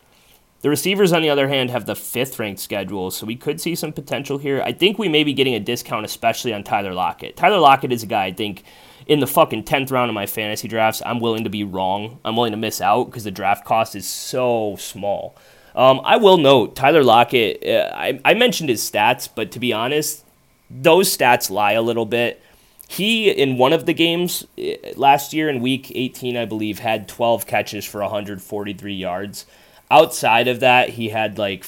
The 0.63 0.69
receivers, 0.69 1.13
on 1.13 1.23
the 1.23 1.31
other 1.31 1.49
hand, 1.49 1.71
have 1.71 1.87
the 1.87 1.95
fifth 1.95 2.39
ranked 2.39 2.61
schedule, 2.61 3.11
so 3.11 3.25
we 3.25 3.37
could 3.37 3.61
see 3.61 3.75
some 3.75 3.93
potential 3.93 4.39
here. 4.39 4.61
I 4.63 4.73
think 4.73 4.99
we 4.99 5.09
may 5.09 5.25
be 5.25 5.33
getting 5.33 5.55
a 5.55 5.61
discount, 5.61 6.05
especially 6.05 6.53
on 6.53 6.65
Tyler 6.65 6.93
Lockett. 6.93 7.37
Tyler 7.37 7.59
Lockett 7.59 7.93
is 7.93 8.03
a 8.03 8.07
guy 8.07 8.27
I 8.27 8.33
think 8.33 8.65
in 9.07 9.21
the 9.21 9.27
fucking 9.27 9.65
10th 9.65 9.91
round 9.91 10.11
of 10.11 10.15
my 10.15 10.27
fantasy 10.27 10.69
drafts, 10.69 11.03
I'm 11.05 11.21
willing 11.21 11.45
to 11.45 11.51
be 11.51 11.65
wrong. 11.65 12.21
I'm 12.25 12.37
willing 12.37 12.53
to 12.53 12.59
miss 12.59 12.81
out 12.81 13.05
because 13.05 13.25
the 13.25 13.31
draft 13.31 13.65
cost 13.65 13.95
is 13.95 14.07
so 14.09 14.77
small. 14.79 15.37
Um, 15.75 16.01
I 16.05 16.17
will 16.17 16.37
note 16.37 16.75
Tyler 16.77 17.05
Lockett, 17.05 17.67
uh, 17.67 17.95
I, 17.95 18.21
I 18.25 18.35
mentioned 18.35 18.69
his 18.69 18.89
stats, 18.89 19.29
but 19.33 19.53
to 19.53 19.61
be 19.61 19.73
honest, 19.73 20.25
those 20.69 21.17
stats 21.17 21.51
lie 21.51 21.73
a 21.73 21.83
little 21.83 22.07
bit. 22.07 22.43
He, 22.89 23.31
in 23.31 23.57
one 23.57 23.73
of 23.73 23.87
the 23.87 23.95
games 23.95 24.47
uh, 24.59 24.73
last 24.97 25.33
year 25.33 25.49
in 25.49 25.61
week 25.61 25.93
18, 25.95 26.37
I 26.37 26.45
believe, 26.45 26.81
had 26.81 27.09
12 27.09 27.47
catches 27.47 27.85
for 27.85 28.01
143 28.01 28.95
yards. 28.95 29.47
Outside 29.91 30.49
of 30.49 30.61
that, 30.61 30.91
he 30.91 31.11
had 31.11 31.39
like 31.39 31.65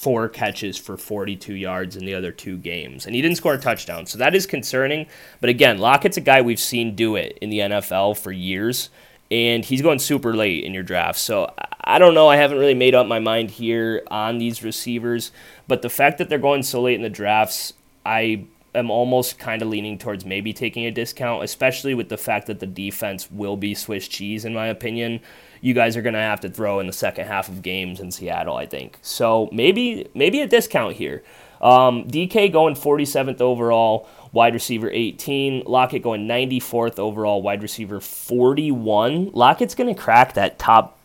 four 0.00 0.28
catches 0.28 0.78
for 0.78 0.96
42 0.96 1.54
yards 1.54 1.94
in 1.94 2.06
the 2.06 2.14
other 2.14 2.32
two 2.32 2.56
games, 2.56 3.04
and 3.04 3.14
he 3.14 3.20
didn't 3.20 3.36
score 3.36 3.54
a 3.54 3.58
touchdown. 3.58 4.06
So 4.06 4.16
that 4.18 4.34
is 4.34 4.46
concerning. 4.46 5.06
But 5.40 5.50
again, 5.50 5.78
Lockett's 5.78 6.16
a 6.16 6.22
guy 6.22 6.40
we've 6.40 6.58
seen 6.58 6.94
do 6.94 7.16
it 7.16 7.36
in 7.42 7.50
the 7.50 7.58
NFL 7.58 8.16
for 8.16 8.32
years, 8.32 8.88
and 9.30 9.64
he's 9.64 9.82
going 9.82 9.98
super 9.98 10.34
late 10.34 10.64
in 10.64 10.74
your 10.74 10.82
draft. 10.82 11.18
So 11.18 11.52
I 11.82 11.98
don't 11.98 12.14
know. 12.14 12.28
I 12.28 12.36
haven't 12.36 12.58
really 12.58 12.74
made 12.74 12.94
up 12.94 13.06
my 13.06 13.18
mind 13.18 13.50
here 13.50 14.02
on 14.10 14.38
these 14.38 14.62
receivers, 14.62 15.32
but 15.68 15.82
the 15.82 15.90
fact 15.90 16.18
that 16.18 16.28
they're 16.28 16.38
going 16.38 16.62
so 16.62 16.82
late 16.82 16.96
in 16.96 17.02
the 17.02 17.10
drafts, 17.10 17.72
I 18.04 18.46
am 18.74 18.90
almost 18.90 19.38
kind 19.38 19.62
of 19.62 19.68
leaning 19.68 19.98
towards 19.98 20.24
maybe 20.24 20.52
taking 20.52 20.84
a 20.86 20.90
discount, 20.90 21.44
especially 21.44 21.94
with 21.94 22.08
the 22.08 22.16
fact 22.16 22.46
that 22.46 22.60
the 22.60 22.66
defense 22.66 23.30
will 23.30 23.56
be 23.56 23.74
Swiss 23.74 24.08
cheese, 24.08 24.44
in 24.44 24.54
my 24.54 24.66
opinion. 24.66 25.20
You 25.60 25.74
guys 25.74 25.96
are 25.96 26.02
going 26.02 26.14
to 26.14 26.20
have 26.20 26.40
to 26.40 26.48
throw 26.48 26.80
in 26.80 26.86
the 26.86 26.92
second 26.92 27.26
half 27.26 27.48
of 27.48 27.62
games 27.62 28.00
in 28.00 28.10
Seattle, 28.10 28.56
I 28.56 28.66
think. 28.66 28.98
So 29.02 29.48
maybe 29.52 30.08
maybe 30.14 30.40
a 30.40 30.46
discount 30.46 30.96
here. 30.96 31.22
Um, 31.60 32.04
DK 32.04 32.50
going 32.50 32.74
47th 32.74 33.40
overall, 33.42 34.08
wide 34.32 34.54
receiver 34.54 34.90
18. 34.90 35.64
Lockett 35.66 36.02
going 36.02 36.26
94th 36.26 36.98
overall, 36.98 37.42
wide 37.42 37.62
receiver 37.62 38.00
41. 38.00 39.30
Lockett's 39.32 39.74
going 39.74 39.92
to 39.94 40.00
crack 40.00 40.34
that 40.34 40.58
top 40.58 40.98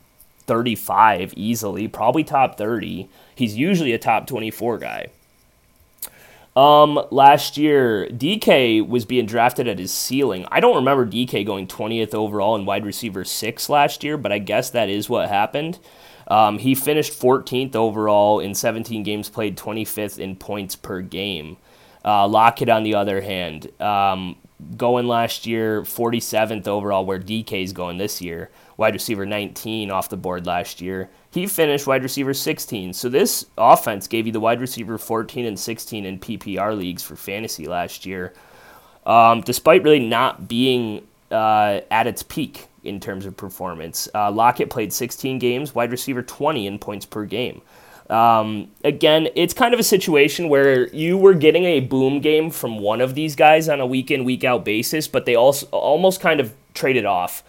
35 0.48 1.34
easily, 1.36 1.88
probably 1.88 2.24
top 2.24 2.58
30. 2.58 3.10
He's 3.36 3.56
usually 3.56 3.94
a 3.94 3.98
top 3.98 4.28
24 4.28 4.78
guy. 4.78 5.08
Um, 6.56 7.06
last 7.12 7.58
year, 7.58 8.08
DK 8.08 8.88
was 8.88 9.04
being 9.04 9.26
drafted 9.26 9.68
at 9.68 9.78
his 9.78 9.94
ceiling. 9.94 10.46
I 10.50 10.62
don't 10.62 10.78
remember 10.78 11.06
DK 11.06 11.46
going 11.46 11.68
20th 11.68 12.14
overall 12.14 12.56
in 12.56 12.66
wide 12.66 12.86
receiver 12.86 13.26
six 13.26 13.68
last 13.68 14.06
year, 14.06 14.18
but 14.18 14.32
I 14.32 14.38
guess 14.38 14.70
that 14.70 14.88
is 14.88 15.10
what 15.10 15.28
happened. 15.28 15.80
Um, 16.28 16.60
he 16.60 16.74
finished 16.74 17.20
14th 17.20 17.76
overall 17.76 18.40
in 18.40 18.56
17 18.56 19.04
games 19.04 19.30
played, 19.30 19.58
25th 19.58 20.18
in 20.18 20.38
points 20.38 20.76
per 20.78 21.02
game. 21.02 21.58
Uh, 22.06 22.28
Lockett, 22.28 22.70
on 22.70 22.84
the 22.84 22.94
other 22.94 23.22
hand, 23.22 23.70
um, 23.82 24.36
going 24.78 25.08
last 25.08 25.48
year, 25.48 25.82
47th 25.82 26.68
overall, 26.68 27.06
where 27.06 27.20
DK's 27.20 27.74
going 27.74 27.98
this 27.98 28.22
year. 28.22 28.52
Wide 28.78 28.94
receiver 28.94 29.26
19 29.26 29.90
off 29.90 30.10
the 30.10 30.18
board 30.18 30.46
last 30.46 30.82
year. 30.82 31.10
He 31.32 31.48
finished 31.48 31.88
wide 31.88 32.04
receiver 32.04 32.34
16. 32.34 32.94
So 32.94 33.10
this 33.10 33.46
offense 33.58 34.08
gave 34.08 34.28
you 34.28 34.32
the 34.32 34.40
wide 34.40 34.62
receiver 34.62 34.98
14 34.98 35.46
and 35.46 35.60
16 35.60 36.06
in 36.06 36.20
PPR 36.20 36.78
leagues 36.78 37.02
for 37.02 37.16
fantasy 37.16 37.68
last 37.68 38.06
year, 38.06 38.34
um, 39.06 39.42
despite 39.42 39.84
really 39.84 40.06
not 40.06 40.48
being 40.48 41.08
uh, 41.32 41.82
at 41.90 42.08
its 42.08 42.22
peak 42.22 42.68
in 42.84 43.00
terms 43.00 43.26
of 43.26 43.36
performance. 43.36 44.08
Uh, 44.14 44.32
Lockett 44.32 44.70
played 44.70 44.94
16 44.94 45.40
games, 45.40 45.74
wide 45.74 45.92
receiver 45.92 46.22
20 46.22 46.68
in 46.68 46.78
points 46.78 47.06
per 47.06 47.26
game. 47.26 47.62
Um, 48.10 48.70
again, 48.84 49.30
it's 49.36 49.54
kind 49.54 49.74
of 49.74 49.80
a 49.80 49.84
situation 49.84 50.50
where 50.50 50.88
you 50.90 51.18
were 51.18 51.34
getting 51.34 51.66
a 51.66 51.80
boom 51.80 52.20
game 52.20 52.52
from 52.52 52.80
one 52.80 53.02
of 53.02 53.16
these 53.16 53.36
guys 53.36 53.68
on 53.68 53.80
a 53.80 53.86
week 53.86 54.12
in, 54.12 54.24
week 54.24 54.44
out 54.44 54.64
basis, 54.64 55.08
but 55.08 55.26
they 55.26 55.36
also 55.36 55.66
almost 55.68 56.22
kind 56.22 56.40
of 56.40 56.54
traded 56.74 57.06
off 57.06 57.44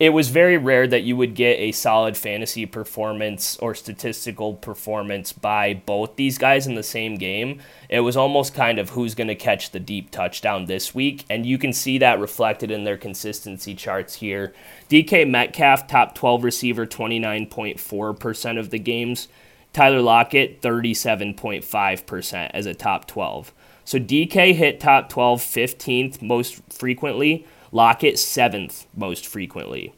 it 0.00 0.14
was 0.14 0.30
very 0.30 0.56
rare 0.56 0.86
that 0.86 1.02
you 1.02 1.14
would 1.14 1.34
get 1.34 1.58
a 1.58 1.72
solid 1.72 2.16
fantasy 2.16 2.64
performance 2.64 3.58
or 3.58 3.74
statistical 3.74 4.54
performance 4.54 5.30
by 5.30 5.74
both 5.74 6.16
these 6.16 6.38
guys 6.38 6.66
in 6.66 6.74
the 6.74 6.82
same 6.82 7.16
game. 7.16 7.60
It 7.90 8.00
was 8.00 8.16
almost 8.16 8.54
kind 8.54 8.78
of 8.78 8.88
who's 8.88 9.14
going 9.14 9.28
to 9.28 9.34
catch 9.34 9.72
the 9.72 9.78
deep 9.78 10.10
touchdown 10.10 10.64
this 10.64 10.94
week, 10.94 11.26
and 11.28 11.44
you 11.44 11.58
can 11.58 11.74
see 11.74 11.98
that 11.98 12.18
reflected 12.18 12.70
in 12.70 12.84
their 12.84 12.96
consistency 12.96 13.74
charts 13.74 14.14
here. 14.14 14.54
DK 14.88 15.28
Metcalf, 15.28 15.86
top 15.86 16.14
12 16.14 16.44
receiver, 16.44 16.86
29.4% 16.86 18.58
of 18.58 18.70
the 18.70 18.78
games. 18.78 19.28
Tyler 19.72 20.02
Lockett, 20.02 20.60
37.5% 20.60 22.50
as 22.52 22.66
a 22.66 22.74
top 22.74 23.06
12. 23.06 23.52
So 23.84 23.98
DK 23.98 24.54
hit 24.54 24.80
top 24.80 25.08
12 25.08 25.40
15th 25.40 26.22
most 26.22 26.60
frequently. 26.72 27.46
Lockett 27.72 28.18
seventh 28.18 28.86
most 28.96 29.26
frequently. 29.26 29.94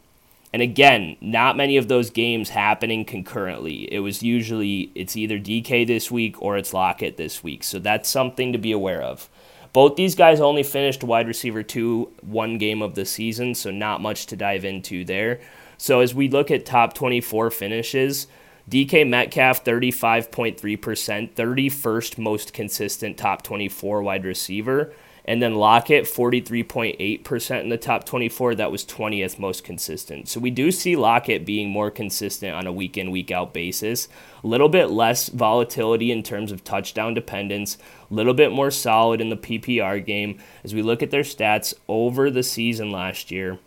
And 0.53 0.61
again, 0.61 1.17
not 1.23 1.57
many 1.57 1.79
of 1.79 1.89
those 1.89 2.11
games 2.11 2.51
happening 2.51 3.07
concurrently. 3.07 3.93
It 3.93 4.01
was 4.01 4.23
usually 4.23 4.91
it's 4.95 5.17
either 5.17 5.39
DK 5.39 5.87
this 5.87 6.11
week 6.11 6.41
or 6.43 6.59
it's 6.59 6.75
Lockett 6.75 7.17
this 7.17 7.43
week. 7.43 7.65
So 7.65 7.79
that's 7.79 8.09
something 8.09 8.53
to 8.53 8.59
be 8.59 8.73
aware 8.73 9.01
of. 9.01 9.31
Both 9.73 9.97
these 9.97 10.15
guys 10.15 10.41
only 10.41 10.63
finished 10.63 11.03
wide 11.03 11.27
receiver 11.27 11.63
two 11.63 12.11
one 12.21 12.59
game 12.59 12.83
of 12.83 12.95
the 12.95 13.07
season, 13.07 13.55
so 13.55 13.71
not 13.71 14.03
much 14.03 14.27
to 14.27 14.37
dive 14.37 14.67
into 14.67 15.05
there. 15.05 15.41
So 15.79 16.01
as 16.01 16.15
we 16.15 16.29
look 16.29 16.51
at 16.51 16.67
top 16.67 16.93
24 16.93 17.51
finishes, 17.51 18.27
DK 18.71 19.09
Metcalf 19.09 19.65
35.3%, 19.65 21.35
31st 21.35 22.19
most 22.19 22.53
consistent 22.53 23.19
top 23.19 23.43
24 23.43 24.03
wide 24.03 24.25
receiver. 24.25 24.93
And 25.25 25.41
then 25.41 25.55
Lockett, 25.55 26.05
43.8% 26.05 27.61
in 27.61 27.69
the 27.69 27.79
top 27.79 28.05
24. 28.05 28.57
That 28.57 28.73
was 28.73 28.85
20th 28.85 29.39
most 29.39 29.63
consistent. 29.63 30.29
So 30.29 30.41
we 30.41 30.51
do 30.51 30.73
see 30.73 30.97
Lockett 30.97 31.47
being 31.47 31.71
more 31.71 31.91
consistent 31.91 32.55
on 32.55 32.67
a 32.67 32.73
week 32.73 32.99
in, 32.99 33.13
week 33.13 33.31
out 33.31 33.53
basis. 33.53 34.09
A 34.43 34.47
little 34.47 34.69
bit 34.69 34.87
less 34.87 35.29
volatility 35.29 36.11
in 36.11 36.25
terms 36.25 36.51
of 36.51 36.65
touchdown 36.65 37.15
dependence, 37.15 37.79
a 38.11 38.15
little 38.15 38.35
bit 38.35 38.51
more 38.51 38.73
solid 38.73 39.21
in 39.21 39.31
the 39.31 39.37
PPR 39.37 40.05
game. 40.05 40.39
As 40.65 40.75
we 40.75 40.83
look 40.83 41.03
at 41.03 41.13
their 41.13 41.23
stats 41.23 41.73
over 41.87 42.29
the 42.29 42.43
season 42.43 42.91
last 42.91 43.31
year, 43.31 43.61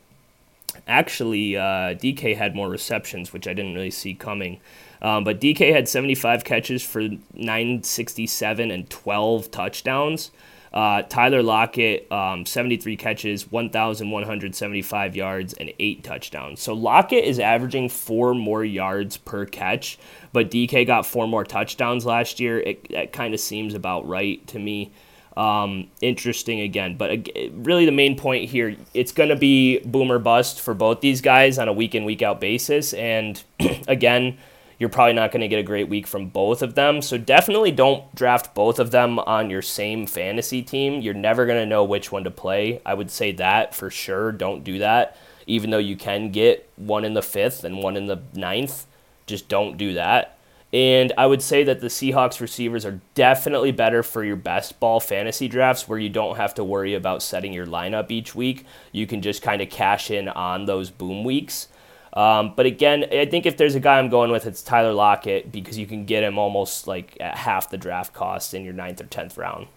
actually, 0.88 1.56
uh, 1.56 1.96
DK 1.96 2.36
had 2.36 2.54
more 2.54 2.70
receptions, 2.70 3.32
which 3.32 3.48
I 3.48 3.54
didn't 3.54 3.76
really 3.76 3.92
see 3.92 4.14
coming. 4.14 4.60
Um, 5.02 5.24
but 5.24 5.40
DK 5.40 5.74
had 5.74 5.88
75 5.88 6.44
catches 6.44 6.84
for 6.84 7.02
967 7.34 8.72
and 8.72 8.90
12 8.90 9.52
touchdowns. 9.52 10.32
Uh, 10.76 11.04
Tyler 11.04 11.42
Lockett, 11.42 12.12
um, 12.12 12.46
73 12.46 12.98
catches, 12.98 13.50
1,175 13.50 15.16
yards, 15.16 15.54
and 15.54 15.72
eight 15.80 16.04
touchdowns. 16.04 16.62
So 16.62 16.74
Lockett 16.74 17.24
is 17.24 17.40
averaging 17.40 17.88
four 17.88 18.34
more 18.34 18.66
yards 18.66 19.16
per 19.16 19.46
catch, 19.46 19.98
but 20.34 20.52
DK 20.52 20.86
got 20.86 21.06
four 21.06 21.30
more 21.30 21.46
touchdowns 21.46 22.06
last 22.06 22.42
year. 22.42 22.60
It, 22.60 22.90
that 22.90 23.14
kind 23.14 23.34
of 23.34 23.40
seems 23.40 23.74
about 23.74 24.06
right 24.06 24.46
to 24.48 24.60
me. 24.60 24.92
Um, 25.38 25.88
interesting 26.02 26.60
again, 26.62 26.96
but 26.98 27.12
uh, 27.12 27.50
really 27.54 27.86
the 27.86 27.92
main 27.92 28.18
point 28.18 28.50
here, 28.50 28.76
it's 28.94 29.12
going 29.14 29.30
to 29.30 29.36
be 29.36 29.80
boomer 29.80 30.20
bust 30.20 30.60
for 30.60 30.74
both 30.74 31.00
these 31.02 31.22
guys 31.22 31.58
on 31.58 31.70
a 31.70 31.74
week 31.74 31.96
in, 31.96 32.04
week 32.04 32.22
out 32.22 32.42
basis. 32.42 32.94
And 32.94 33.42
again, 33.88 34.38
you're 34.80 34.90
probably 34.90 35.14
not 35.14 35.32
going 35.32 35.42
to 35.42 35.48
get 35.48 35.60
a 35.60 35.64
great 35.64 35.90
week 35.90 36.08
from 36.08 36.28
both 36.28 36.62
of 36.62 36.76
them. 36.76 37.02
So 37.02 37.18
definitely 37.18 37.72
don't 37.72 38.14
draft 38.16 38.54
both 38.54 38.80
of 38.80 38.92
them 38.92 39.20
on 39.20 39.50
your 39.50 39.62
same 39.62 40.06
fantasy 40.06 40.62
team. 40.62 41.02
You're 41.02 41.14
never 41.14 41.46
going 41.46 41.62
to 41.62 41.66
know 41.66 41.84
which 41.84 42.12
one 42.12 42.24
to 42.26 42.32
play. 42.32 42.82
I 42.86 42.94
would 42.94 43.12
say 43.12 43.32
that 43.34 43.74
for 43.74 43.90
sure. 43.90 44.32
Don't 44.32 44.64
do 44.64 44.80
that. 44.80 45.18
Even 45.48 45.70
though 45.70 45.78
you 45.78 45.96
can 45.96 46.32
get 46.32 46.70
one 46.76 47.06
in 47.06 47.14
the 47.14 47.22
fifth 47.22 47.64
and 47.64 47.82
one 47.82 47.96
in 47.96 48.08
the 48.08 48.22
ninth, 48.34 48.86
just 49.26 49.48
don't 49.48 49.78
do 49.78 49.94
that. 49.94 50.38
And 50.74 51.14
I 51.18 51.26
would 51.26 51.42
say 51.42 51.64
that 51.64 51.80
the 51.80 51.88
Seahawks 51.88 52.42
receivers 52.42 52.86
are 52.86 53.00
definitely 53.14 53.72
better 53.72 54.04
for 54.04 54.26
your 54.26 54.36
best 54.36 54.80
ball 54.80 55.00
fantasy 55.00 55.48
drafts 55.48 55.88
where 55.88 56.00
you 56.00 56.10
don't 56.10 56.36
have 56.36 56.54
to 56.56 56.66
worry 56.66 56.96
about 56.96 57.24
setting 57.24 57.54
your 57.54 57.68
lineup 57.68 58.12
each 58.12 58.36
week. 58.36 58.66
You 58.92 59.08
can 59.08 59.22
just 59.22 59.42
kind 59.42 59.62
of 59.62 59.70
cash 59.70 60.12
in 60.12 60.28
on 60.28 60.66
those 60.66 60.90
boom 60.90 61.24
weeks. 61.24 61.70
Um, 62.16 62.54
but 62.56 62.66
again, 62.66 63.06
I 63.12 63.26
think 63.26 63.46
if 63.46 63.58
there's 63.58 63.76
a 63.76 63.80
guy 63.80 64.00
I'm 64.00 64.10
going 64.10 64.32
with, 64.32 64.46
it's 64.46 64.62
Tyler 64.62 64.94
Lockett 64.94 65.52
because 65.52 65.78
you 65.78 65.86
can 65.86 66.06
get 66.06 66.24
him 66.24 66.38
almost 66.38 66.88
like 66.88 67.18
at 67.20 67.36
half 67.36 67.70
the 67.70 67.78
draft 67.78 68.14
cost 68.14 68.54
in 68.54 68.64
your 68.64 68.74
ninth 68.74 69.02
or 69.02 69.06
tenth 69.06 69.38
round. 69.38 69.68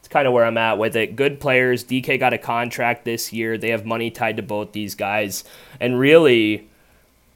It's 0.00 0.08
kind 0.08 0.26
of 0.26 0.32
where 0.32 0.44
I'm 0.44 0.58
at 0.58 0.78
with 0.78 0.96
it. 0.96 1.16
Good 1.16 1.40
players. 1.40 1.84
DK 1.84 2.18
got 2.18 2.32
a 2.32 2.38
contract 2.38 3.04
this 3.04 3.32
year. 3.32 3.56
They 3.56 3.70
have 3.70 3.84
money 3.84 4.10
tied 4.10 4.36
to 4.36 4.42
both 4.42 4.72
these 4.72 4.94
guys, 4.94 5.44
and 5.80 5.98
really, 5.98 6.68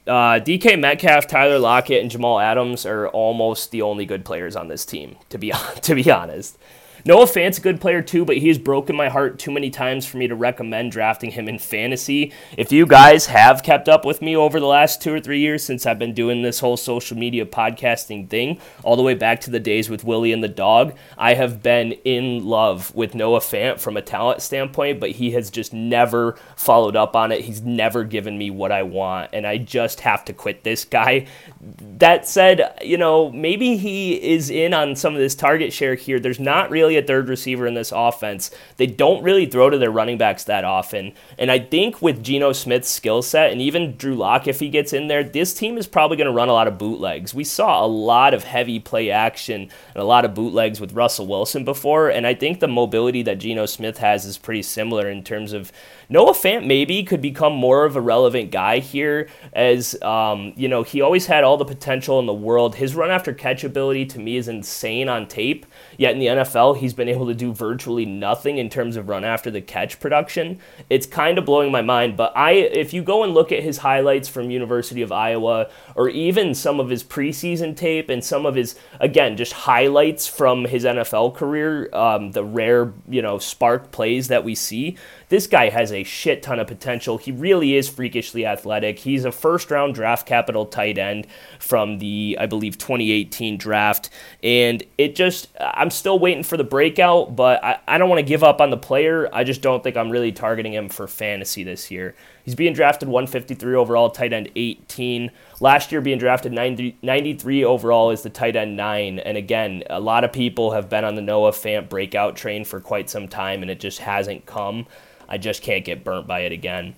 uh, 0.07 0.39
DK 0.39 0.79
Metcalf, 0.79 1.27
Tyler 1.27 1.59
Lockett, 1.59 2.01
and 2.01 2.09
Jamal 2.09 2.39
Adams 2.39 2.85
are 2.85 3.07
almost 3.09 3.71
the 3.71 3.81
only 3.81 4.05
good 4.05 4.23
players 4.25 4.55
on 4.55 4.67
this 4.67 4.85
team. 4.85 5.17
To 5.29 5.37
be 5.37 5.51
to 5.81 5.95
be 5.95 6.09
honest, 6.11 6.57
Noah 7.03 7.25
Fant's 7.25 7.57
a 7.57 7.61
good 7.61 7.81
player 7.81 8.01
too, 8.01 8.25
but 8.25 8.37
he 8.37 8.47
has 8.47 8.57
broken 8.57 8.95
my 8.95 9.09
heart 9.09 9.39
too 9.39 9.51
many 9.51 9.69
times 9.69 10.05
for 10.05 10.17
me 10.17 10.27
to 10.27 10.35
recommend 10.35 10.91
drafting 10.91 11.31
him 11.31 11.47
in 11.47 11.57
fantasy. 11.57 12.31
If 12.57 12.71
you 12.71 12.85
guys 12.85 13.25
have 13.27 13.63
kept 13.63 13.89
up 13.89 14.05
with 14.05 14.21
me 14.21 14.35
over 14.35 14.59
the 14.59 14.67
last 14.67 15.01
two 15.01 15.13
or 15.13 15.19
three 15.19 15.39
years 15.39 15.63
since 15.63 15.85
I've 15.85 15.99
been 15.99 16.13
doing 16.13 16.41
this 16.41 16.59
whole 16.59 16.77
social 16.77 17.17
media 17.17 17.45
podcasting 17.45 18.29
thing, 18.29 18.59
all 18.83 18.95
the 18.95 19.03
way 19.03 19.15
back 19.15 19.41
to 19.41 19.49
the 19.49 19.59
days 19.59 19.89
with 19.89 20.03
Willie 20.03 20.31
and 20.31 20.43
the 20.43 20.47
dog, 20.47 20.93
I 21.17 21.33
have 21.33 21.63
been 21.63 21.93
in 22.03 22.45
love 22.45 22.93
with 22.93 23.15
Noah 23.15 23.39
Fant 23.39 23.79
from 23.79 23.97
a 23.97 24.01
talent 24.01 24.41
standpoint, 24.41 24.99
but 24.99 25.11
he 25.11 25.31
has 25.31 25.49
just 25.49 25.73
never 25.73 26.37
followed 26.55 26.95
up 26.95 27.15
on 27.15 27.31
it. 27.31 27.41
He's 27.41 27.61
never 27.61 28.03
given 28.03 28.37
me 28.37 28.51
what 28.51 28.71
I 28.71 28.83
want, 28.83 29.31
and 29.33 29.47
I 29.47 29.57
just 29.57 30.01
have 30.01 30.23
to 30.25 30.33
quit 30.33 30.63
this 30.63 30.85
guy. 30.85 31.27
That 31.59 32.27
said, 32.27 32.77
you 32.81 32.97
know, 32.97 33.31
maybe 33.31 33.77
he 33.77 34.13
is 34.13 34.49
in 34.49 34.73
on 34.73 34.95
some 34.95 35.13
of 35.13 35.19
this 35.19 35.35
target 35.35 35.73
share 35.73 35.95
here. 35.95 36.19
There's 36.19 36.39
not 36.39 36.69
really 36.69 36.90
really 36.91 37.03
a 37.03 37.07
third 37.07 37.29
receiver 37.29 37.65
in 37.65 37.73
this 37.73 37.93
offense. 37.95 38.51
They 38.77 38.87
don't 38.87 39.23
really 39.23 39.45
throw 39.45 39.69
to 39.69 39.77
their 39.77 39.91
running 39.91 40.17
backs 40.17 40.43
that 40.45 40.63
often. 40.63 41.13
And 41.37 41.49
I 41.49 41.59
think 41.59 42.01
with 42.01 42.23
Geno 42.23 42.51
Smith's 42.51 42.89
skill 42.89 43.21
set 43.21 43.51
and 43.51 43.61
even 43.61 43.95
Drew 43.95 44.15
Lock, 44.15 44.47
if 44.47 44.59
he 44.59 44.69
gets 44.69 44.91
in 44.93 45.07
there, 45.07 45.23
this 45.23 45.53
team 45.53 45.77
is 45.77 45.87
probably 45.87 46.17
going 46.17 46.27
to 46.27 46.33
run 46.33 46.49
a 46.49 46.53
lot 46.53 46.67
of 46.67 46.77
bootlegs. 46.77 47.33
We 47.33 47.43
saw 47.43 47.85
a 47.85 47.87
lot 47.87 48.33
of 48.33 48.43
heavy 48.43 48.79
play 48.79 49.09
action 49.09 49.61
and 49.61 50.01
a 50.01 50.03
lot 50.03 50.25
of 50.25 50.33
bootlegs 50.33 50.81
with 50.81 50.93
Russell 50.93 51.27
Wilson 51.27 51.63
before. 51.63 52.09
And 52.09 52.27
I 52.27 52.33
think 52.33 52.59
the 52.59 52.67
mobility 52.67 53.23
that 53.23 53.39
Geno 53.39 53.65
Smith 53.65 53.99
has 53.99 54.25
is 54.25 54.37
pretty 54.37 54.63
similar 54.63 55.09
in 55.09 55.23
terms 55.23 55.53
of 55.53 55.71
Noah 56.11 56.33
Fant 56.33 56.65
maybe 56.65 57.03
could 57.03 57.21
become 57.21 57.53
more 57.53 57.85
of 57.85 57.95
a 57.95 58.01
relevant 58.01 58.51
guy 58.51 58.79
here, 58.79 59.29
as 59.53 59.95
um, 60.01 60.51
you 60.57 60.67
know 60.67 60.83
he 60.83 60.99
always 60.99 61.27
had 61.27 61.45
all 61.45 61.55
the 61.55 61.63
potential 61.63 62.19
in 62.19 62.25
the 62.25 62.33
world. 62.33 62.75
His 62.75 62.95
run 62.95 63.09
after 63.09 63.31
catch 63.33 63.63
ability 63.63 64.07
to 64.07 64.19
me 64.19 64.35
is 64.35 64.49
insane 64.49 65.07
on 65.07 65.25
tape. 65.25 65.65
Yet 65.97 66.11
in 66.11 66.19
the 66.19 66.25
NFL, 66.25 66.79
he's 66.79 66.93
been 66.93 67.07
able 67.07 67.27
to 67.27 67.33
do 67.33 67.53
virtually 67.53 68.05
nothing 68.05 68.57
in 68.57 68.69
terms 68.69 68.97
of 68.97 69.07
run 69.07 69.23
after 69.23 69.49
the 69.49 69.61
catch 69.61 70.01
production. 70.01 70.59
It's 70.89 71.05
kind 71.05 71.37
of 71.37 71.45
blowing 71.45 71.71
my 71.71 71.81
mind. 71.81 72.17
But 72.17 72.35
I, 72.35 72.51
if 72.51 72.91
you 72.91 73.03
go 73.03 73.23
and 73.23 73.33
look 73.33 73.53
at 73.53 73.63
his 73.63 73.77
highlights 73.77 74.27
from 74.27 74.51
University 74.51 75.01
of 75.01 75.13
Iowa, 75.13 75.69
or 75.95 76.09
even 76.09 76.53
some 76.53 76.81
of 76.81 76.89
his 76.89 77.05
preseason 77.05 77.73
tape 77.73 78.09
and 78.09 78.21
some 78.21 78.45
of 78.45 78.55
his 78.55 78.75
again 78.99 79.37
just 79.37 79.53
highlights 79.53 80.27
from 80.27 80.65
his 80.65 80.83
NFL 80.83 81.35
career, 81.35 81.89
um, 81.95 82.31
the 82.31 82.43
rare 82.43 82.91
you 83.07 83.21
know 83.21 83.39
spark 83.39 83.93
plays 83.93 84.27
that 84.27 84.43
we 84.43 84.55
see 84.55 84.97
this 85.31 85.47
guy 85.47 85.69
has 85.69 85.93
a 85.93 86.00
shit 86.03 86.43
ton 86.43 86.59
of 86.59 86.67
potential. 86.67 87.17
He 87.17 87.31
really 87.31 87.75
is 87.75 87.89
freakishly 87.89 88.45
athletic. 88.45 88.99
He's 88.99 89.25
a 89.25 89.31
first 89.31 89.71
round 89.71 89.95
draft 89.95 90.25
capital 90.25 90.65
tight 90.65 90.97
end 90.97 91.27
from 91.59 91.99
the, 91.99 92.37
I 92.39 92.45
believe, 92.45 92.77
2018 92.77 93.57
draft. 93.57 94.09
And 94.43 94.83
it 94.97 95.15
just, 95.15 95.49
I'm 95.59 95.89
still 95.89 96.19
waiting 96.19 96.43
for 96.43 96.57
the 96.57 96.63
breakout, 96.63 97.35
but 97.35 97.63
I, 97.63 97.79
I 97.87 97.97
don't 97.97 98.09
want 98.09 98.19
to 98.19 98.25
give 98.25 98.43
up 98.43 98.61
on 98.61 98.69
the 98.69 98.77
player. 98.77 99.29
I 99.33 99.43
just 99.43 99.61
don't 99.61 99.83
think 99.83 99.97
I'm 99.97 100.09
really 100.09 100.31
targeting 100.31 100.73
him 100.73 100.89
for 100.89 101.07
fantasy 101.07 101.63
this 101.63 101.91
year. 101.91 102.15
He's 102.43 102.55
being 102.55 102.73
drafted 102.73 103.07
153 103.07 103.75
overall, 103.75 104.09
tight 104.09 104.33
end 104.33 104.49
18. 104.55 105.31
Last 105.59 105.91
year, 105.91 106.01
being 106.01 106.17
drafted 106.17 106.51
90, 106.51 106.97
93 107.01 107.63
overall 107.63 108.09
is 108.11 108.23
the 108.23 108.29
tight 108.29 108.55
end 108.55 108.75
9. 108.75 109.19
And 109.19 109.37
again, 109.37 109.83
a 109.89 109.99
lot 109.99 110.23
of 110.23 110.33
people 110.33 110.71
have 110.71 110.89
been 110.89 111.03
on 111.03 111.15
the 111.15 111.21
Noah 111.21 111.51
Fant 111.51 111.89
breakout 111.89 112.35
train 112.35 112.65
for 112.65 112.79
quite 112.79 113.09
some 113.09 113.27
time, 113.27 113.61
and 113.61 113.69
it 113.69 113.79
just 113.79 113.99
hasn't 113.99 114.45
come. 114.45 114.87
I 115.31 115.37
just 115.37 115.63
can't 115.63 115.85
get 115.85 116.03
burnt 116.03 116.27
by 116.27 116.41
it 116.41 116.51
again. 116.51 116.93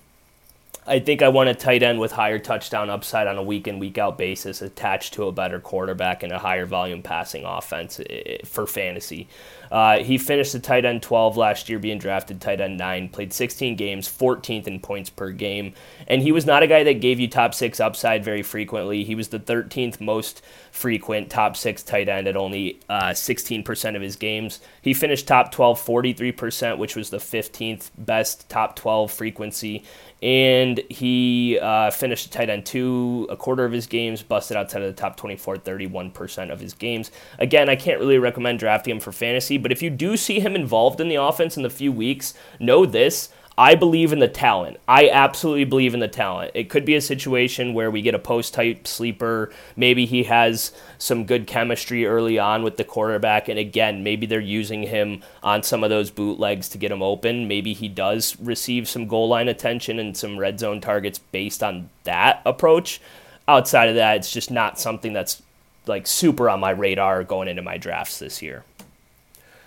I 0.86 0.98
think 0.98 1.22
I 1.22 1.28
want 1.28 1.48
a 1.48 1.54
tight 1.54 1.84
end 1.84 2.00
with 2.00 2.12
higher 2.12 2.40
touchdown 2.40 2.90
upside 2.90 3.28
on 3.28 3.38
a 3.38 3.42
week 3.42 3.68
in, 3.68 3.78
week 3.78 3.96
out 3.96 4.18
basis 4.18 4.60
attached 4.60 5.14
to 5.14 5.28
a 5.28 5.32
better 5.32 5.60
quarterback 5.60 6.24
and 6.24 6.32
a 6.32 6.38
higher 6.38 6.66
volume 6.66 7.00
passing 7.00 7.44
offense 7.44 8.00
eh, 8.00 8.04
eh, 8.10 8.38
for 8.44 8.66
fantasy. 8.66 9.28
Uh, 9.70 9.98
he 9.98 10.18
finished 10.18 10.52
the 10.52 10.58
tight 10.58 10.84
end 10.84 11.00
12 11.00 11.36
last 11.36 11.68
year, 11.68 11.78
being 11.78 11.98
drafted 11.98 12.40
tight 12.40 12.60
end 12.60 12.76
9, 12.76 13.08
played 13.08 13.32
16 13.32 13.76
games, 13.76 14.08
14th 14.08 14.66
in 14.66 14.80
points 14.80 15.10
per 15.10 15.30
game. 15.30 15.72
And 16.08 16.22
he 16.22 16.32
was 16.32 16.44
not 16.44 16.64
a 16.64 16.66
guy 16.66 16.82
that 16.82 17.00
gave 17.00 17.18
you 17.18 17.28
top 17.28 17.54
six 17.54 17.78
upside 17.78 18.24
very 18.24 18.42
frequently. 18.42 19.04
He 19.04 19.14
was 19.14 19.28
the 19.28 19.40
13th 19.40 20.00
most 20.00 20.42
frequent 20.74 21.30
top 21.30 21.56
six 21.56 21.84
tight 21.84 22.08
end 22.08 22.26
at 22.26 22.36
only 22.36 22.80
uh, 22.88 23.10
16% 23.10 23.94
of 23.94 24.02
his 24.02 24.16
games. 24.16 24.58
He 24.82 24.92
finished 24.92 25.28
top 25.28 25.52
12 25.52 25.80
43%, 25.80 26.78
which 26.78 26.96
was 26.96 27.10
the 27.10 27.18
15th 27.18 27.92
best 27.96 28.48
top 28.48 28.74
12 28.74 29.12
frequency 29.12 29.84
and 30.24 30.80
he 30.88 31.58
uh, 31.60 31.90
finished 31.90 32.32
tight 32.32 32.48
end 32.48 32.64
two 32.64 33.26
a 33.28 33.36
quarter 33.36 33.66
of 33.66 33.72
his 33.72 33.86
games, 33.86 34.22
busted 34.22 34.56
outside 34.56 34.80
of 34.80 34.88
the 34.88 34.98
top 34.98 35.18
24, 35.18 35.58
31% 35.58 36.50
of 36.50 36.58
his 36.58 36.72
games. 36.72 37.10
Again, 37.38 37.68
I 37.68 37.76
can't 37.76 38.00
really 38.00 38.16
recommend 38.16 38.58
drafting 38.58 38.92
him 38.92 39.00
for 39.00 39.12
fantasy, 39.12 39.58
but 39.58 39.70
if 39.70 39.82
you 39.82 39.90
do 39.90 40.16
see 40.16 40.40
him 40.40 40.56
involved 40.56 40.98
in 40.98 41.08
the 41.08 41.16
offense 41.16 41.58
in 41.58 41.62
the 41.62 41.68
few 41.68 41.92
weeks, 41.92 42.32
know 42.58 42.86
this. 42.86 43.28
I 43.56 43.76
believe 43.76 44.12
in 44.12 44.18
the 44.18 44.26
talent. 44.26 44.78
I 44.88 45.08
absolutely 45.08 45.64
believe 45.64 45.94
in 45.94 46.00
the 46.00 46.08
talent. 46.08 46.50
It 46.54 46.68
could 46.68 46.84
be 46.84 46.96
a 46.96 47.00
situation 47.00 47.72
where 47.72 47.90
we 47.90 48.02
get 48.02 48.14
a 48.14 48.18
post 48.18 48.52
type 48.52 48.86
sleeper. 48.88 49.52
Maybe 49.76 50.06
he 50.06 50.24
has 50.24 50.72
some 50.98 51.24
good 51.24 51.46
chemistry 51.46 52.04
early 52.04 52.36
on 52.36 52.64
with 52.64 52.78
the 52.78 52.84
quarterback. 52.84 53.48
And 53.48 53.58
again, 53.58 54.02
maybe 54.02 54.26
they're 54.26 54.40
using 54.40 54.82
him 54.82 55.22
on 55.42 55.62
some 55.62 55.84
of 55.84 55.90
those 55.90 56.10
bootlegs 56.10 56.68
to 56.70 56.78
get 56.78 56.90
him 56.90 57.02
open. 57.02 57.46
Maybe 57.46 57.74
he 57.74 57.86
does 57.86 58.36
receive 58.40 58.88
some 58.88 59.06
goal 59.06 59.28
line 59.28 59.48
attention 59.48 60.00
and 60.00 60.16
some 60.16 60.36
red 60.36 60.58
zone 60.58 60.80
targets 60.80 61.20
based 61.20 61.62
on 61.62 61.90
that 62.02 62.42
approach. 62.44 63.00
Outside 63.46 63.88
of 63.88 63.94
that, 63.94 64.16
it's 64.16 64.32
just 64.32 64.50
not 64.50 64.80
something 64.80 65.12
that's 65.12 65.42
like 65.86 66.08
super 66.08 66.48
on 66.50 66.58
my 66.58 66.70
radar 66.70 67.22
going 67.22 67.46
into 67.46 67.62
my 67.62 67.78
drafts 67.78 68.18
this 68.18 68.42
year. 68.42 68.64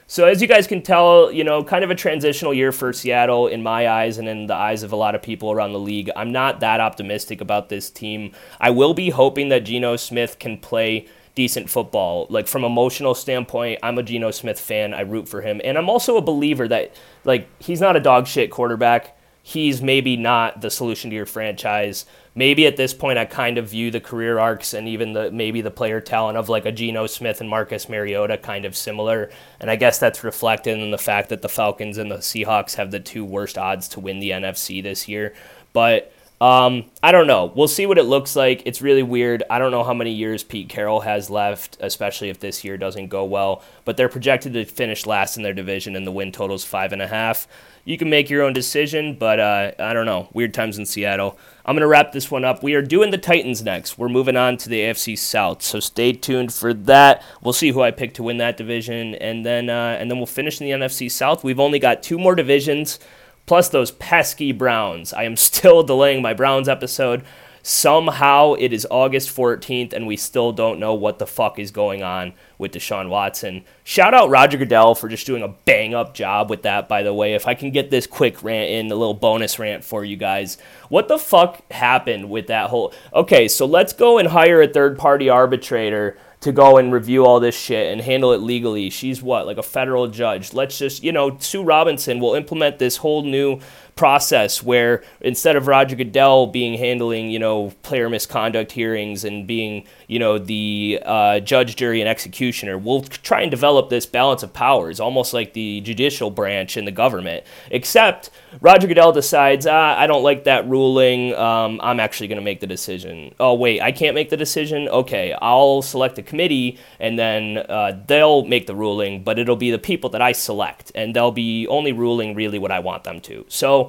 So 0.10 0.26
as 0.26 0.42
you 0.42 0.48
guys 0.48 0.68
can 0.68 0.82
tell, 0.82 1.30
you 1.34 1.44
know, 1.44 1.66
kind 1.66 1.84
of 1.84 1.92
a 1.92 1.96
transitional 1.96 2.54
year 2.54 2.72
for 2.72 2.94
Seattle 2.94 3.48
in 3.48 3.62
my 3.62 3.90
eyes 3.90 4.18
and 4.18 4.30
in 4.30 4.48
the 4.48 4.56
eyes 4.56 4.82
of 4.82 4.94
a 4.94 4.96
lot 4.96 5.16
of 5.16 5.22
people 5.22 5.52
around 5.52 5.74
the 5.74 5.80
league. 5.80 6.10
I'm 6.16 6.32
not 6.32 6.62
that 6.62 6.80
optimistic 6.80 7.42
about 7.42 7.68
this 7.68 7.90
team. 7.90 8.32
I 8.58 8.70
will 8.70 8.94
be 8.94 9.10
hoping 9.10 9.50
that 9.50 9.66
Geno 9.66 9.98
Smith 9.98 10.40
can 10.40 10.60
play 10.60 11.08
decent 11.36 11.70
football. 11.70 12.26
Like 12.30 12.48
from 12.48 12.64
emotional 12.64 13.16
standpoint, 13.16 13.80
I'm 13.84 13.98
a 13.98 14.04
Geno 14.04 14.32
Smith 14.32 14.62
fan. 14.62 14.94
I 14.94 15.02
root 15.02 15.28
for 15.28 15.42
him. 15.42 15.60
And 15.66 15.78
I'm 15.78 15.90
also 15.90 16.16
a 16.16 16.22
believer 16.22 16.70
that 16.70 16.96
like 17.26 17.50
he's 17.62 17.82
not 17.82 17.98
a 17.98 18.00
dog 18.00 18.28
shit 18.28 18.50
quarterback 18.50 19.18
he's 19.48 19.82
maybe 19.82 20.18
not 20.18 20.60
the 20.60 20.70
solution 20.70 21.10
to 21.10 21.16
your 21.16 21.26
franchise. 21.26 22.06
Maybe 22.38 22.68
at 22.68 22.78
this 22.78 22.94
point, 22.94 23.18
I 23.18 23.26
kind 23.26 23.58
of 23.58 23.72
view 23.72 23.90
the 23.90 24.00
career 24.00 24.38
arcs 24.38 24.76
and 24.76 24.88
even 24.88 25.14
the 25.14 25.32
maybe 25.32 25.62
the 25.62 25.72
player 25.72 26.00
talent 26.00 26.38
of 26.38 26.50
like 26.50 26.68
a 26.68 26.72
Geno 26.72 27.08
Smith 27.08 27.42
and 27.42 27.50
Marcus 27.50 27.90
Mariota 27.90 28.38
kind 28.38 28.64
of 28.64 28.78
similar. 28.78 29.32
And 29.60 29.72
I 29.72 29.76
guess 29.76 29.98
that's 29.98 30.24
reflected 30.24 30.78
in 30.78 30.92
the 30.92 31.00
fact 31.00 31.30
that 31.30 31.42
the 31.42 31.50
Falcons 31.50 31.98
and 31.98 32.12
the 32.12 32.18
Seahawks 32.18 32.76
have 32.76 32.92
the 32.92 33.00
two 33.00 33.26
worst 33.26 33.58
odds 33.58 33.88
to 33.88 34.00
win 34.00 34.20
the 34.20 34.30
NFC 34.30 34.84
this 34.84 35.08
year. 35.08 35.34
But 35.74 36.14
um, 36.40 36.86
I 37.02 37.12
don't 37.12 37.26
know. 37.26 37.52
We'll 37.56 37.68
see 37.68 37.88
what 37.88 37.98
it 37.98 38.04
looks 38.04 38.36
like. 38.36 38.62
It's 38.66 38.84
really 38.84 39.02
weird. 39.02 39.42
I 39.50 39.58
don't 39.58 39.72
know 39.72 39.84
how 39.84 39.96
many 39.96 40.12
years 40.12 40.44
Pete 40.44 40.70
Carroll 40.70 41.00
has 41.00 41.32
left, 41.32 41.78
especially 41.80 42.30
if 42.30 42.40
this 42.40 42.64
year 42.64 42.78
doesn't 42.78 43.08
go 43.08 43.26
well. 43.26 43.64
But 43.84 43.98
they're 43.98 44.10
projected 44.10 44.54
to 44.54 44.66
finish 44.66 45.08
last 45.08 45.38
in 45.38 45.44
their 45.44 45.56
division, 45.56 45.96
and 45.96 46.06
the 46.06 46.12
win 46.12 46.32
total's 46.32 46.64
five 46.64 46.94
and 46.94 47.02
a 47.02 47.08
half. 47.08 47.48
You 47.86 47.98
can 47.98 48.10
make 48.10 48.30
your 48.30 48.44
own 48.44 48.54
decision, 48.54 49.16
but 49.16 49.40
uh, 49.40 49.72
I 49.80 49.94
don't 49.94 50.06
know. 50.06 50.28
Weird 50.34 50.54
times 50.54 50.78
in 50.78 50.86
Seattle. 50.86 51.40
I'm 51.68 51.76
going 51.76 51.82
to 51.82 51.88
wrap 51.88 52.14
this 52.14 52.32
one 52.32 52.46
up. 52.46 52.64
We 52.64 52.76
are 52.76 52.82
doing 52.82 53.12
the 53.12 53.18
Titans 53.18 53.62
next. 53.62 53.98
We're 53.98 54.08
moving 54.08 54.38
on 54.38 54.56
to 54.58 54.70
the 54.70 54.80
AFC 54.80 55.18
South, 55.18 55.62
so 55.62 55.82
stay 55.82 56.14
tuned 56.14 56.54
for 56.54 56.74
that. 56.74 57.22
We'll 57.42 57.52
see 57.52 57.72
who 57.72 57.82
I 57.82 57.92
pick 57.92 58.14
to 58.14 58.24
win 58.24 58.38
that 58.38 58.56
division, 58.56 59.16
and 59.16 59.46
then 59.46 59.70
uh, 59.70 59.98
and 60.00 60.10
then 60.10 60.18
we'll 60.18 60.28
finish 60.28 60.62
in 60.62 60.66
the 60.66 60.72
NFC 60.72 61.12
South. 61.12 61.44
We've 61.44 61.60
only 61.60 61.78
got 61.78 62.02
two 62.02 62.18
more 62.18 62.36
divisions 62.36 63.00
plus 63.48 63.68
those 63.68 63.92
pesky 63.92 64.54
Browns. 64.54 65.12
I 65.12 65.24
am 65.24 65.36
still 65.38 65.84
delaying 65.84 66.22
my 66.22 66.34
Browns 66.34 66.70
episode. 66.70 67.26
Somehow 67.70 68.54
it 68.54 68.72
is 68.72 68.88
August 68.90 69.36
14th 69.36 69.92
and 69.92 70.08
we 70.08 70.16
still 70.16 70.54
don't 70.54 70.80
know 70.80 70.94
what 70.94 71.20
the 71.20 71.28
fuck 71.28 71.60
is 71.60 71.70
going 71.70 72.02
on 72.02 72.32
with 72.58 72.72
Deshaun 72.72 73.10
Watson. 73.10 73.66
Shout 73.84 74.14
out 74.14 74.30
Roger 74.30 74.58
Goodell 74.58 74.96
for 74.96 75.10
just 75.10 75.26
doing 75.26 75.44
a 75.44 75.50
bang 75.50 75.94
up 75.94 76.14
job 76.14 76.50
with 76.50 76.62
that, 76.62 76.88
by 76.88 77.04
the 77.04 77.14
way. 77.14 77.34
If 77.34 77.46
I 77.46 77.56
can 77.56 77.72
get 77.72 77.92
this 77.92 78.08
quick 78.08 78.42
rant 78.42 78.70
in, 78.70 78.90
a 78.90 78.96
little 78.96 79.14
bonus 79.14 79.60
rant 79.60 79.84
for 79.84 80.06
you 80.06 80.16
guys. 80.16 80.58
What 80.88 81.10
the 81.10 81.18
fuck 81.18 81.70
happened 81.70 82.30
with 82.30 82.48
that 82.48 82.70
whole. 82.70 82.94
Okay, 83.14 83.50
so 83.50 83.66
let's 83.66 83.92
go 83.92 84.18
and 84.18 84.30
hire 84.30 84.62
a 84.62 84.68
third 84.70 84.98
party 84.98 85.28
arbitrator 85.28 86.18
to 86.40 86.52
go 86.54 86.78
and 86.78 86.94
review 86.94 87.26
all 87.26 87.40
this 87.40 87.60
shit 87.60 87.92
and 87.92 88.00
handle 88.00 88.32
it 88.32 88.38
legally. 88.38 88.90
She's 88.90 89.22
what, 89.22 89.46
like 89.46 89.58
a 89.58 89.64
federal 89.64 90.08
judge. 90.08 90.54
Let's 90.54 90.78
just, 90.78 91.04
you 91.04 91.12
know, 91.12 91.38
Sue 91.40 91.64
Robinson 91.64 92.20
will 92.20 92.36
implement 92.36 92.80
this 92.80 92.98
whole 92.98 93.24
new 93.24 93.60
process 93.98 94.64
where 94.64 95.04
instead 95.22 95.56
of 95.56 95.68
Roger 95.68 95.96
Goodell 95.96 96.48
being 96.48 96.78
handling, 96.78 97.30
you 97.30 97.40
know, 97.40 97.74
player 97.84 98.10
misconduct 98.10 98.72
hearings 98.72 99.26
and 99.26 99.46
being, 99.46 99.86
you 100.08 100.20
know, 100.20 100.38
the 100.38 101.02
uh, 101.06 101.40
judge, 101.42 101.76
jury, 101.76 102.00
and 102.00 102.10
executioner, 102.10 102.78
we'll 102.78 103.02
try 103.02 103.42
and 103.42 103.52
develop 103.52 103.90
this 103.90 104.06
balance 104.06 104.44
of 104.44 104.54
powers, 104.54 105.00
almost 105.00 105.34
like 105.34 105.54
the 105.54 105.82
judicial 105.82 106.30
branch 106.30 106.78
in 106.78 106.86
the 106.86 106.92
government. 106.92 107.44
Except 107.72 108.30
Roger 108.62 108.88
Goodell 108.88 109.12
decides, 109.12 109.68
ah, 109.68 109.98
I 109.98 110.08
don't 110.08 110.24
like 110.24 110.46
that 110.46 110.68
ruling. 110.68 111.34
Um, 111.36 111.80
I'm 111.84 112.00
actually 112.00 112.28
going 112.28 112.38
to 112.38 112.44
make 112.44 112.60
the 112.60 112.68
decision. 112.68 113.34
Oh, 113.40 113.54
wait, 113.54 113.82
I 113.82 113.92
can't 113.92 114.16
make 114.16 114.30
the 114.30 114.38
decision? 114.38 114.88
Okay, 114.88 115.36
I'll 115.42 115.82
select 115.82 116.18
a 116.18 116.24
committee 116.24 116.78
and 117.00 117.18
then 117.18 117.58
uh, 117.58 118.00
they'll 118.08 118.46
make 118.46 118.68
the 118.68 118.76
ruling, 118.76 119.24
but 119.24 119.40
it'll 119.40 119.56
be 119.56 119.72
the 119.72 119.80
people 119.80 120.10
that 120.12 120.22
I 120.22 120.32
select, 120.32 120.92
and 120.96 121.16
they'll 121.16 121.32
be 121.32 121.68
only 121.68 121.92
ruling 121.92 122.36
really 122.36 122.60
what 122.60 122.72
I 122.72 122.80
want 122.80 123.04
them 123.04 123.20
to. 123.22 123.46
So, 123.48 123.87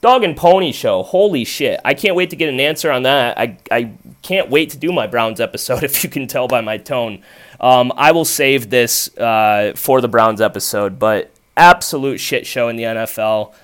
Dog 0.00 0.22
and 0.22 0.36
Pony 0.36 0.70
Show. 0.70 1.02
Holy 1.02 1.44
shit. 1.44 1.80
I 1.84 1.94
can't 1.94 2.14
wait 2.14 2.30
to 2.30 2.36
get 2.36 2.48
an 2.48 2.60
answer 2.60 2.90
on 2.90 3.02
that. 3.02 3.36
I, 3.36 3.56
I 3.70 3.92
can't 4.22 4.48
wait 4.48 4.70
to 4.70 4.76
do 4.76 4.92
my 4.92 5.06
Browns 5.06 5.40
episode, 5.40 5.82
if 5.84 6.04
you 6.04 6.10
can 6.10 6.26
tell 6.26 6.46
by 6.46 6.60
my 6.60 6.76
tone. 6.76 7.22
Um, 7.60 7.92
I 7.96 8.12
will 8.12 8.24
save 8.24 8.70
this 8.70 9.16
uh, 9.18 9.72
for 9.74 10.00
the 10.00 10.08
Browns 10.08 10.40
episode, 10.40 10.98
but 10.98 11.30
absolute 11.56 12.18
shit 12.18 12.46
show 12.46 12.68
in 12.68 12.76
the 12.76 12.84
NFL. 12.84 13.54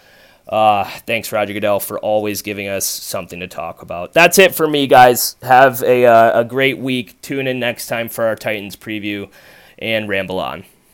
Uh, 0.49 0.85
thanks, 1.07 1.33
Roger 1.33 1.53
Goodell, 1.55 1.81
for 1.81 1.99
always 2.01 2.43
giving 2.43 2.69
us 2.69 2.85
something 2.85 3.41
to 3.41 3.47
talk 3.47 3.83
about. 3.83 4.13
That's 4.13 4.39
it 4.39 4.55
for 4.55 4.67
me, 4.67 4.87
guys. 4.87 5.37
Have 5.43 5.83
a, 5.83 6.05
uh, 6.05 6.41
a 6.41 6.45
great 6.45 6.79
week. 6.79 7.21
Tune 7.23 7.47
in 7.47 7.59
next 7.61 7.87
time 7.87 8.09
for 8.09 8.27
our 8.27 8.37
Titans 8.37 8.77
preview 8.77 9.31
and 9.79 10.09
ramble 10.09 10.41
on. 10.41 10.65